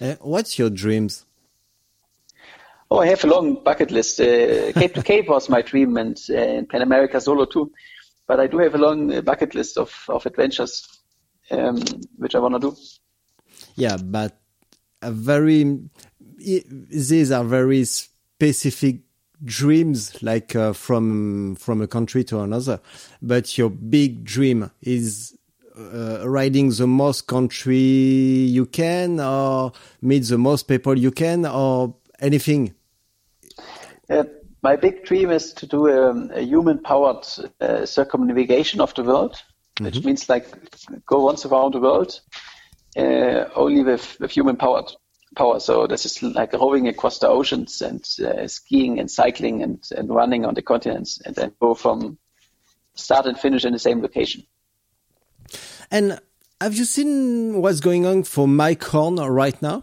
Uh, 0.00 0.14
what's 0.20 0.58
your 0.58 0.70
dreams? 0.70 1.24
Oh, 2.90 3.00
I 3.00 3.06
have 3.06 3.24
a 3.24 3.26
long 3.26 3.62
bucket 3.64 3.90
list. 3.90 4.20
Uh, 4.20 4.72
Cape 4.72 4.94
to 4.94 5.02
Cape 5.04 5.28
was 5.28 5.48
my 5.48 5.62
dream 5.62 5.96
and, 5.96 6.16
uh, 6.30 6.62
Pan 6.70 6.82
America 6.82 7.20
Solo 7.20 7.44
too. 7.44 7.72
But 8.26 8.40
I 8.40 8.46
do 8.46 8.58
have 8.58 8.74
a 8.74 8.78
long 8.78 9.12
uh, 9.12 9.20
bucket 9.20 9.54
list 9.54 9.78
of, 9.78 9.92
of 10.08 10.26
adventures 10.26 10.96
um, 11.50 11.82
which 12.16 12.34
I 12.34 12.38
want 12.38 12.54
to 12.54 12.60
do. 12.60 12.76
Yeah, 13.74 13.96
but 13.96 14.38
a 15.02 15.10
very 15.10 15.88
these 16.38 17.30
are 17.30 17.44
very 17.44 17.84
specific 17.84 19.00
dreams, 19.44 20.22
like 20.22 20.56
uh, 20.56 20.72
from 20.72 21.56
from 21.56 21.80
a 21.80 21.86
country 21.86 22.24
to 22.24 22.40
another. 22.40 22.80
But 23.22 23.56
your 23.56 23.70
big 23.70 24.24
dream 24.24 24.70
is 24.82 25.36
uh, 25.76 26.28
riding 26.28 26.70
the 26.70 26.86
most 26.86 27.26
country 27.26 27.76
you 27.76 28.66
can, 28.66 29.20
or 29.20 29.72
meet 30.02 30.24
the 30.24 30.38
most 30.38 30.68
people 30.68 30.98
you 30.98 31.10
can, 31.10 31.46
or 31.46 31.94
anything. 32.18 32.74
Uh, 34.08 34.24
my 34.66 34.76
big 34.76 35.04
dream 35.04 35.30
is 35.30 35.52
to 35.52 35.66
do 35.66 35.86
a, 35.86 36.40
a 36.40 36.42
human-powered 36.42 37.24
uh, 37.60 37.86
circumnavigation 37.86 38.80
of 38.80 38.94
the 38.94 39.04
world 39.04 39.34
which 39.80 39.96
mm-hmm. 39.96 40.06
means 40.06 40.28
like 40.28 40.46
go 41.06 41.24
once 41.24 41.44
around 41.44 41.74
the 41.74 41.80
world 41.80 42.20
uh, 42.96 43.44
only 43.54 43.82
with, 43.84 44.16
with 44.20 44.30
human 44.30 44.56
powered 44.56 44.90
power. 45.36 45.60
So 45.60 45.86
this 45.86 46.06
is 46.06 46.22
like 46.22 46.52
rowing 46.54 46.88
across 46.88 47.18
the 47.18 47.28
oceans 47.28 47.82
and 47.82 48.02
uh, 48.24 48.48
skiing 48.48 48.98
and 48.98 49.10
cycling 49.10 49.62
and, 49.62 49.84
and 49.96 50.08
running 50.08 50.46
on 50.46 50.54
the 50.54 50.62
continents 50.62 51.20
and 51.24 51.36
then 51.36 51.52
go 51.60 51.74
from 51.74 52.18
start 52.94 53.26
and 53.26 53.38
finish 53.38 53.64
in 53.64 53.72
the 53.72 53.78
same 53.78 54.00
location. 54.00 54.46
And 55.90 56.18
have 56.60 56.74
you 56.74 56.86
seen 56.86 57.60
what's 57.60 57.80
going 57.80 58.06
on 58.06 58.22
for 58.22 58.48
Mike 58.48 58.82
Horn 58.84 59.16
right 59.16 59.60
now? 59.60 59.82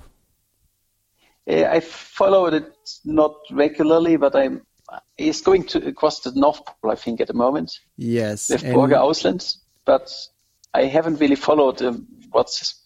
Uh, 1.47 1.65
I 1.65 1.81
followed 1.81 2.53
it 2.53 2.73
not 3.05 3.35
regularly, 3.51 4.15
but 4.15 4.35
I'm 4.35 4.61
he's 5.17 5.41
going 5.41 5.63
to 5.67 5.87
across 5.87 6.21
the 6.21 6.31
North 6.33 6.65
Pole, 6.65 6.91
I 6.91 6.95
think, 6.95 7.21
at 7.21 7.27
the 7.27 7.33
moment. 7.33 7.79
Yes, 7.97 8.49
with 8.49 8.63
Borge 8.63 8.93
Ousland 8.93 9.57
but 9.85 10.11
I 10.73 10.85
haven't 10.85 11.19
really 11.19 11.35
followed 11.35 11.81
um, 11.81 12.07
what's 12.31 12.81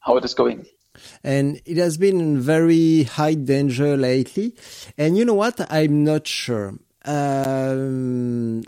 how 0.00 0.16
it 0.16 0.24
is 0.24 0.34
going. 0.34 0.66
And 1.22 1.60
it 1.66 1.76
has 1.76 1.96
been 1.98 2.20
in 2.20 2.40
very 2.40 3.02
high 3.02 3.34
danger 3.34 3.96
lately. 3.96 4.54
And 4.96 5.16
you 5.16 5.24
know 5.24 5.34
what? 5.34 5.60
I'm 5.70 6.04
not 6.04 6.26
sure. 6.26 6.74
Um, 7.04 8.64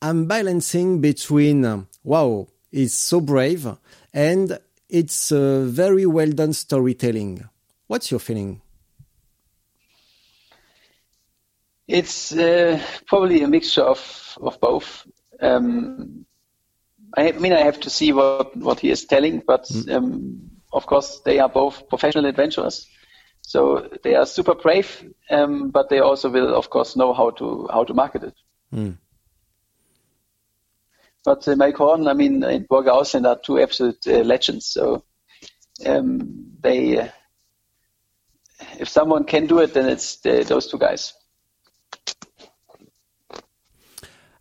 I'm 0.00 0.26
balancing 0.26 1.00
between, 1.00 1.64
uh, 1.64 1.82
wow, 2.02 2.48
it's 2.72 2.94
so 2.94 3.20
brave 3.20 3.68
and 4.14 4.58
it's 4.88 5.30
uh, 5.30 5.64
very 5.66 6.06
well 6.06 6.30
done 6.30 6.54
storytelling. 6.54 7.48
What's 7.88 8.10
your 8.10 8.20
feeling? 8.20 8.62
It's 11.90 12.32
uh, 12.32 12.80
probably 13.06 13.42
a 13.42 13.48
mixture 13.48 13.82
of, 13.82 14.38
of 14.40 14.60
both. 14.60 15.06
Um, 15.40 16.24
I 17.16 17.32
mean, 17.32 17.52
I 17.52 17.62
have 17.62 17.80
to 17.80 17.90
see 17.90 18.12
what, 18.12 18.56
what 18.56 18.78
he 18.78 18.90
is 18.90 19.06
telling, 19.06 19.42
but 19.44 19.64
mm. 19.64 19.92
um, 19.92 20.50
of 20.72 20.86
course, 20.86 21.20
they 21.24 21.40
are 21.40 21.48
both 21.48 21.88
professional 21.88 22.26
adventurers. 22.26 22.86
So 23.42 23.88
they 24.04 24.14
are 24.14 24.26
super 24.26 24.54
brave, 24.54 25.12
um, 25.30 25.70
but 25.70 25.88
they 25.88 25.98
also 25.98 26.30
will, 26.30 26.54
of 26.54 26.70
course, 26.70 26.94
know 26.94 27.12
how 27.12 27.30
to 27.30 27.68
how 27.72 27.82
to 27.82 27.94
market 27.94 28.22
it. 28.22 28.34
Mm. 28.72 28.98
But 31.24 31.48
uh, 31.48 31.56
Mike 31.56 31.76
Horn, 31.76 32.06
I 32.06 32.14
mean, 32.14 32.44
and 32.44 32.68
Borge 32.68 32.86
Ousland 32.86 33.26
are 33.26 33.40
two 33.44 33.60
absolute 33.60 34.06
uh, 34.06 34.20
legends. 34.20 34.66
So 34.66 35.02
um, 35.84 36.52
they, 36.60 36.98
uh, 36.98 37.08
if 38.78 38.88
someone 38.88 39.24
can 39.24 39.46
do 39.46 39.58
it, 39.58 39.74
then 39.74 39.88
it's 39.88 40.16
the, 40.20 40.44
those 40.44 40.68
two 40.68 40.78
guys. 40.78 41.14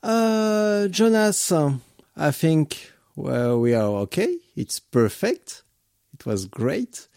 Uh, 0.01 0.87
Jonas, 0.87 1.51
I 2.15 2.31
think 2.31 2.91
well, 3.15 3.59
we 3.59 3.73
are 3.73 3.89
okay. 4.03 4.37
It's 4.55 4.79
perfect. 4.79 5.63
It 6.13 6.25
was 6.25 6.45
great. 6.45 7.07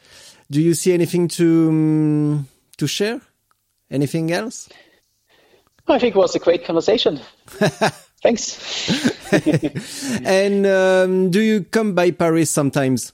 Do 0.51 0.61
you 0.61 0.75
see 0.75 0.93
anything 0.93 1.29
to 1.29 1.69
um, 1.69 2.49
to 2.79 2.87
share? 2.87 3.21
Anything 3.91 4.33
else? 4.33 4.69
I 5.87 5.99
think 5.99 6.17
it 6.17 6.19
was 6.19 6.35
a 6.35 6.39
great 6.39 6.65
conversation. 6.65 7.21
Thanks. 8.23 8.59
and 10.25 10.67
um, 10.67 11.31
do 11.31 11.41
you 11.41 11.65
come 11.65 11.95
by 11.95 12.11
Paris 12.11 12.51
sometimes? 12.51 13.13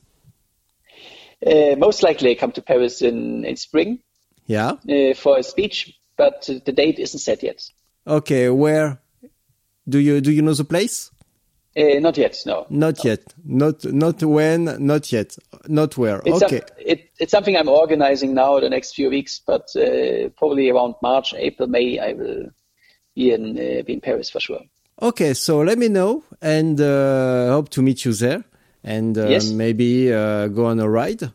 Uh, 1.46 1.76
most 1.76 2.02
likely, 2.02 2.30
I 2.30 2.34
come 2.34 2.52
to 2.52 2.62
Paris 2.62 3.02
in, 3.02 3.44
in 3.44 3.56
spring. 3.56 4.00
Yeah. 4.46 4.72
Uh, 4.88 5.14
for 5.14 5.38
a 5.38 5.42
speech, 5.42 5.98
but 6.16 6.48
the 6.64 6.72
date 6.72 6.98
isn't 6.98 7.20
set 7.20 7.42
yet. 7.42 7.62
Okay, 8.06 8.48
where 8.48 9.00
do 9.88 9.98
you 9.98 10.20
do 10.20 10.30
you 10.30 10.42
know 10.42 10.54
the 10.54 10.64
place? 10.64 11.10
Uh, 11.76 12.00
not 12.00 12.16
yet, 12.16 12.36
no. 12.44 12.66
Not 12.70 13.04
no. 13.04 13.10
yet. 13.10 13.20
Not 13.44 13.84
not 13.84 14.22
when. 14.22 14.64
Not 14.84 15.12
yet. 15.12 15.36
Not 15.68 15.96
where. 15.96 16.20
It's 16.24 16.42
okay. 16.42 16.62
A, 16.78 16.92
it, 16.92 17.10
it's 17.20 17.30
something 17.30 17.56
I'm 17.56 17.68
organizing 17.68 18.34
now 18.34 18.58
the 18.58 18.68
next 18.68 18.94
few 18.94 19.10
weeks, 19.10 19.40
but 19.46 19.68
uh, 19.76 20.28
probably 20.36 20.70
around 20.70 20.94
March, 21.02 21.34
April, 21.34 21.68
May, 21.68 21.98
I 21.98 22.14
will 22.14 22.46
be 23.14 23.32
in 23.32 23.58
uh, 23.58 23.82
be 23.82 23.92
in 23.94 24.00
Paris 24.00 24.30
for 24.30 24.40
sure. 24.40 24.60
Okay, 25.00 25.34
so 25.34 25.60
let 25.60 25.78
me 25.78 25.88
know, 25.88 26.24
and 26.42 26.80
uh, 26.80 27.50
hope 27.50 27.68
to 27.70 27.82
meet 27.82 28.04
you 28.04 28.12
there, 28.12 28.42
and 28.82 29.16
uh, 29.16 29.28
yes. 29.28 29.50
maybe 29.50 30.12
uh, 30.12 30.48
go 30.48 30.66
on 30.66 30.80
a 30.80 30.88
ride 30.88 31.30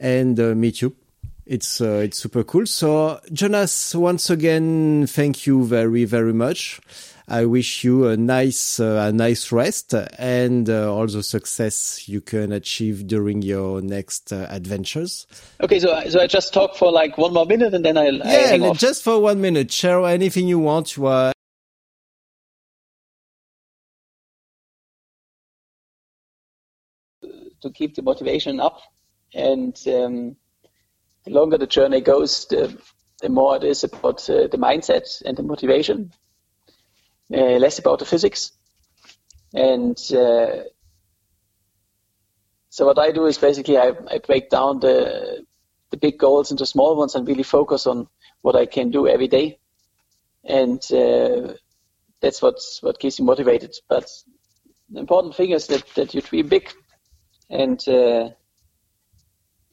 and 0.00 0.40
uh, 0.40 0.54
meet 0.54 0.80
you. 0.80 0.96
It's 1.44 1.80
uh, 1.80 2.00
it's 2.04 2.18
super 2.18 2.42
cool. 2.44 2.64
So 2.64 3.20
Jonas, 3.30 3.94
once 3.94 4.30
again, 4.30 5.06
thank 5.06 5.46
you 5.46 5.64
very 5.64 6.06
very 6.06 6.32
much. 6.32 6.80
I 7.26 7.46
wish 7.46 7.84
you 7.84 8.08
a 8.08 8.16
nice 8.16 8.78
uh, 8.78 9.06
a 9.08 9.12
nice 9.12 9.50
rest 9.50 9.94
and 9.94 10.68
all 10.68 11.06
the 11.06 11.22
success 11.22 12.08
you 12.08 12.20
can 12.20 12.52
achieve 12.52 13.06
during 13.06 13.42
your 13.42 13.80
next 13.80 14.32
adventures. 14.32 15.26
Okay, 15.62 15.78
so 15.78 16.00
so 16.10 16.20
I 16.20 16.26
just 16.26 16.52
talk 16.52 16.76
for 16.76 16.92
like 16.92 17.16
one 17.16 17.32
more 17.32 17.46
minute 17.46 17.72
and 17.74 17.84
then 17.84 17.96
I 17.96 18.08
yeah, 18.08 18.58
I 18.62 18.72
just 18.74 19.02
for 19.02 19.18
one 19.18 19.40
minute. 19.40 19.72
Share 19.72 20.04
anything 20.04 20.46
you 20.48 20.58
want. 20.58 20.96
You 20.96 21.06
are 21.06 21.32
to 27.64 27.70
keep 27.70 27.96
the 27.96 28.02
motivation 28.02 28.60
up. 28.60 28.80
And 29.34 29.76
um, 29.88 30.36
the 31.24 31.30
longer 31.30 31.58
the 31.58 31.66
journey 31.66 32.00
goes, 32.00 32.46
the, 32.46 32.78
the 33.20 33.28
more 33.28 33.56
it 33.56 33.64
is 33.64 33.82
about 33.82 34.28
uh, 34.30 34.46
the 34.46 34.58
mindset 34.58 35.22
and 35.26 35.36
the 35.36 35.42
motivation, 35.42 36.12
uh, 37.32 37.58
less 37.58 37.78
about 37.78 37.98
the 37.98 38.04
physics. 38.04 38.52
And 39.54 39.96
uh, 40.12 40.64
so 42.70 42.86
what 42.86 42.98
I 42.98 43.12
do 43.12 43.26
is 43.26 43.38
basically 43.38 43.78
I, 43.78 43.92
I 44.10 44.18
break 44.18 44.50
down 44.50 44.80
the 44.80 45.44
the 45.90 45.96
big 45.96 46.18
goals 46.18 46.50
into 46.50 46.66
small 46.66 46.96
ones 46.96 47.14
and 47.14 47.28
really 47.28 47.44
focus 47.44 47.86
on 47.86 48.08
what 48.42 48.56
I 48.56 48.66
can 48.66 48.90
do 48.90 49.06
every 49.06 49.28
day. 49.28 49.60
And 50.44 50.82
uh, 50.92 51.54
that's 52.20 52.42
what's 52.42 52.82
what 52.82 52.98
keeps 52.98 53.20
me 53.20 53.26
motivated. 53.26 53.74
But 53.88 54.10
the 54.90 55.00
important 55.00 55.36
thing 55.36 55.50
is 55.50 55.68
that, 55.68 55.84
that 55.94 56.14
you 56.14 56.20
dream 56.20 56.48
big 56.48 56.72
and 57.48 57.78
uh, 57.88 58.30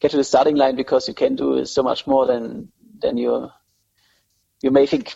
get 0.00 0.12
to 0.12 0.16
the 0.16 0.24
starting 0.24 0.56
line 0.56 0.76
because 0.76 1.08
you 1.08 1.14
can 1.14 1.34
do 1.34 1.64
so 1.64 1.82
much 1.82 2.06
more 2.06 2.26
than 2.26 2.70
than 3.00 3.16
you 3.16 3.50
you 4.62 4.70
may 4.70 4.86
think. 4.86 5.14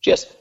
Cheers. 0.00 0.37